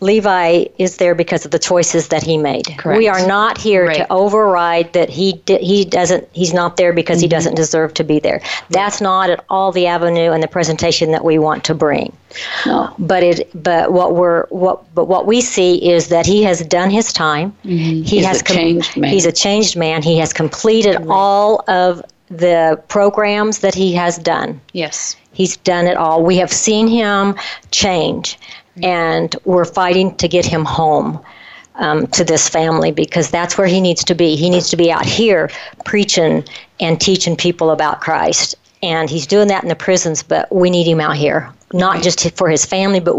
Levi 0.00 0.64
is 0.78 0.98
there 0.98 1.14
because 1.14 1.44
of 1.44 1.50
the 1.50 1.58
choices 1.58 2.08
that 2.08 2.22
he 2.22 2.36
made. 2.36 2.66
Correct. 2.76 2.98
We 2.98 3.08
are 3.08 3.26
not 3.26 3.58
here 3.58 3.86
right. 3.86 3.96
to 3.96 4.12
override 4.12 4.92
that 4.92 5.08
he 5.08 5.34
di- 5.46 5.64
he 5.64 5.84
doesn't 5.84 6.28
he's 6.32 6.52
not 6.52 6.76
there 6.76 6.92
because 6.92 7.18
mm-hmm. 7.18 7.24
he 7.24 7.28
doesn't 7.28 7.54
deserve 7.54 7.94
to 7.94 8.04
be 8.04 8.18
there. 8.18 8.42
That's 8.70 9.00
not 9.00 9.30
at 9.30 9.44
all 9.48 9.72
the 9.72 9.86
avenue 9.86 10.32
and 10.32 10.42
the 10.42 10.48
presentation 10.48 11.12
that 11.12 11.24
we 11.24 11.38
want 11.38 11.64
to 11.64 11.74
bring. 11.74 12.12
No. 12.66 12.94
But 12.98 13.22
it 13.22 13.50
but 13.62 13.92
what 13.92 14.14
we're 14.14 14.46
what 14.48 14.94
but 14.94 15.06
what 15.06 15.26
we 15.26 15.40
see 15.40 15.90
is 15.90 16.08
that 16.08 16.26
he 16.26 16.42
has 16.42 16.60
done 16.66 16.90
his 16.90 17.12
time. 17.12 17.52
Mm-hmm. 17.64 18.02
He 18.02 18.02
he's 18.02 18.26
has 18.26 18.40
a 18.40 18.44
com- 18.44 18.56
changed 18.56 18.96
man. 18.96 19.10
He's 19.10 19.26
a 19.26 19.32
changed 19.32 19.76
man. 19.76 20.02
He 20.02 20.18
has 20.18 20.32
completed 20.32 20.96
right. 20.96 21.06
all 21.08 21.64
of 21.68 22.02
the 22.28 22.82
programs 22.88 23.60
that 23.60 23.74
he 23.74 23.94
has 23.94 24.18
done. 24.18 24.60
Yes. 24.72 25.16
He's 25.32 25.56
done 25.58 25.86
it 25.86 25.96
all. 25.96 26.22
We 26.24 26.38
have 26.38 26.52
seen 26.52 26.88
him 26.88 27.36
change, 27.70 28.38
and 28.82 29.34
we're 29.44 29.64
fighting 29.64 30.14
to 30.16 30.28
get 30.28 30.44
him 30.44 30.64
home. 30.64 31.20
Um, 31.78 32.06
to 32.06 32.24
this 32.24 32.48
family 32.48 32.90
because 32.90 33.30
that's 33.30 33.58
where 33.58 33.66
he 33.66 33.82
needs 33.82 34.02
to 34.04 34.14
be. 34.14 34.34
He 34.34 34.48
needs 34.48 34.70
to 34.70 34.78
be 34.78 34.90
out 34.90 35.04
here 35.04 35.50
preaching 35.84 36.42
and 36.80 36.98
teaching 36.98 37.36
people 37.36 37.70
about 37.70 38.00
Christ. 38.00 38.54
And 38.82 39.10
he's 39.10 39.26
doing 39.26 39.48
that 39.48 39.62
in 39.62 39.68
the 39.68 39.76
prisons, 39.76 40.22
but 40.22 40.50
we 40.50 40.70
need 40.70 40.86
him 40.86 41.02
out 41.02 41.18
here, 41.18 41.52
not 41.74 41.96
right. 41.96 42.02
just 42.02 42.34
for 42.34 42.48
his 42.48 42.64
family, 42.64 42.98
but 42.98 43.14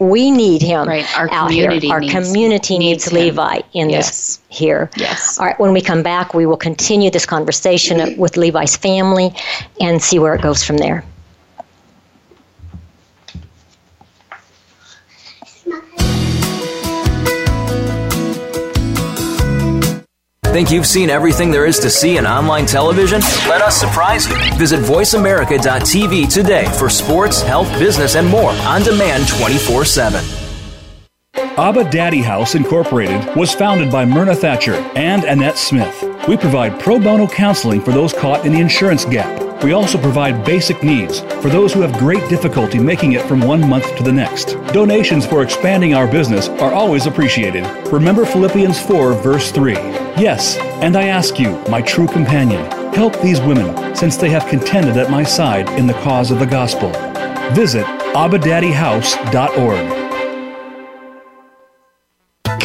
we 0.00 0.30
need 0.30 0.62
him 0.62 0.88
right. 0.88 1.18
Our 1.18 1.30
out 1.30 1.48
community 1.48 1.88
here. 1.88 1.94
Our 1.94 2.00
needs, 2.00 2.12
community 2.12 2.78
needs, 2.78 3.12
needs 3.12 3.12
Levi 3.12 3.60
in 3.74 3.90
yes. 3.90 4.08
this 4.08 4.40
here. 4.48 4.90
Yes. 4.96 5.38
All 5.38 5.46
right. 5.46 5.60
When 5.60 5.72
we 5.72 5.82
come 5.82 6.02
back, 6.02 6.32
we 6.32 6.46
will 6.46 6.56
continue 6.56 7.10
this 7.10 7.26
conversation 7.26 8.16
with 8.16 8.36
Levi's 8.36 8.76
family 8.76 9.34
and 9.78 10.02
see 10.02 10.18
where 10.18 10.34
it 10.34 10.40
goes 10.40 10.64
from 10.64 10.78
there. 10.78 11.04
Think 20.52 20.72
you've 20.72 20.86
seen 20.86 21.10
everything 21.10 21.52
there 21.52 21.64
is 21.64 21.78
to 21.78 21.88
see 21.88 22.16
in 22.16 22.26
online 22.26 22.66
television? 22.66 23.20
Let 23.48 23.62
us 23.62 23.76
surprise 23.76 24.28
you. 24.28 24.34
Visit 24.58 24.80
VoiceAmerica.tv 24.80 26.32
today 26.32 26.64
for 26.76 26.90
sports, 26.90 27.40
health, 27.40 27.70
business, 27.78 28.16
and 28.16 28.26
more 28.26 28.50
on 28.50 28.82
demand 28.82 29.28
24 29.28 29.84
7. 29.84 30.24
Abba 31.36 31.88
Daddy 31.88 32.20
House 32.20 32.56
Incorporated 32.56 33.36
was 33.36 33.54
founded 33.54 33.92
by 33.92 34.04
Myrna 34.04 34.34
Thatcher 34.34 34.74
and 34.96 35.22
Annette 35.22 35.56
Smith. 35.56 36.04
We 36.26 36.36
provide 36.36 36.80
pro 36.80 36.98
bono 36.98 37.28
counseling 37.28 37.80
for 37.80 37.92
those 37.92 38.12
caught 38.12 38.44
in 38.44 38.52
the 38.52 38.60
insurance 38.60 39.04
gap 39.04 39.49
we 39.62 39.72
also 39.72 39.98
provide 39.98 40.44
basic 40.44 40.82
needs 40.82 41.20
for 41.20 41.48
those 41.48 41.72
who 41.72 41.80
have 41.82 41.98
great 41.98 42.28
difficulty 42.28 42.78
making 42.78 43.12
it 43.12 43.22
from 43.26 43.40
one 43.40 43.66
month 43.68 43.96
to 43.96 44.02
the 44.02 44.12
next. 44.12 44.54
Donations 44.72 45.26
for 45.26 45.42
expanding 45.42 45.94
our 45.94 46.06
business 46.06 46.48
are 46.48 46.72
always 46.72 47.06
appreciated. 47.06 47.66
Remember 47.92 48.24
Philippians 48.24 48.80
4, 48.80 49.14
verse 49.14 49.50
3. 49.52 49.74
Yes, 49.74 50.56
and 50.82 50.96
I 50.96 51.08
ask 51.08 51.38
you, 51.38 51.62
my 51.68 51.82
true 51.82 52.06
companion, 52.06 52.64
help 52.92 53.20
these 53.20 53.40
women, 53.40 53.94
since 53.94 54.16
they 54.16 54.30
have 54.30 54.46
contended 54.48 54.96
at 54.96 55.10
my 55.10 55.22
side 55.22 55.68
in 55.78 55.86
the 55.86 55.94
cause 55.94 56.30
of 56.30 56.38
the 56.38 56.46
gospel. 56.46 56.90
Visit 57.52 57.84
abbadaddyhouse.org. 58.14 59.99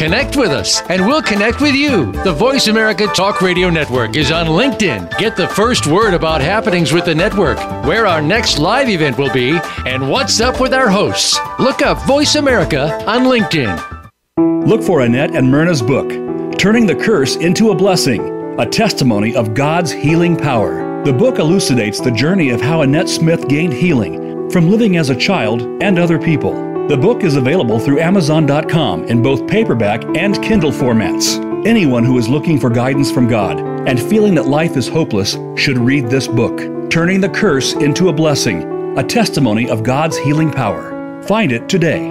Connect 0.06 0.36
with 0.36 0.52
us, 0.52 0.82
and 0.82 1.04
we'll 1.04 1.20
connect 1.20 1.60
with 1.60 1.74
you. 1.74 2.12
The 2.22 2.32
Voice 2.32 2.68
America 2.68 3.08
Talk 3.08 3.40
Radio 3.40 3.70
Network 3.70 4.14
is 4.14 4.30
on 4.30 4.46
LinkedIn. 4.46 5.18
Get 5.18 5.34
the 5.34 5.48
first 5.48 5.88
word 5.88 6.14
about 6.14 6.40
happenings 6.40 6.92
with 6.92 7.06
the 7.06 7.14
network, 7.16 7.58
where 7.84 8.06
our 8.06 8.22
next 8.22 8.60
live 8.60 8.88
event 8.88 9.18
will 9.18 9.32
be, 9.32 9.58
and 9.84 10.08
what's 10.08 10.40
up 10.40 10.60
with 10.60 10.72
our 10.72 10.88
hosts. 10.88 11.36
Look 11.58 11.82
up 11.82 11.98
Voice 12.06 12.36
America 12.36 13.04
on 13.04 13.24
LinkedIn. 13.24 14.64
Look 14.64 14.80
for 14.80 15.00
Annette 15.00 15.34
and 15.34 15.50
Myrna's 15.50 15.82
book, 15.82 16.08
Turning 16.56 16.86
the 16.86 16.94
Curse 16.94 17.34
into 17.34 17.72
a 17.72 17.74
Blessing, 17.74 18.60
a 18.60 18.64
testimony 18.64 19.34
of 19.34 19.54
God's 19.54 19.90
healing 19.90 20.36
power. 20.36 21.02
The 21.02 21.12
book 21.12 21.40
elucidates 21.40 22.00
the 22.00 22.12
journey 22.12 22.50
of 22.50 22.60
how 22.60 22.82
Annette 22.82 23.08
Smith 23.08 23.48
gained 23.48 23.72
healing 23.72 24.48
from 24.50 24.70
living 24.70 24.98
as 24.98 25.10
a 25.10 25.16
child 25.16 25.62
and 25.82 25.98
other 25.98 26.20
people. 26.20 26.75
The 26.88 26.96
book 26.96 27.24
is 27.24 27.34
available 27.34 27.80
through 27.80 27.98
Amazon.com 27.98 29.06
in 29.06 29.20
both 29.20 29.48
paperback 29.48 30.04
and 30.16 30.40
Kindle 30.40 30.70
formats. 30.70 31.36
Anyone 31.66 32.04
who 32.04 32.16
is 32.16 32.28
looking 32.28 32.60
for 32.60 32.70
guidance 32.70 33.10
from 33.10 33.26
God 33.26 33.58
and 33.88 34.00
feeling 34.00 34.36
that 34.36 34.46
life 34.46 34.76
is 34.76 34.86
hopeless 34.86 35.36
should 35.56 35.78
read 35.78 36.06
this 36.06 36.28
book, 36.28 36.88
Turning 36.88 37.20
the 37.20 37.28
Curse 37.28 37.72
into 37.72 38.08
a 38.08 38.12
Blessing, 38.12 38.96
a 38.96 39.02
testimony 39.02 39.68
of 39.68 39.82
God's 39.82 40.16
healing 40.16 40.48
power. 40.48 41.22
Find 41.24 41.50
it 41.50 41.68
today. 41.68 42.08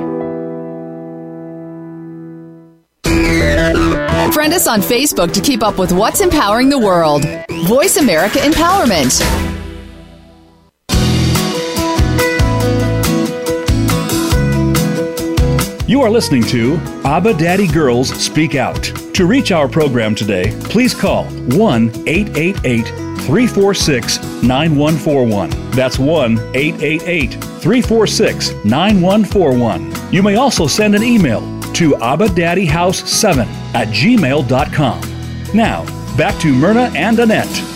Friend 4.34 4.54
us 4.54 4.68
on 4.68 4.82
Facebook 4.82 5.32
to 5.32 5.40
keep 5.40 5.64
up 5.64 5.80
with 5.80 5.94
what's 5.94 6.20
empowering 6.20 6.68
the 6.68 6.80
world. 6.80 7.24
Voice 7.66 7.96
America 7.96 8.40
Empowerment. 8.40 9.55
You 15.88 16.02
are 16.02 16.10
listening 16.10 16.42
to 16.46 16.78
Abba 17.04 17.36
Daddy 17.36 17.68
Girls 17.68 18.10
Speak 18.10 18.56
Out. 18.56 18.86
To 19.14 19.28
reach 19.28 19.52
our 19.52 19.68
program 19.68 20.16
today, 20.16 20.52
please 20.64 20.96
call 20.96 21.26
1 21.26 21.92
888 22.08 22.88
346 23.28 24.18
9141. 24.42 25.50
That's 25.72 26.00
1 26.00 26.40
888 26.56 27.34
346 27.34 28.50
9141. 28.66 30.12
You 30.12 30.24
may 30.24 30.38
also 30.38 30.66
send 30.66 30.96
an 30.96 31.04
email 31.04 31.42
to 31.74 31.92
abadaddyhouse7 31.92 33.46
at 33.76 33.88
gmail.com. 33.90 35.02
Now, 35.54 36.18
back 36.18 36.40
to 36.42 36.52
Myrna 36.52 36.92
and 36.96 37.20
Annette. 37.20 37.75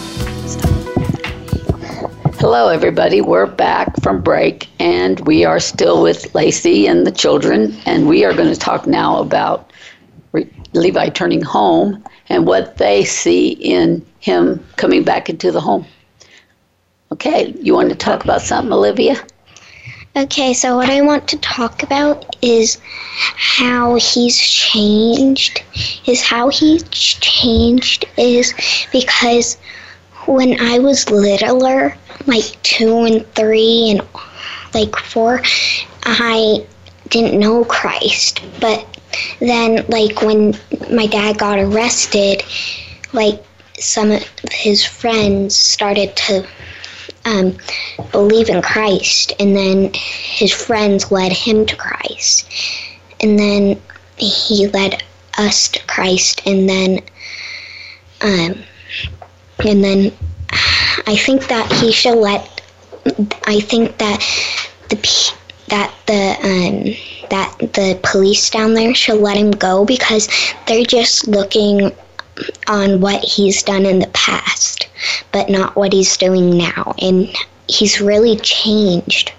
Hello, 2.39 2.69
everybody. 2.69 3.19
We're 3.19 3.47
back 3.47 4.01
from 4.01 4.21
break, 4.21 4.69
and 4.79 5.19
we 5.27 5.43
are 5.43 5.59
still 5.59 6.01
with 6.01 6.33
Lacey 6.33 6.87
and 6.87 7.05
the 7.05 7.11
children, 7.11 7.77
and 7.85 8.07
we 8.07 8.23
are 8.23 8.33
going 8.33 8.47
to 8.47 8.57
talk 8.57 8.87
now 8.87 9.19
about 9.19 9.73
Re- 10.31 10.49
Levi 10.71 11.09
turning 11.09 11.41
home 11.41 12.01
and 12.29 12.47
what 12.47 12.77
they 12.77 13.03
see 13.03 13.49
in 13.49 14.05
him 14.21 14.65
coming 14.77 15.03
back 15.03 15.29
into 15.29 15.51
the 15.51 15.59
home. 15.59 15.85
Okay, 17.11 17.53
you 17.59 17.73
want 17.73 17.89
to 17.89 17.95
talk 17.95 18.23
about 18.23 18.41
something, 18.41 18.71
Olivia? 18.71 19.21
Okay, 20.15 20.53
so 20.53 20.77
what 20.77 20.89
I 20.89 21.01
want 21.01 21.27
to 21.27 21.37
talk 21.39 21.83
about 21.83 22.37
is 22.41 22.77
how 23.35 23.95
he's 23.95 24.39
changed. 24.39 25.61
Is 26.07 26.21
how 26.21 26.47
he's 26.47 26.83
changed 26.83 28.05
is 28.15 28.53
because 28.93 29.57
when 30.25 30.57
I 30.61 30.79
was 30.79 31.09
littler, 31.09 31.97
like 32.25 32.61
two 32.63 33.03
and 33.03 33.25
three 33.33 33.91
and 33.91 34.01
like 34.73 34.95
four, 34.95 35.41
I 36.03 36.65
didn't 37.09 37.39
know 37.39 37.65
Christ. 37.65 38.41
But 38.59 38.85
then, 39.39 39.85
like, 39.87 40.21
when 40.21 40.53
my 40.91 41.07
dad 41.07 41.37
got 41.37 41.59
arrested, 41.59 42.43
like, 43.13 43.43
some 43.79 44.11
of 44.11 44.23
his 44.51 44.85
friends 44.85 45.55
started 45.55 46.15
to 46.15 46.47
um, 47.25 47.57
believe 48.11 48.49
in 48.49 48.61
Christ, 48.61 49.33
and 49.39 49.55
then 49.55 49.91
his 49.93 50.51
friends 50.51 51.11
led 51.11 51.31
him 51.31 51.65
to 51.65 51.75
Christ, 51.75 52.49
and 53.19 53.37
then 53.37 53.81
he 54.17 54.67
led 54.67 55.03
us 55.37 55.69
to 55.69 55.85
Christ, 55.87 56.41
and 56.45 56.67
then, 56.67 56.99
um, 58.21 58.63
and 59.65 59.83
then 59.83 60.11
I 61.07 61.15
think 61.15 61.47
that 61.47 61.71
he 61.71 61.91
should 61.91 62.17
let. 62.17 62.61
I 63.45 63.59
think 63.59 63.97
that 63.97 64.19
the 64.89 65.33
that 65.69 65.93
the 66.05 66.35
um, 66.43 67.29
that 67.29 67.55
the 67.73 67.99
police 68.03 68.49
down 68.49 68.73
there 68.73 68.93
should 68.93 69.19
let 69.19 69.37
him 69.37 69.51
go 69.51 69.85
because 69.85 70.27
they're 70.67 70.85
just 70.85 71.27
looking 71.27 71.91
on 72.67 73.01
what 73.01 73.23
he's 73.23 73.63
done 73.63 73.85
in 73.85 73.99
the 73.99 74.07
past, 74.07 74.87
but 75.31 75.49
not 75.49 75.75
what 75.75 75.93
he's 75.93 76.17
doing 76.17 76.57
now. 76.57 76.93
And 77.01 77.33
he's 77.67 78.01
really 78.01 78.37
changed. 78.37 79.31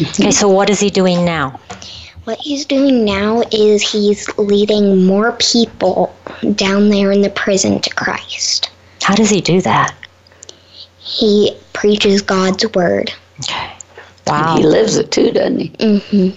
Okay, 0.00 0.30
so 0.30 0.48
what 0.48 0.70
is 0.70 0.80
he 0.80 0.90
doing 0.90 1.24
now? 1.24 1.60
What 2.24 2.38
he's 2.38 2.64
doing 2.64 3.04
now 3.04 3.42
is 3.50 3.82
he's 3.82 4.28
leading 4.38 5.04
more 5.04 5.32
people 5.32 6.14
down 6.54 6.88
there 6.88 7.10
in 7.10 7.20
the 7.20 7.30
prison 7.30 7.80
to 7.80 7.90
Christ. 7.90 8.70
How 9.02 9.14
does 9.14 9.30
he 9.30 9.40
do 9.40 9.60
that? 9.62 9.94
He 11.02 11.56
preaches 11.72 12.22
God's 12.22 12.64
word. 12.74 13.12
Okay. 13.40 13.70
And 14.26 14.46
Wow. 14.46 14.56
he 14.56 14.62
lives 14.64 14.96
it 14.96 15.10
too, 15.10 15.30
doesn't 15.32 15.58
he? 15.58 16.00
hmm 16.00 16.30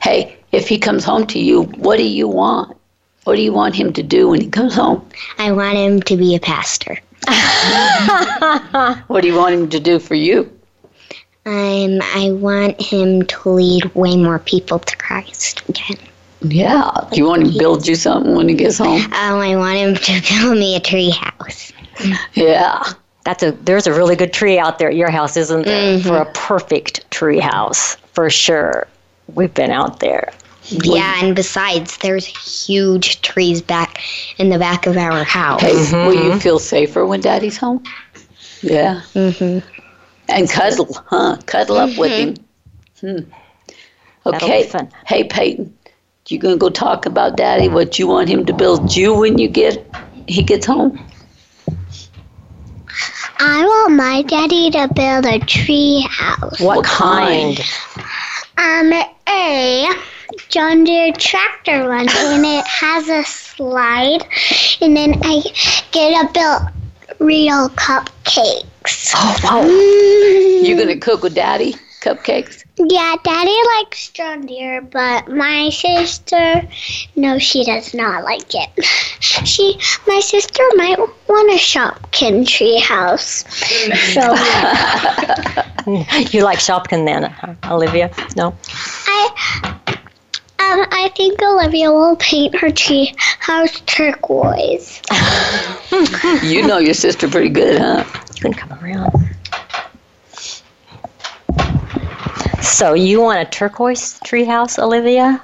Hey, 0.00 0.36
if 0.52 0.68
he 0.68 0.78
comes 0.78 1.04
home 1.04 1.26
to 1.28 1.38
you, 1.38 1.62
what 1.64 1.96
do 1.96 2.04
you 2.04 2.28
want? 2.28 2.76
What 3.24 3.36
do 3.36 3.42
you 3.42 3.52
want 3.52 3.74
him 3.74 3.92
to 3.94 4.02
do 4.02 4.28
when 4.28 4.40
he 4.40 4.48
comes 4.48 4.74
home? 4.74 5.06
I 5.38 5.50
want 5.52 5.76
him 5.76 6.00
to 6.02 6.16
be 6.16 6.34
a 6.36 6.40
pastor. 6.40 6.98
What 9.08 9.22
do 9.22 9.28
you 9.28 9.34
want 9.34 9.54
him 9.54 9.68
to 9.70 9.80
do 9.80 9.98
for 9.98 10.14
you? 10.14 10.50
Um, 11.46 12.00
I 12.02 12.30
want 12.32 12.80
him 12.80 13.22
to 13.26 13.48
lead 13.50 13.94
way 13.94 14.16
more 14.16 14.38
people 14.38 14.78
to 14.78 14.96
Christ 14.96 15.62
again. 15.68 15.98
Yeah. 16.42 16.90
Do 17.10 17.16
you 17.16 17.26
want 17.26 17.42
him 17.42 17.52
to 17.52 17.58
build 17.58 17.86
you 17.86 17.94
something 17.94 18.34
when 18.34 18.48
he 18.48 18.54
gets 18.54 18.78
home? 18.78 19.02
Oh, 19.12 19.38
I 19.40 19.56
want 19.56 19.78
him 19.78 19.94
to 19.94 20.22
build 20.42 20.58
me 20.58 20.76
a 20.76 20.80
tree 20.80 21.10
house. 21.10 21.72
Yeah. 22.34 22.82
That's 23.24 23.42
a 23.42 23.52
there's 23.52 23.86
a 23.86 23.92
really 23.92 24.16
good 24.16 24.32
tree 24.32 24.58
out 24.58 24.78
there 24.78 24.88
at 24.90 24.96
your 24.96 25.10
house, 25.10 25.36
isn't 25.36 25.64
there? 25.64 25.98
For 26.00 26.18
a 26.18 26.26
perfect 26.32 27.10
tree 27.10 27.40
house, 27.40 27.96
for 28.12 28.28
sure. 28.30 28.86
We've 29.34 29.52
been 29.52 29.70
out 29.70 30.00
there. 30.00 30.30
Yeah, 30.68 31.22
and 31.24 31.34
besides, 31.36 31.98
there's 31.98 32.24
huge 32.26 33.20
trees 33.22 33.60
back 33.60 34.00
in 34.38 34.48
the 34.48 34.58
back 34.58 34.86
of 34.86 34.96
our 34.96 35.24
house. 35.24 35.60
Hey, 35.62 35.74
will 36.06 36.14
you 36.14 36.38
feel 36.40 36.58
safer 36.58 37.04
when 37.04 37.20
Daddy's 37.20 37.56
home? 37.58 37.84
Yeah. 38.62 39.00
hmm 39.12 39.58
And 40.28 40.48
cuddle, 40.48 40.88
huh? 41.06 41.36
Cuddle 41.46 41.76
up 41.76 41.98
with 41.98 42.12
him. 42.12 42.34
Hmm. 43.00 43.30
That'll 44.24 44.48
Okay. 44.48 44.62
be 44.62 44.68
fun. 44.68 44.90
Hey, 45.06 45.24
Peighton, 45.24 45.72
you 46.28 46.38
gonna 46.38 46.56
go 46.56 46.70
talk 46.70 47.04
about 47.04 47.36
Daddy? 47.36 47.68
What 47.68 47.98
you 47.98 48.06
want 48.06 48.28
him 48.28 48.46
to 48.46 48.54
build 48.54 48.96
you 48.96 49.14
when 49.14 49.36
you 49.38 49.48
get 49.48 49.86
he 50.26 50.42
gets 50.42 50.64
home? 50.66 50.98
I 53.38 53.64
want 53.64 53.94
my 53.94 54.22
daddy 54.22 54.70
to 54.70 54.88
build 54.94 55.26
a 55.26 55.38
tree 55.40 56.06
house. 56.08 56.60
What, 56.60 56.78
What 56.78 56.84
kind? 56.84 57.58
Um, 58.56 58.92
a 59.28 59.88
John 60.48 60.84
Deere 60.84 61.12
tractor 61.12 61.88
one, 61.88 62.08
and 62.08 62.44
it 62.46 62.66
has 62.66 63.08
a 63.08 63.24
slide, 63.24 64.24
and 64.80 64.96
then 64.96 65.20
I 65.22 65.42
get 65.92 66.32
to 66.32 66.32
build 66.32 67.20
real 67.20 67.68
cupcakes. 67.70 69.12
Oh 69.14 69.38
wow. 69.44 69.62
You 70.64 70.78
gonna 70.78 70.96
cook 70.96 71.22
with 71.22 71.34
Daddy 71.34 71.74
cupcakes? 72.04 72.64
Yeah, 72.76 73.16
Daddy 73.24 73.56
likes 73.76 74.08
John 74.10 74.46
Deere, 74.46 74.82
but 74.82 75.28
my 75.28 75.70
sister, 75.70 76.62
no, 77.16 77.38
she 77.38 77.64
does 77.64 77.94
not 77.94 78.24
like 78.24 78.54
it. 78.54 78.70
She, 79.44 79.78
my 80.06 80.20
sister 80.20 80.62
might 80.76 80.98
want 80.98 81.50
a 81.50 81.56
Shopkin 81.56 82.46
tree 82.46 82.78
house. 82.78 83.44
So 84.12 84.20
You 86.30 86.42
like 86.44 86.58
Shopkin 86.58 87.04
then, 87.04 87.24
huh, 87.24 87.54
Olivia? 87.70 88.10
No? 88.36 88.54
I, 89.06 89.30
um, 90.58 90.86
I 90.90 91.10
think 91.16 91.42
Olivia 91.42 91.90
will 91.90 92.16
paint 92.16 92.56
her 92.56 92.70
tree 92.70 93.14
house 93.40 93.80
turquoise. 93.86 95.02
You 96.42 96.66
know 96.66 96.78
your 96.78 96.94
sister 96.94 97.28
pretty 97.28 97.50
good, 97.50 97.78
huh? 97.78 98.04
You 98.34 98.40
can 98.40 98.54
come 98.54 98.78
around. 98.82 99.12
So 102.64 102.94
you 102.94 103.20
want 103.20 103.40
a 103.40 103.44
turquoise 103.50 104.18
treehouse, 104.20 104.78
Olivia? 104.78 105.40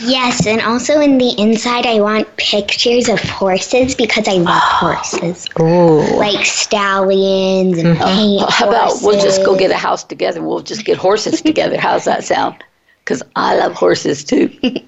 Yes, 0.00 0.46
and 0.46 0.60
also 0.60 1.00
in 1.00 1.18
the 1.18 1.34
inside, 1.38 1.86
I 1.86 2.00
want 2.00 2.36
pictures 2.36 3.08
of 3.08 3.18
horses 3.20 3.94
because 3.96 4.28
I 4.28 4.34
love 4.34 4.62
horses, 4.62 5.48
Ooh. 5.58 6.00
like 6.16 6.44
stallions 6.44 7.78
and 7.78 7.98
paint 7.98 8.42
Uh, 8.42 8.50
How 8.50 8.68
about 8.68 8.98
we'll 9.02 9.20
just 9.20 9.44
go 9.44 9.58
get 9.58 9.70
a 9.70 9.76
house 9.76 10.04
together? 10.04 10.42
We'll 10.42 10.60
just 10.60 10.84
get 10.84 10.98
horses 10.98 11.42
together. 11.42 11.78
How's 11.80 12.04
that 12.04 12.22
sound? 12.22 12.62
Because 13.04 13.22
I 13.34 13.56
love 13.56 13.72
horses 13.74 14.24
too. 14.24 14.50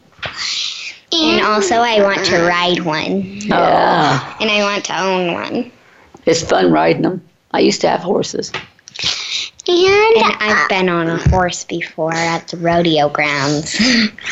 And 1.13 1.45
also, 1.45 1.75
I 1.75 2.01
want 2.05 2.25
to 2.27 2.39
ride 2.47 2.85
one, 2.85 3.23
Yeah. 3.41 4.37
and 4.41 4.49
I 4.49 4.63
want 4.63 4.85
to 4.85 4.97
own 5.01 5.33
one. 5.35 5.73
It's 6.25 6.41
fun 6.41 6.71
riding 6.71 7.03
them. 7.03 7.21
I 7.51 7.59
used 7.59 7.81
to 7.81 7.89
have 7.89 8.01
horses. 8.01 8.53
And, 9.71 10.37
I've 10.41 10.69
been 10.69 10.89
on 10.89 11.09
a 11.09 11.17
horse 11.29 11.65
before 11.65 12.13
at 12.13 12.49
the 12.49 12.57
rodeo 12.57 13.09
grounds. 13.09 13.77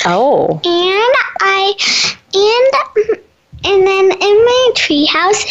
Oh. 0.05 0.61
And 0.64 1.14
I 1.41 1.74
and 2.34 3.28
and 3.64 3.86
then 3.86 4.05
in 4.05 4.45
my 4.45 4.70
treehouse, 4.74 5.45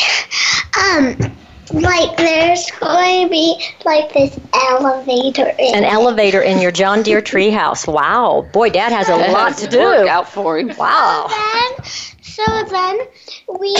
um, 0.77 1.35
like 1.73 2.15
there's 2.17 2.69
going 2.79 3.25
to 3.25 3.29
be 3.29 3.63
like 3.85 4.13
this 4.13 4.39
elevator. 4.53 5.53
In 5.59 5.75
An 5.75 5.83
elevator 5.83 6.41
in 6.41 6.61
your 6.61 6.71
John 6.71 7.03
Deere 7.03 7.21
treehouse. 7.21 7.91
Wow. 7.91 8.47
Boy, 8.53 8.69
Dad 8.69 8.91
has 8.91 9.09
a 9.09 9.31
lot 9.31 9.57
to 9.57 9.67
do. 9.67 9.79
work 9.79 10.07
out 10.07 10.29
for 10.29 10.57
him. 10.57 10.71
Wow. 10.77 11.27
So 11.29 11.35
then 11.35 11.87
so 12.21 12.63
then 12.69 12.99
we 13.47 13.75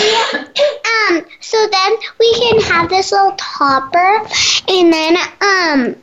um 1.10 1.26
so 1.42 1.58
then 1.72 1.94
we 2.20 2.34
can 2.36 2.60
have 2.62 2.90
this 2.90 3.12
little 3.12 3.36
topper 3.38 4.26
and 4.70 4.94
then 4.94 5.18
um 5.42 5.96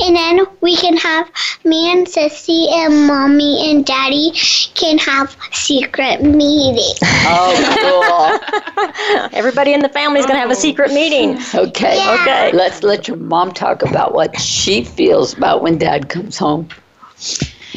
and 0.00 0.16
then 0.16 0.46
we 0.60 0.76
can 0.76 0.96
have 0.96 1.28
me 1.64 1.90
and 1.92 2.06
sissy 2.06 2.70
and 2.72 3.06
mommy 3.06 3.70
and 3.70 3.84
daddy 3.84 4.30
can 4.74 4.96
have 4.98 5.36
secret 5.52 6.22
meetings 6.22 6.98
Oh, 7.30 8.40
cool. 8.80 9.28
Everybody 9.38 9.74
in 9.74 9.80
the 9.80 9.88
family 9.88 10.20
is 10.20 10.26
going 10.26 10.36
to 10.36 10.40
have 10.40 10.50
a 10.50 10.54
secret 10.54 10.92
meeting. 10.92 11.38
Okay. 11.54 11.96
Yeah. 11.96 12.16
Okay. 12.20 12.56
Let's 12.56 12.82
let 12.82 13.06
your 13.06 13.16
mom 13.18 13.52
talk 13.52 13.82
about 13.82 14.14
what 14.14 14.38
she 14.40 14.82
feels 14.84 15.36
about 15.36 15.62
when 15.62 15.78
Dad 15.78 16.08
comes 16.08 16.38
home. 16.38 16.68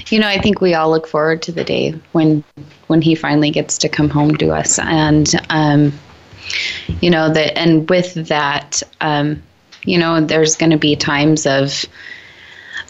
You 0.07 0.19
know, 0.19 0.27
I 0.27 0.39
think 0.39 0.61
we 0.61 0.73
all 0.73 0.89
look 0.89 1.07
forward 1.07 1.41
to 1.43 1.51
the 1.51 1.63
day 1.63 1.93
when 2.13 2.43
when 2.91 3.01
he 3.01 3.15
finally 3.15 3.49
gets 3.49 3.77
to 3.79 3.89
come 3.89 4.09
home 4.09 4.35
to 4.37 4.51
us, 4.51 4.77
and 4.77 5.27
um, 5.49 5.91
you 7.01 7.09
know 7.09 7.31
that, 7.33 7.57
and 7.57 7.89
with 7.89 8.13
that, 8.27 8.83
um, 9.01 9.41
you 9.83 9.97
know, 9.97 10.21
there's 10.21 10.55
going 10.55 10.71
to 10.71 10.77
be 10.77 10.95
times 10.95 11.47
of, 11.47 11.85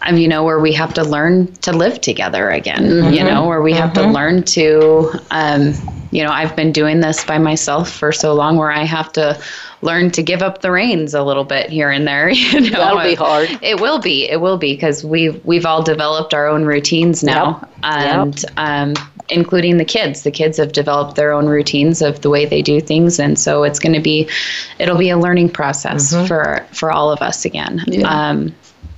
um, 0.02 0.18
you 0.18 0.28
know, 0.28 0.44
where 0.44 0.60
we 0.60 0.74
have 0.74 0.94
to 0.96 1.04
learn 1.04 1.54
to 1.62 1.72
live 1.72 2.02
together 2.02 2.50
again. 2.50 3.14
You 3.14 3.24
know, 3.24 3.48
where 3.48 3.62
we 3.62 3.74
have 3.74 3.94
to 3.94 4.02
learn 4.06 4.44
to, 4.44 5.12
um, 5.32 5.74
you 6.12 6.24
know, 6.24 6.32
I've 6.32 6.56
been 6.56 6.72
doing 6.74 7.00
this 7.00 7.24
by 7.24 7.38
myself 7.38 7.90
for 7.90 8.12
so 8.12 8.34
long 8.34 8.58
where 8.58 8.72
I 8.72 8.84
have 8.84 9.14
to 9.14 9.40
learn 9.82 10.12
to 10.12 10.22
give 10.22 10.42
up 10.42 10.62
the 10.62 10.70
reins 10.72 11.14
a 11.14 11.24
little 11.24 11.44
bit 11.46 11.70
here 11.70 11.90
and 11.90 12.06
there. 12.08 12.30
You 12.52 12.60
know, 12.62 12.78
That'll 12.80 13.04
be 13.04 13.16
hard. 13.16 13.50
It 13.62 13.80
will 13.80 14.00
be. 14.00 14.30
It 14.30 14.42
will 14.42 14.58
be 14.58 14.74
because 14.74 15.04
we've 15.06 15.44
we've 15.46 15.66
all 15.66 15.82
developed 15.84 16.34
our 16.34 16.48
own 16.48 16.66
routines 16.66 17.24
now, 17.24 17.60
Yep. 17.62 17.70
and 17.84 18.46
um, 18.58 18.94
including 19.32 19.78
the 19.78 19.86
kids. 19.86 20.24
The 20.24 20.32
kids 20.32 20.58
have 20.58 20.74
developed 20.74 21.16
their 21.16 21.32
own 21.32 21.48
routines 21.48 22.02
of 22.02 22.22
the 22.22 22.30
way 22.30 22.46
they 22.46 22.62
do 22.62 22.82
things, 22.82 23.20
and 23.20 23.40
so 23.40 23.64
it's 23.64 23.80
going 23.80 23.94
to 23.94 24.02
be, 24.02 24.30
it'll 24.78 24.98
be 24.98 25.10
a 25.10 25.18
learning 25.18 25.50
process 25.50 26.14
for 26.28 26.66
for 26.72 26.92
all 26.92 27.12
of 27.12 27.22
us 27.22 27.46
again. 27.46 27.84
Yeah. 27.88 28.08
Um, 28.08 28.54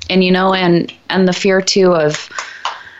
and 0.09 0.23
you 0.23 0.31
know, 0.31 0.53
and 0.53 0.91
and 1.09 1.27
the 1.27 1.33
fear 1.33 1.61
too 1.61 1.93
of 1.93 2.29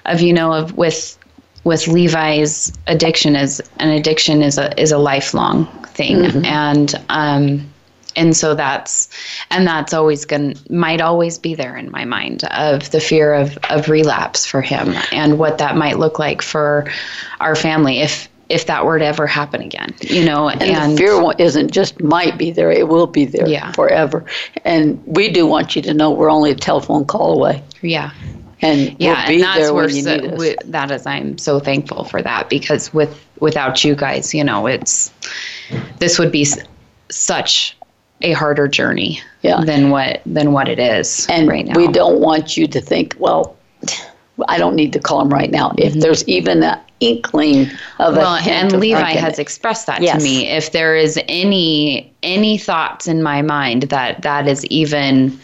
of 0.05 0.21
you 0.21 0.33
know 0.33 0.53
of 0.53 0.77
with 0.77 1.17
with 1.63 1.87
Levi's 1.87 2.71
addiction 2.87 3.35
is 3.35 3.61
an 3.77 3.89
addiction 3.89 4.41
is 4.41 4.57
a 4.57 4.79
is 4.79 4.91
a 4.91 4.97
lifelong 4.97 5.65
thing, 5.87 6.45
and 6.45 6.95
um, 7.09 7.72
and 8.15 8.35
so 8.35 8.55
that's 8.55 9.09
and 9.51 9.67
that's 9.67 9.93
always 9.93 10.25
going 10.25 10.55
might 10.69 11.01
always 11.01 11.37
be 11.37 11.55
there 11.55 11.75
in 11.77 11.89
my 11.91 12.05
mind 12.05 12.43
of 12.45 12.91
the 12.91 12.99
fear 12.99 13.33
of 13.33 13.57
of 13.69 13.89
relapse 13.89 14.45
for 14.45 14.61
him 14.61 14.93
and 15.11 15.39
what 15.39 15.57
that 15.57 15.75
might 15.75 15.97
look 15.99 16.19
like 16.19 16.41
for 16.41 16.85
our 17.39 17.55
family 17.55 17.99
if 18.01 18.29
if 18.49 18.65
that 18.67 18.85
were 18.85 18.99
to 18.99 19.05
ever 19.05 19.25
happen 19.25 19.61
again, 19.61 19.95
you 20.01 20.23
know, 20.23 20.49
and, 20.49 20.61
And, 20.61 20.97
fear 20.97 21.19
isn't 21.39 21.71
just 21.71 22.01
might 22.03 22.37
be 22.37 22.51
there; 22.51 22.69
it 22.71 22.87
will 22.87 23.07
be 23.07 23.25
there 23.25 23.47
Yeah. 23.47 23.71
forever. 23.71 24.25
And 24.65 25.01
we 25.07 25.29
do 25.31 25.47
want 25.47 25.75
you 25.75 25.81
to 25.81 25.93
know 25.93 26.11
we're 26.11 26.29
only 26.29 26.51
a 26.51 26.55
telephone 26.55 27.05
call 27.05 27.33
away, 27.33 27.63
yeah. 27.81 28.11
and 28.61 28.95
yeah, 28.99 29.15
we'll 29.15 29.27
be 29.27 29.33
and 29.35 29.43
that's 29.43 29.71
where 29.71 29.89
so, 29.89 30.17
wi- 30.27 30.57
that 30.65 30.91
is 30.91 31.05
I'm 31.07 31.37
so 31.37 31.59
thankful 31.59 32.03
for 32.03 32.21
that 32.21 32.49
because 32.49 32.93
with 32.93 33.25
without 33.39 33.83
you 33.83 33.95
guys, 33.95 34.33
you 34.33 34.43
know, 34.43 34.67
it's 34.67 35.11
this 35.99 36.19
would 36.19 36.31
be 36.31 36.41
s- 36.43 36.59
such 37.09 37.75
a 38.23 38.31
harder 38.33 38.67
journey 38.67 39.19
Yeah. 39.41 39.61
than 39.63 39.89
what 39.89 40.21
than 40.25 40.53
what 40.53 40.67
it 40.69 40.79
is 40.79 41.27
and 41.29 41.47
right 41.47 41.65
now. 41.65 41.73
we 41.75 41.87
don't 41.87 42.19
want 42.19 42.57
you 42.57 42.67
to 42.67 42.81
think, 42.81 43.15
well, 43.19 43.55
I 44.47 44.57
don't 44.57 44.75
need 44.75 44.93
to 44.93 44.99
call 44.99 45.21
him 45.21 45.29
right 45.29 45.51
now. 45.51 45.73
If 45.77 45.93
there's 45.93 46.27
even 46.27 46.63
an 46.63 46.79
inkling 47.01 47.63
of 47.99 48.13
Mm-hmm. 48.13 48.17
well, 48.17 48.35
a 48.35 48.39
hint 48.39 48.63
and 48.65 48.73
of 48.73 48.79
Levi 48.79 48.99
thinking 49.03 49.23
has 49.23 49.37
it. 49.37 49.41
expressed 49.41 49.87
that 49.87 50.01
Yes. 50.01 50.17
to 50.17 50.23
me. 50.23 50.47
If 50.47 50.71
there 50.71 50.95
is 50.95 51.19
any 51.27 52.11
any 52.23 52.57
thoughts 52.57 53.07
in 53.07 53.21
my 53.21 53.41
mind 53.41 53.83
that 53.83 54.21
that 54.23 54.47
is 54.47 54.65
even 54.67 55.37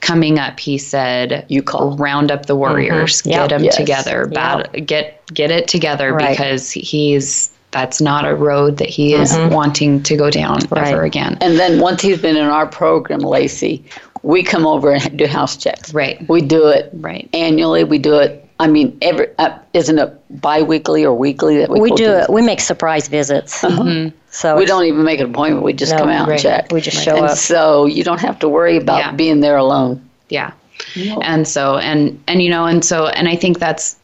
coming 0.00 0.38
up, 0.38 0.58
he 0.58 0.78
said, 0.78 1.44
You 1.48 1.62
call. 1.62 1.94
round 1.96 2.30
up 2.30 2.46
the 2.46 2.56
warriors, 2.56 3.20
Yep. 3.26 3.34
get 3.36 3.48
them 3.50 3.64
Yes. 3.64 3.76
together, 3.76 4.26
bat, 4.26 4.86
get 4.86 5.20
get 5.34 5.50
it 5.50 5.68
together 5.68 6.14
Right. 6.14 6.30
because 6.30 6.70
he's 6.70 7.50
that's 7.70 8.00
not 8.00 8.24
a 8.24 8.34
road 8.34 8.78
that 8.78 8.88
he 8.88 9.14
is 9.14 9.32
wanting 9.50 10.02
to 10.02 10.16
go 10.16 10.30
down 10.30 10.58
Right. 10.70 10.88
ever 10.88 11.02
again. 11.04 11.38
And 11.40 11.58
then 11.58 11.80
once 11.80 12.02
he's 12.02 12.20
been 12.20 12.36
in 12.36 12.46
our 12.46 12.66
program, 12.66 13.20
Lacey, 13.20 13.84
we 14.22 14.42
come 14.42 14.66
over 14.66 14.90
and 14.92 15.16
do 15.16 15.26
house 15.26 15.56
checks. 15.56 15.94
Right. 15.94 16.28
We 16.28 16.40
do 16.42 16.66
it 16.68 16.90
Right. 16.94 17.28
annually. 17.32 17.84
We 17.84 17.98
do 17.98 18.16
it. 18.18 18.44
I 18.58 18.66
mean, 18.66 18.98
every 19.00 19.28
uh, 19.38 19.56
isn't 19.72 19.98
it 19.98 20.12
biweekly 20.42 21.04
or 21.06 21.14
weekly 21.14 21.58
that 21.58 21.70
we 21.70 21.80
We 21.80 21.90
do 21.92 22.10
it. 22.10 22.28
We 22.28 22.42
make 22.42 22.60
surprise 22.60 23.08
visits. 23.08 23.54
So 23.60 23.68
Uh-huh. 23.68 24.56
We 24.58 24.66
don't 24.66 24.84
even 24.84 25.02
make 25.04 25.20
an 25.20 25.30
appointment. 25.30 25.64
We 25.64 25.72
just 25.72 25.92
No, 25.92 25.98
come 26.00 26.08
out 26.10 26.28
right. 26.28 26.32
and 26.34 26.42
check. 26.42 26.72
We 26.72 26.80
just 26.82 27.02
show 27.02 27.16
and 27.16 27.26
up. 27.26 27.38
so 27.38 27.86
you 27.86 28.04
don't 28.04 28.20
have 28.20 28.38
to 28.40 28.48
worry 28.48 28.76
about 28.76 28.98
Yeah. 28.98 29.12
being 29.12 29.40
there 29.40 29.56
alone. 29.56 30.02
Yeah. 30.28 30.50
And 31.22 31.46
so 31.48 31.76
and 31.78 32.20
and 32.26 32.42
you 32.42 32.50
know 32.50 32.66
and 32.66 32.84
so 32.84 33.06
and 33.06 33.28
I 33.28 33.36
think 33.36 33.58
that's 33.60 33.96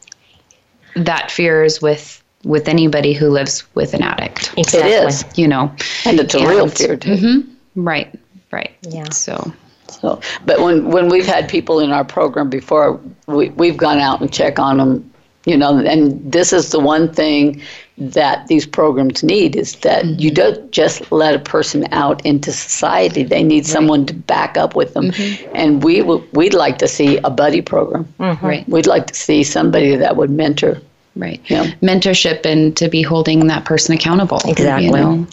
that 0.95 1.29
fear 1.31 1.63
is 1.63 1.81
with 1.81 2.23
with 2.43 2.67
anybody 2.67 3.13
who 3.13 3.29
lives 3.29 3.63
with 3.75 3.93
an 3.93 4.03
addict. 4.03 4.53
Exactly. 4.57 4.91
It 4.91 5.07
is, 5.07 5.25
You 5.35 5.47
know. 5.47 5.73
and 6.05 6.19
it's 6.19 6.35
a 6.35 6.47
real 6.47 6.67
fear 6.69 6.95
too. 6.97 7.11
Mm-hmm. 7.11 7.83
Right. 7.83 8.13
Right. 8.51 8.71
Yeah. 8.81 9.09
So 9.09 9.53
So, 9.89 10.21
but 10.45 10.59
when 10.59 10.89
when 10.89 11.09
we've 11.09 11.25
had 11.25 11.49
people 11.49 11.79
in 11.79 11.91
our 11.91 12.05
program 12.05 12.49
before, 12.49 12.99
we 13.27 13.49
we've 13.49 13.77
gone 13.77 13.99
out 13.99 14.21
and 14.21 14.31
check 14.31 14.59
on 14.59 14.77
them, 14.77 15.13
you 15.45 15.57
know, 15.57 15.77
and 15.77 16.31
this 16.31 16.53
is 16.53 16.71
the 16.71 16.79
one 16.79 17.11
thing 17.13 17.61
that 17.97 18.45
these 18.47 18.67
programs 18.67 19.23
need 19.23 19.55
is 19.55 19.75
that 19.77 20.05
mm-hmm. 20.05 20.19
you 20.19 20.29
don't 20.29 20.71
just 20.71 21.11
let 21.11 21.35
a 21.35 21.39
person 21.39 21.87
out 21.91 22.23
into 22.25 22.51
society. 22.51 23.23
They 23.23 23.43
need 23.43 23.65
someone 23.65 24.05
to 24.05 24.13
back 24.13 24.55
up 24.57 24.75
with 24.75 24.93
them, 24.93 25.11
mm-hmm. 25.11 25.55
and 25.55 25.83
we 25.83 25.99
w- 25.99 26.25
we'd 26.33 26.53
like 26.53 26.77
to 26.79 26.87
see 26.87 27.17
a 27.23 27.29
buddy 27.29 27.61
program. 27.61 28.07
right. 28.19 28.67
We'd 28.69 28.87
like 28.87 29.07
to 29.07 29.15
see 29.15 29.43
somebody 29.43 29.95
that 29.95 30.15
would 30.15 30.29
mentor. 30.29 30.79
Right. 31.17 31.41
Yeah. 31.49 31.65
Mentorship 31.81 32.45
and 32.45 32.75
to 32.77 32.87
be 32.89 33.01
holding 33.01 33.47
that 33.47 33.65
person 33.65 33.95
accountable. 33.95 34.39
Exactly. 34.45 34.85
You 34.85 34.91
know? 34.91 35.27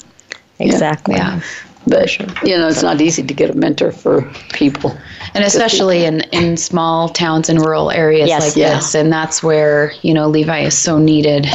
Exactly. 0.58 1.16
Yeah. 1.16 1.40
But 1.86 2.18
you 2.18 2.56
know, 2.56 2.68
it's 2.68 2.82
not 2.82 3.00
easy 3.00 3.22
to 3.22 3.34
get 3.34 3.50
a 3.50 3.54
mentor 3.54 3.92
for 3.92 4.22
people. 4.54 4.96
And 5.34 5.44
especially 5.44 6.04
in, 6.06 6.20
in 6.32 6.56
small 6.56 7.10
towns 7.10 7.50
and 7.50 7.60
rural 7.60 7.90
areas 7.90 8.28
Yes. 8.28 8.42
like 8.42 8.56
Yeah. 8.56 8.76
this. 8.76 8.94
And 8.94 9.12
that's 9.12 9.42
where, 9.42 9.92
you 10.02 10.14
know, 10.14 10.26
Levi 10.28 10.60
is 10.60 10.76
so 10.78 10.98
needed 10.98 11.46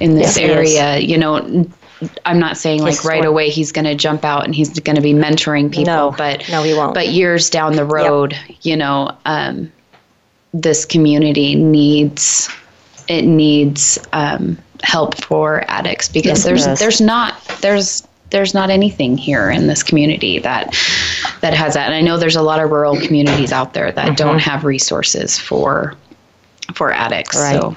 in 0.00 0.14
this 0.14 0.38
Yes, 0.38 0.38
area. 0.38 0.98
You 0.98 1.18
know, 1.18 1.66
I'm 2.24 2.38
not 2.38 2.56
saying 2.56 2.80
like 2.80 3.04
right 3.04 3.24
away 3.24 3.50
he's 3.50 3.72
going 3.72 3.84
to 3.84 3.94
jump 3.94 4.24
out 4.24 4.44
and 4.46 4.54
he's 4.54 4.78
going 4.80 4.96
to 4.96 5.02
be 5.02 5.12
mentoring 5.12 5.70
people, 5.70 5.92
No. 5.92 6.14
but 6.16 6.48
No, 6.48 6.62
he 6.62 6.72
won't. 6.72 6.94
But 6.94 7.08
years 7.08 7.50
down 7.50 7.74
the 7.74 7.84
road, 7.84 8.34
you 8.62 8.76
know, 8.76 9.10
um, 9.26 9.70
this 10.54 10.86
community 10.86 11.54
needs 11.56 12.48
it 13.08 13.22
needs 13.22 13.98
um, 14.12 14.58
help 14.82 15.16
for 15.16 15.64
addicts 15.68 16.08
because 16.08 16.44
Yes, 16.44 16.66
there's 16.66 16.78
there's 16.78 17.00
not 17.00 17.34
there's 17.60 18.06
there's 18.30 18.54
not 18.54 18.70
anything 18.70 19.16
here 19.16 19.50
in 19.50 19.66
this 19.66 19.82
community 19.82 20.38
that 20.38 20.74
that 21.40 21.54
has 21.54 21.74
that. 21.74 21.86
And 21.86 21.94
I 21.94 22.00
know 22.00 22.18
there's 22.18 22.36
a 22.36 22.42
lot 22.42 22.62
of 22.62 22.70
rural 22.70 23.00
communities 23.00 23.52
out 23.52 23.72
there 23.74 23.90
that 23.92 24.16
don't 24.16 24.38
have 24.38 24.64
resources 24.64 25.38
for 25.38 25.94
for 26.74 26.92
addicts. 26.92 27.36
Mm-hmm. 27.36 27.54
Right. 27.54 27.76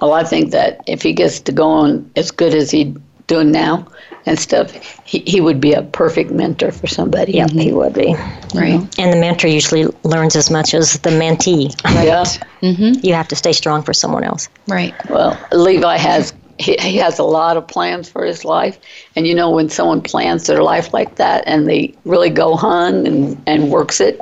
Well, 0.00 0.12
I 0.12 0.24
think 0.24 0.50
that 0.50 0.80
if 0.86 1.02
he 1.02 1.12
gets 1.12 1.40
to 1.40 1.52
go 1.52 1.68
on 1.68 2.10
as 2.16 2.30
good 2.30 2.54
as 2.54 2.70
he's 2.70 2.94
doing 3.28 3.52
now 3.52 3.86
and 4.26 4.38
stuff, 4.38 4.70
he, 5.04 5.20
he 5.26 5.40
would 5.40 5.60
be 5.60 5.72
a 5.72 5.82
perfect 5.82 6.30
mentor 6.30 6.70
for 6.72 6.86
somebody. 6.86 7.32
Yep, 7.32 7.50
he 7.50 7.68
mm-hmm. 7.68 7.76
would 7.76 7.94
be. 7.94 8.14
right. 8.58 8.74
Uh-huh. 8.74 8.86
And 8.98 9.12
the 9.12 9.20
mentor 9.20 9.48
usually 9.48 9.86
learns 10.04 10.36
as 10.36 10.50
much 10.50 10.74
as 10.74 10.94
the 11.00 11.10
mentee. 11.10 11.74
Right. 11.84 12.06
Yeah. 12.06 12.92
You 13.02 13.14
have 13.14 13.28
to 13.28 13.36
stay 13.36 13.52
strong 13.52 13.82
for 13.82 13.92
someone 13.92 14.24
else. 14.24 14.48
Right. 14.68 14.94
Well, 15.10 15.38
Levi 15.52 15.96
has 15.96 16.32
he, 16.58 16.76
he 16.78 16.96
has 16.98 17.18
a 17.18 17.24
lot 17.24 17.56
of 17.56 17.66
plans 17.66 18.08
for 18.08 18.24
his 18.24 18.44
life, 18.44 18.78
and 19.16 19.26
you 19.26 19.34
know 19.34 19.50
when 19.50 19.68
someone 19.68 20.00
plans 20.00 20.46
their 20.46 20.62
life 20.62 20.92
like 20.92 21.16
that 21.16 21.42
and 21.46 21.66
they 21.66 21.94
really 22.04 22.30
go 22.30 22.56
hung 22.56 23.06
and 23.06 23.42
and 23.46 23.70
works 23.70 24.00
it, 24.00 24.20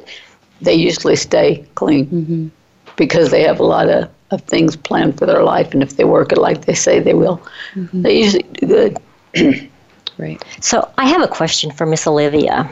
they 0.63 0.75
usually 0.75 1.17
stay 1.17 1.65
clean 1.75 2.07
Mhm. 2.07 2.51
because 2.97 3.31
they 3.31 3.43
have 3.43 3.61
a 3.61 3.65
lot 3.65 3.89
of, 3.89 4.09
of 4.31 4.41
things 4.43 4.77
planned 4.77 5.19
for 5.19 5.27
their 5.27 5.43
life, 5.43 5.73
and 5.75 5.83
if 5.83 5.97
they 5.97 6.05
work 6.05 6.33
it 6.33 6.39
like 6.39 6.65
they 6.65 6.75
say 6.75 7.01
they 7.01 7.15
will, 7.15 7.41
mm-hmm. 7.75 8.03
they 8.03 8.19
usually 8.19 8.45
do 8.55 8.67
good. 8.67 8.99
Right. 10.21 10.45
So 10.61 10.93
I 10.99 11.09
have 11.09 11.23
a 11.23 11.29
question 11.29 11.71
for 11.71 11.87
Miss 11.87 12.07
Olivia. 12.07 12.69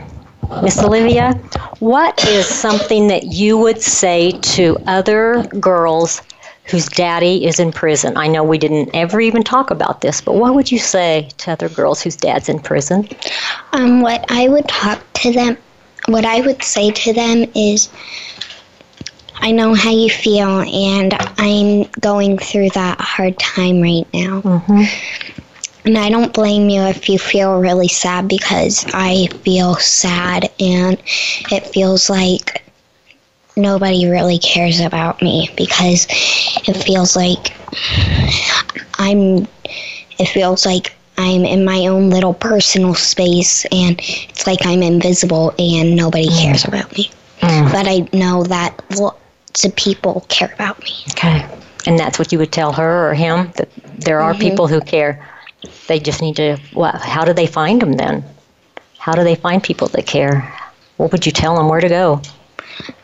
Miss 0.62 0.78
Olivia, 0.82 1.32
what 1.78 2.22
is 2.28 2.46
something 2.46 3.08
that 3.08 3.24
you 3.24 3.56
would 3.56 3.80
say 3.80 4.32
to 4.42 4.76
other 4.86 5.42
girls 5.60 6.22
whose 6.64 6.86
daddy 6.88 7.46
is 7.46 7.58
in 7.58 7.72
prison? 7.72 8.16
I 8.16 8.28
know 8.28 8.44
we 8.44 8.58
didn't 8.58 8.90
ever 8.94 9.20
even 9.20 9.42
talk 9.42 9.70
about 9.70 10.02
this, 10.02 10.20
but 10.20 10.34
what 10.34 10.54
would 10.54 10.70
you 10.70 10.78
say 10.78 11.28
to 11.38 11.52
other 11.52 11.68
girls 11.70 12.02
whose 12.02 12.16
dad's 12.16 12.48
in 12.50 12.60
prison? 12.60 13.08
Um, 13.72 14.02
what 14.02 14.24
I 14.30 14.48
would 14.48 14.68
talk 14.68 15.00
to 15.14 15.32
them, 15.32 15.56
what 16.06 16.24
I 16.24 16.40
would 16.42 16.62
say 16.62 16.90
to 16.90 17.12
them 17.14 17.50
is, 17.54 17.88
I 19.36 19.52
know 19.52 19.74
how 19.74 19.90
you 19.90 20.10
feel, 20.10 20.60
and 20.60 21.14
I'm 21.38 21.84
going 22.00 22.38
through 22.38 22.70
that 22.70 23.00
hard 23.00 23.38
time 23.38 23.80
right 23.80 24.06
now. 24.12 24.62
And 25.88 25.96
I 25.96 26.10
don't 26.10 26.34
blame 26.34 26.68
you 26.68 26.82
if 26.82 27.08
you 27.08 27.18
feel 27.18 27.58
really 27.58 27.88
sad 27.88 28.28
because 28.28 28.84
I 28.92 29.28
feel 29.42 29.74
sad, 29.76 30.50
and 30.60 30.98
it 31.50 31.66
feels 31.68 32.10
like 32.10 32.62
nobody 33.56 34.06
really 34.06 34.38
cares 34.38 34.80
about 34.80 35.22
me 35.22 35.48
because 35.56 36.06
it 36.68 36.74
feels 36.74 37.16
like 37.16 37.56
I'm 38.98 39.48
it 40.18 40.26
feels 40.26 40.66
like 40.66 40.94
I'm 41.16 41.46
in 41.46 41.64
my 41.64 41.86
own 41.86 42.10
little 42.10 42.34
personal 42.34 42.94
space 42.94 43.64
and 43.72 43.98
it's 43.98 44.46
like 44.46 44.66
I'm 44.66 44.82
invisible 44.82 45.54
and 45.58 45.96
nobody 45.96 46.28
mm. 46.28 46.42
cares 46.42 46.66
about 46.66 46.94
me. 46.98 47.10
Mm. 47.40 47.72
But 47.72 47.88
I 47.88 48.06
know 48.14 48.44
that 48.44 48.78
lots 48.98 49.64
of 49.64 49.74
people 49.74 50.26
care 50.28 50.52
about 50.52 50.82
me. 50.82 50.92
Okay. 51.12 51.48
And 51.86 51.98
that's 51.98 52.18
what 52.18 52.30
you 52.30 52.38
would 52.40 52.52
tell 52.52 52.74
her 52.74 53.08
or 53.08 53.14
him 53.14 53.50
that 53.56 53.70
there 53.98 54.20
are 54.20 54.32
mm-hmm. 54.32 54.42
people 54.42 54.68
who 54.68 54.82
care. 54.82 55.26
They 55.86 55.98
just 55.98 56.20
need 56.20 56.36
to. 56.36 56.58
Well, 56.74 56.96
how 56.96 57.24
do 57.24 57.32
they 57.32 57.46
find 57.46 57.80
them 57.80 57.92
then? 57.92 58.24
How 58.98 59.14
do 59.14 59.24
they 59.24 59.34
find 59.34 59.62
people 59.62 59.88
that 59.88 60.06
care? 60.06 60.54
What 60.96 61.12
would 61.12 61.24
you 61.24 61.32
tell 61.32 61.56
them 61.56 61.68
where 61.68 61.80
to 61.80 61.88
go? 61.88 62.22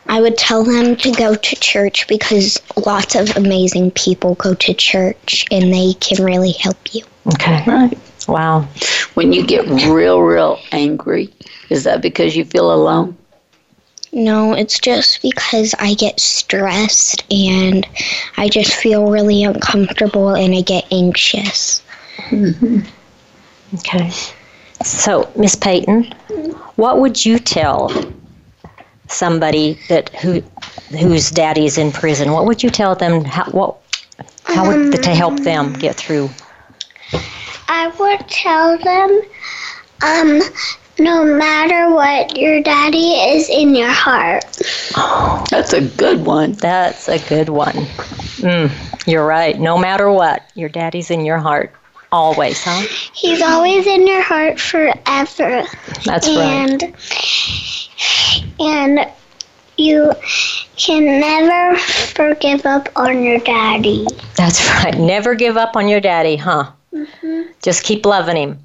I 0.07 0.21
would 0.21 0.37
tell 0.37 0.65
them 0.65 0.97
to 0.97 1.12
go 1.12 1.35
to 1.35 1.57
church 1.57 2.07
because 2.09 2.61
lots 2.85 3.15
of 3.15 3.37
amazing 3.37 3.93
people 3.93 4.35
go 4.35 4.55
to 4.55 4.75
church 4.75 5.47
and 5.51 5.73
they 5.73 5.95
can 5.95 6.23
really 6.23 6.53
help 6.53 6.95
you. 6.95 7.05
Okay. 7.35 7.65
Right. 7.67 7.99
Wow. 8.29 8.69
When 9.15 9.33
you 9.33 9.47
get 9.47 9.67
real, 9.67 10.21
real 10.21 10.59
angry, 10.73 11.33
is 11.71 11.85
that 11.85 12.03
because 12.03 12.37
you 12.37 12.45
feel 12.45 12.73
alone? 12.73 13.17
No, 14.12 14.53
it's 14.53 14.79
just 14.79 15.23
because 15.23 15.75
I 15.79 15.95
get 15.95 16.21
stressed 16.21 17.25
and 17.33 17.87
I 18.37 18.49
just 18.49 18.73
feel 18.75 19.11
really 19.11 19.43
uncomfortable 19.43 20.35
and 20.35 20.55
I 20.55 20.61
get 20.61 20.87
anxious. 20.93 21.83
Okay. 23.75 24.11
So, 24.85 25.31
Miss 25.37 25.55
Peighton, 25.55 26.05
what 26.77 27.01
would 27.01 27.25
you 27.25 27.39
tell 27.39 27.91
somebody 29.09 29.79
that 29.89 30.11
who 30.17 30.43
whose 30.91 31.31
daddy 31.31 31.67
is 31.67 31.79
in 31.79 31.91
prison? 31.93 32.33
What 32.33 32.47
would 32.47 32.62
you 32.62 32.71
tell 32.71 32.95
them? 32.95 33.25
How, 33.25 33.51
what 33.51 33.77
how 34.45 34.67
would 34.67 35.03
to 35.03 35.11
help 35.11 35.41
them 35.41 35.73
get 35.73 35.97
through? 35.97 36.31
I 37.69 37.89
would 37.99 38.29
tell 38.29 38.79
them, 38.79 39.23
um, 40.03 40.41
no 40.99 41.25
matter 41.25 41.93
what, 41.95 42.37
your 42.37 42.62
daddy 42.62 43.12
is 43.12 43.49
in 43.49 43.75
your 43.75 43.91
heart. 43.91 44.45
That's 45.51 45.73
a 45.73 45.81
good 45.81 46.25
one. 46.27 46.53
That's 46.53 47.09
a 47.09 47.19
good 47.29 47.49
one. 47.49 47.75
Mm, 48.45 49.07
you're 49.07 49.27
right. 49.27 49.59
No 49.59 49.79
matter 49.79 50.11
what, 50.11 50.43
your 50.55 50.69
daddy's 50.69 51.11
in 51.11 51.25
your 51.25 51.39
heart 51.39 51.73
always, 52.15 52.62
huh? 52.62 52.83
He's 53.12 53.43
always 53.43 53.87
in 53.87 54.07
your 54.07 54.23
heart 54.23 54.61
forever. 54.61 55.65
That's 56.05 56.29
right. 56.29 56.71
and 56.71 56.95
and 58.61 59.11
you 59.77 60.12
can 60.77 61.05
never 61.21 61.77
forgive 61.79 62.65
up 62.65 62.89
on 62.97 63.23
your 63.23 63.39
daddy. 63.41 64.07
That's 64.37 64.65
right. 64.69 64.97
Never 64.97 65.35
give 65.35 65.57
up 65.57 65.77
on 65.77 65.89
your 65.89 66.01
daddy, 66.01 66.37
huh? 66.37 66.71
hmm 66.93 67.43
Just 67.62 67.83
keep 67.83 68.07
loving 68.07 68.37
him. 68.37 68.59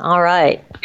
All 0.00 0.22
right. 0.22 0.64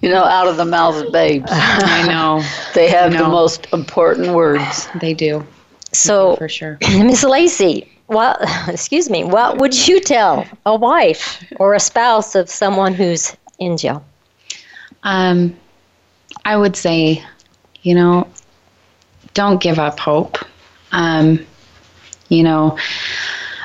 You 0.00 0.10
know, 0.10 0.22
out 0.22 0.46
of 0.46 0.56
the 0.56 0.64
mouths 0.64 1.00
of 1.00 1.12
babes, 1.12 1.46
I 1.50 2.06
know 2.06 2.40
they 2.72 2.88
have 2.88 3.10
the 3.12 3.26
most 3.28 3.66
important 3.72 4.32
words. 4.32 4.86
they 5.00 5.12
do 5.12 5.44
So, 5.90 6.36
for 6.36 6.48
sure. 6.48 6.78
Miss 6.80 7.24
Lacey, 7.24 7.90
what? 8.08 8.38
Excuse 8.68 9.08
me. 9.08 9.22
What 9.22 9.58
would 9.58 9.86
you 9.86 10.00
tell 10.00 10.46
a 10.66 10.74
wife 10.74 11.44
or 11.56 11.74
a 11.74 11.80
spouse 11.80 12.34
of 12.34 12.50
someone 12.50 12.94
who's 12.94 13.36
in 13.58 13.76
jail? 13.76 14.04
Um, 15.04 15.56
I 16.44 16.56
would 16.56 16.76
say, 16.76 17.22
you 17.82 17.94
know, 17.94 18.26
don't 19.34 19.62
give 19.62 19.78
up 19.78 20.00
hope. 20.00 20.38
Um, 20.90 21.46
you 22.28 22.42
know, 22.42 22.78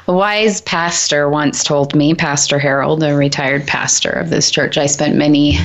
a 0.07 0.13
wise 0.13 0.61
pastor 0.61 1.29
once 1.29 1.63
told 1.63 1.95
me, 1.95 2.13
Pastor 2.13 2.59
Harold, 2.59 3.01
a 3.03 3.15
retired 3.15 3.65
pastor 3.65 4.09
of 4.09 4.29
this 4.29 4.51
church, 4.51 4.77
I 4.77 4.85
spent 4.85 5.15
many, 5.15 5.57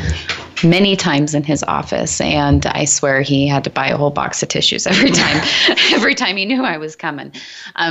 many 0.62 0.94
times 0.94 1.34
in 1.34 1.42
his 1.42 1.64
office, 1.64 2.20
and 2.20 2.64
I 2.66 2.84
swear 2.84 3.20
he 3.20 3.48
had 3.48 3.64
to 3.64 3.70
buy 3.70 3.88
a 3.88 3.96
whole 3.96 4.10
box 4.10 4.42
of 4.42 4.48
tissues 4.48 4.86
every 4.86 5.10
time, 5.10 5.42
every 5.92 6.14
time 6.14 6.36
he 6.36 6.44
knew 6.44 6.62
I 6.62 6.78
was 6.78 6.94
coming, 6.94 7.32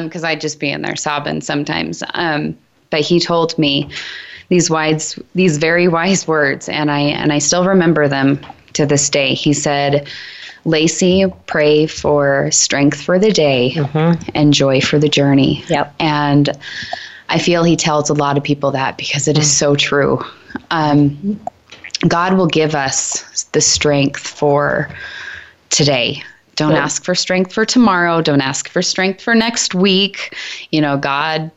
because 0.03 0.23
I'd 0.23 0.41
just 0.41 0.59
be 0.59 0.71
in 0.71 0.81
there 0.83 0.95
sobbing 0.95 1.41
sometimes. 1.41 2.01
Um, 2.13 2.57
but 2.91 3.01
he 3.01 3.19
told 3.19 3.57
me 3.57 3.89
these 4.47 4.69
wise, 4.69 5.19
these 5.35 5.57
very 5.57 5.89
wise 5.89 6.27
words, 6.27 6.69
and 6.69 6.89
I 6.89 6.99
and 6.99 7.33
I 7.33 7.39
still 7.39 7.65
remember 7.65 8.07
them 8.07 8.39
to 8.73 8.85
this 8.85 9.09
day. 9.09 9.33
He 9.33 9.53
said. 9.53 10.07
Lacey, 10.65 11.25
pray 11.45 11.87
for 11.87 12.49
strength 12.51 13.01
for 13.01 13.19
the 13.19 13.31
day 13.31 13.73
mm-hmm. 13.75 14.29
and 14.35 14.53
joy 14.53 14.81
for 14.81 14.99
the 14.99 15.09
journey. 15.09 15.63
Yep. 15.69 15.95
And 15.99 16.49
I 17.29 17.39
feel 17.39 17.63
he 17.63 17.75
tells 17.75 18.09
a 18.09 18.13
lot 18.13 18.37
of 18.37 18.43
people 18.43 18.71
that 18.71 18.97
because 18.97 19.27
it 19.27 19.37
is 19.37 19.47
mm. 19.47 19.59
so 19.59 19.75
true. 19.75 20.23
Um, 20.71 21.39
God 22.07 22.33
will 22.33 22.47
give 22.47 22.75
us 22.75 23.43
the 23.53 23.61
strength 23.61 24.25
for 24.27 24.89
today. 25.69 26.23
Don't 26.55 26.71
Good. 26.71 26.79
ask 26.79 27.03
for 27.03 27.15
strength 27.15 27.53
for 27.53 27.65
tomorrow. 27.65 28.21
Don't 28.21 28.41
ask 28.41 28.69
for 28.69 28.81
strength 28.81 29.21
for 29.21 29.35
next 29.35 29.75
week. 29.75 30.35
You 30.71 30.81
know, 30.81 30.97
God 30.97 31.51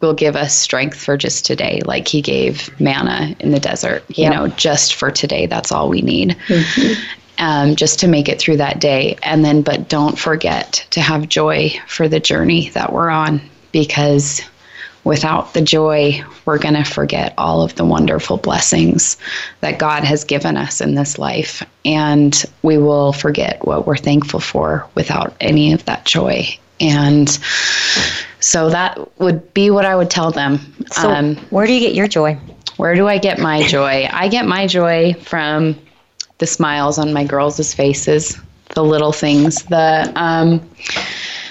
will 0.00 0.14
give 0.14 0.36
us 0.36 0.54
strength 0.54 0.98
for 0.98 1.16
just 1.16 1.46
today, 1.46 1.80
like 1.84 2.08
He 2.08 2.20
gave 2.20 2.78
manna 2.80 3.34
in 3.40 3.50
the 3.50 3.60
desert. 3.60 4.04
You 4.08 4.24
Yep. 4.24 4.32
know, 4.32 4.48
just 4.48 4.94
for 4.94 5.10
today. 5.10 5.46
That's 5.46 5.72
all 5.72 5.88
we 5.88 6.02
need. 6.02 6.36
Mm-hmm. 6.48 7.15
Um, 7.38 7.76
just 7.76 8.00
to 8.00 8.08
make 8.08 8.28
it 8.28 8.40
through 8.40 8.56
that 8.56 8.80
day. 8.80 9.18
And 9.22 9.44
then, 9.44 9.60
but 9.60 9.90
don't 9.90 10.18
forget 10.18 10.86
to 10.90 11.02
have 11.02 11.28
joy 11.28 11.78
for 11.86 12.08
the 12.08 12.18
journey 12.18 12.70
that 12.70 12.92
we're 12.94 13.10
on 13.10 13.42
because 13.72 14.40
without 15.04 15.54
the 15.54 15.60
joy, 15.60 16.24
we're 16.46 16.58
going 16.58 16.74
to 16.74 16.82
forget 16.82 17.34
all 17.36 17.62
of 17.62 17.74
the 17.74 17.84
wonderful 17.84 18.38
blessings 18.38 19.18
that 19.60 19.78
God 19.78 20.02
has 20.02 20.24
given 20.24 20.56
us 20.56 20.80
in 20.80 20.94
this 20.94 21.18
life. 21.18 21.62
And 21.84 22.42
we 22.62 22.78
will 22.78 23.12
forget 23.12 23.64
what 23.66 23.86
we're 23.86 23.96
thankful 23.96 24.40
for 24.40 24.88
without 24.94 25.36
any 25.40 25.72
of 25.72 25.84
that 25.84 26.06
joy. 26.06 26.48
And 26.80 27.28
so 28.40 28.70
that 28.70 29.20
would 29.20 29.52
be 29.54 29.70
what 29.70 29.84
I 29.84 29.94
would 29.94 30.10
tell 30.10 30.30
them. 30.30 30.58
So, 30.90 31.10
um, 31.10 31.36
where 31.50 31.66
do 31.66 31.72
you 31.72 31.80
get 31.80 31.94
your 31.94 32.08
joy? 32.08 32.38
where 32.76 32.94
do 32.94 33.06
I 33.06 33.18
get 33.18 33.38
my 33.38 33.62
joy? 33.66 34.08
I 34.10 34.28
get 34.28 34.46
my 34.46 34.66
joy 34.66 35.14
from 35.14 35.76
the 36.38 36.46
smiles 36.46 36.98
on 36.98 37.12
my 37.12 37.24
girls' 37.24 37.72
faces, 37.72 38.38
the 38.74 38.84
little 38.84 39.12
things, 39.12 39.62
the 39.64 40.12
um, 40.16 40.60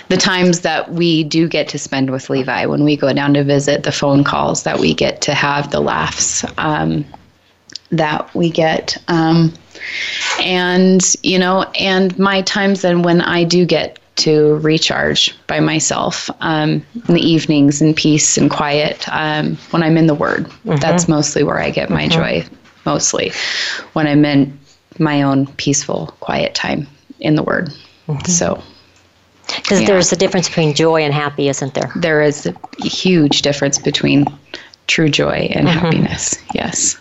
the 0.10 0.18
times 0.18 0.62
that 0.62 0.92
we 0.92 1.24
do 1.24 1.48
get 1.48 1.68
to 1.70 1.80
spend 1.80 2.12
with 2.12 2.30
Levi. 2.30 2.66
When 2.68 2.84
we 2.84 2.96
go 2.96 3.12
down 3.12 3.34
to 3.34 3.44
visit, 3.44 3.84
the 3.84 3.92
phone 3.92 4.24
calls 4.24 4.64
that 4.64 4.80
we 4.80 4.94
get 4.94 5.22
to 5.24 5.34
have, 5.34 5.72
the 5.72 5.80
laughs 5.80 6.46
um, 6.60 7.06
that 7.90 8.34
we 8.36 8.50
get, 8.52 8.98
um, 9.08 9.52
and 10.40 11.02
you 11.24 11.40
know, 11.40 11.64
and 11.80 12.18
my 12.20 12.42
times 12.44 12.82
then 12.82 13.02
when 13.02 13.22
I 13.22 13.44
do 13.44 13.66
get 13.66 14.00
to 14.18 14.56
recharge 14.60 15.36
by 15.48 15.60
myself 15.60 16.30
um, 16.40 16.86
in 17.08 17.16
the 17.16 17.20
evenings 17.20 17.82
in 17.82 17.94
peace 17.94 18.38
and 18.38 18.50
quiet 18.50 19.06
um, 19.12 19.56
when 19.72 19.84
I'm 19.84 19.98
in 19.98 20.08
the 20.08 20.14
Word. 20.14 20.50
That's 20.80 21.08
mostly 21.10 21.44
where 21.44 21.60
I 21.60 21.70
get 21.70 21.90
my 21.90 22.08
joy, 22.08 22.46
mostly. 22.86 23.32
When 23.94 24.08
I'm 24.08 24.24
in 24.24 24.58
my 25.00 25.22
own 25.24 25.48
peaceful, 25.58 26.16
quiet 26.20 26.54
time 26.56 26.88
in 27.20 27.36
the 27.36 27.44
Word. 27.44 27.72
So 28.28 28.62
Because 29.58 29.82
Yeah. 29.82 29.88
there's 29.88 30.12
a 30.12 30.16
difference 30.16 30.48
between 30.48 30.74
joy 30.74 31.02
and 31.04 31.14
happy, 31.14 31.48
isn't 31.50 31.74
there? 31.74 31.92
there 31.96 32.22
is 32.22 32.46
a 32.48 32.54
huge 32.84 33.42
difference 33.44 33.78
between 33.78 34.26
true 34.88 35.10
joy 35.10 35.50
and 35.54 35.68
happiness. 35.70 36.36
Yes. 36.54 36.98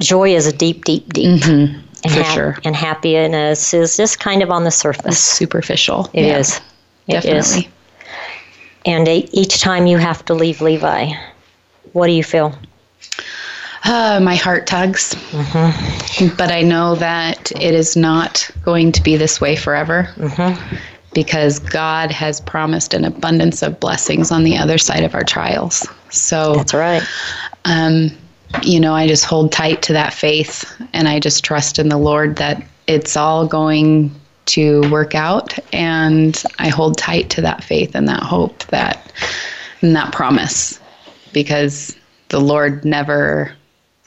Joy 0.00 0.34
is 0.34 0.46
a 0.46 0.52
deep, 0.52 0.84
deep, 0.84 1.12
deep. 1.12 1.26
And 1.26 1.40
Mm-hmm. 1.42 2.08
for 2.18 2.24
sure. 2.24 2.58
And 2.64 2.74
happiness 2.76 3.72
is 3.72 3.96
just 3.96 4.18
kind 4.20 4.42
of 4.42 4.50
on 4.50 4.64
the 4.64 4.70
surface. 4.70 5.18
Superficial. 5.22 6.10
It 6.12 6.26
Yeah, 6.26 6.38
is. 6.38 6.60
It 7.08 7.24
is. 7.24 7.24
Definitely. 7.24 7.70
And 8.84 9.08
e- 9.08 9.28
each 9.32 9.60
time 9.60 9.86
you 9.86 9.98
have 9.98 10.24
to 10.26 10.34
leave 10.34 10.60
Levi, 10.60 11.12
what 11.92 12.06
do 12.08 12.12
you 12.12 12.24
feel? 12.24 12.52
Uh, 13.84 14.20
my 14.22 14.36
heart 14.36 14.66
tugs. 14.66 15.14
Mm-hmm. 15.32 16.36
But 16.36 16.52
I 16.52 16.62
know 16.62 16.94
that 16.96 17.50
it 17.60 17.74
is 17.74 17.96
not 17.96 18.48
going 18.62 18.92
to 18.92 19.02
be 19.02 19.16
this 19.16 19.40
way 19.40 19.56
forever 19.56 20.08
Mm-hmm. 20.16 20.76
because 21.14 21.58
God 21.58 22.10
has 22.12 22.40
promised 22.40 22.94
an 22.94 23.04
abundance 23.04 23.62
of 23.62 23.80
blessings 23.80 24.30
on 24.30 24.44
the 24.44 24.56
other 24.56 24.78
side 24.78 25.02
of 25.04 25.14
our 25.14 25.24
trials. 25.24 25.86
So, 26.10 26.54
That's 26.54 26.74
right. 26.74 27.02
um, 27.64 28.10
you 28.62 28.78
know, 28.78 28.94
I 28.94 29.08
just 29.08 29.24
hold 29.24 29.50
tight 29.50 29.82
to 29.82 29.92
that 29.94 30.12
faith 30.12 30.64
and 30.92 31.08
I 31.08 31.18
just 31.18 31.42
trust 31.44 31.78
in 31.78 31.88
the 31.88 31.96
Lord 31.98 32.36
that 32.36 32.62
it's 32.86 33.16
all 33.16 33.46
going 33.48 34.14
to 34.46 34.82
work 34.90 35.14
out. 35.14 35.58
And 35.72 36.40
I 36.58 36.68
hold 36.68 36.98
tight 36.98 37.30
to 37.30 37.40
that 37.42 37.64
faith 37.64 37.94
and 37.94 38.06
that 38.08 38.22
hope 38.22 38.64
that, 38.66 39.12
and 39.80 39.96
that 39.96 40.12
promise 40.12 40.78
because 41.32 41.96
the 42.28 42.40
Lord 42.40 42.84
never, 42.84 43.52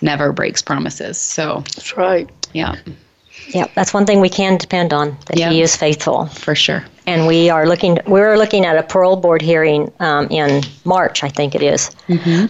never 0.05 0.31
breaks 0.31 0.61
promises. 0.61 1.17
So, 1.17 1.63
That's 1.75 1.97
right. 1.97 2.29
yeah, 2.53 2.75
Yeah, 3.49 3.67
that's 3.75 3.93
one 3.93 4.05
thing 4.05 4.21
we 4.21 4.29
can 4.29 4.57
depend 4.57 4.93
on 4.93 5.17
that 5.27 5.37
Yeah. 5.37 5.49
he 5.51 5.61
is 5.61 5.75
faithful. 5.75 6.27
for 6.27 6.55
sure. 6.55 6.85
And 7.07 7.27
we 7.27 7.51
are 7.51 7.67
looking. 7.67 7.99
We're 8.07 8.35
looking 8.35 8.65
at 8.65 8.77
a 8.77 8.81
parole 8.83 9.15
board 9.15 9.41
hearing 9.43 9.91
um, 9.99 10.27
in 10.31 10.63
March, 10.85 11.23
I 11.23 11.29
think 11.29 11.53
it 11.53 11.61
is. 11.61 11.91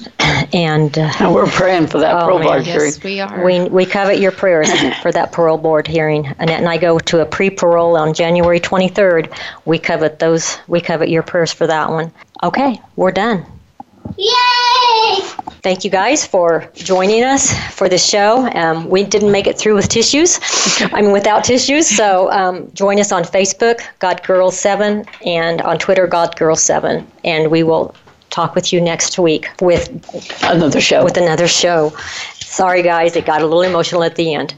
And 0.53 0.97
uh, 0.97 1.11
And 1.19 1.33
we're 1.33 1.47
praying 1.47 1.87
for 1.87 1.99
that 1.99 2.15
Oh, 2.15 2.25
parole 2.25 2.39
man. 2.39 2.47
board 2.47 2.63
hearing. 2.65 2.85
Yes, 2.85 3.03
we 3.03 3.19
are. 3.19 3.43
we 3.43 3.67
we 3.69 3.85
covet 3.85 4.19
your 4.19 4.31
prayers 4.31 4.69
for 5.01 5.11
that 5.11 5.31
parole 5.33 5.57
board 5.57 5.87
hearing. 5.87 6.25
Annette 6.39 6.59
and 6.59 6.69
I 6.69 6.77
go 6.77 6.99
to 6.99 7.19
a 7.21 7.25
pre-parole 7.25 7.97
on 7.97 8.13
January 8.13 8.59
23rd. 8.61 9.23
We 9.65 9.77
covet 9.79 10.19
those. 10.19 10.57
We 10.67 10.79
covet 10.81 11.09
your 11.09 11.23
prayers 11.23 11.51
for 11.51 11.67
that 11.67 11.89
one. 11.89 12.11
Okay, 12.43 12.79
we're 12.95 13.11
done. 13.11 13.45
Yay! 14.17 14.54
Thank 15.61 15.83
you 15.83 15.89
guys 15.89 16.25
for 16.27 16.69
joining 16.75 17.23
us 17.23 17.51
for 17.73 17.89
this 17.89 18.07
show. 18.07 18.47
Um, 18.53 18.87
we 18.87 19.03
didn't 19.03 19.31
make 19.31 19.47
it 19.47 19.57
through 19.57 19.73
with 19.73 19.89
tissues, 19.89 20.39
I 20.93 21.01
mean 21.01 21.11
without 21.11 21.43
tissues. 21.43 21.87
So 21.87 22.31
um, 22.31 22.71
join 22.73 22.99
us 22.99 23.11
on 23.11 23.23
Facebook, 23.23 23.81
God 23.99 24.21
Girl 24.23 24.51
Seven, 24.51 25.05
and 25.25 25.61
on 25.61 25.79
Twitter, 25.79 26.05
God 26.05 26.35
Girl 26.35 26.55
Seven, 26.55 27.07
and 27.23 27.49
we 27.49 27.63
will 27.63 27.95
talk 28.29 28.53
with 28.53 28.71
you 28.73 28.81
next 28.81 29.17
week 29.17 29.49
with 29.61 29.89
another 30.43 30.81
show. 30.81 31.03
With 31.03 31.17
another 31.17 31.47
show. 31.47 31.93
Sorry, 32.33 32.83
guys, 32.83 33.15
it 33.15 33.25
got 33.25 33.41
a 33.41 33.45
little 33.45 33.63
emotional 33.63 34.03
at 34.03 34.15
the 34.15 34.33
end. 34.33 34.53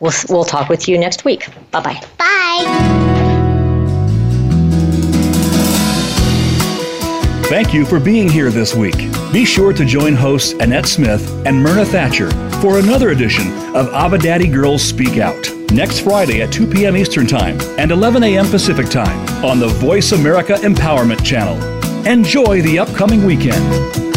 We'll, 0.00 0.12
we'll 0.28 0.44
talk 0.44 0.68
with 0.68 0.88
you 0.88 0.98
next 0.98 1.24
week. 1.24 1.46
Bye-bye. 1.70 2.00
Bye. 2.18 3.38
Thank 7.48 7.74
you 7.74 7.84
for 7.84 8.00
being 8.00 8.28
here 8.30 8.50
this 8.50 8.74
week. 8.74 8.96
Be 9.32 9.44
sure 9.44 9.72
to 9.74 9.84
join 9.84 10.14
hosts 10.14 10.52
Annette 10.52 10.86
Smith 10.86 11.28
and 11.46 11.62
Myrna 11.62 11.84
Thatcher 11.84 12.30
for 12.60 12.78
another 12.78 13.10
edition 13.10 13.52
of 13.76 13.92
Abba 13.92 14.18
Daddy 14.18 14.48
Girls 14.48 14.82
Speak 14.82 15.18
Out 15.18 15.50
next 15.70 16.00
Friday 16.00 16.42
at 16.42 16.52
2 16.52 16.66
p.m. 16.66 16.96
Eastern 16.96 17.26
Time 17.26 17.58
and 17.78 17.90
11 17.90 18.22
a.m. 18.22 18.46
Pacific 18.46 18.88
Time 18.88 19.44
on 19.44 19.58
the 19.58 19.68
Voice 19.68 20.12
America 20.12 20.54
Empowerment 20.54 21.24
Channel. 21.24 21.58
Enjoy 22.06 22.62
the 22.62 22.78
upcoming 22.78 23.24
weekend. 23.24 24.11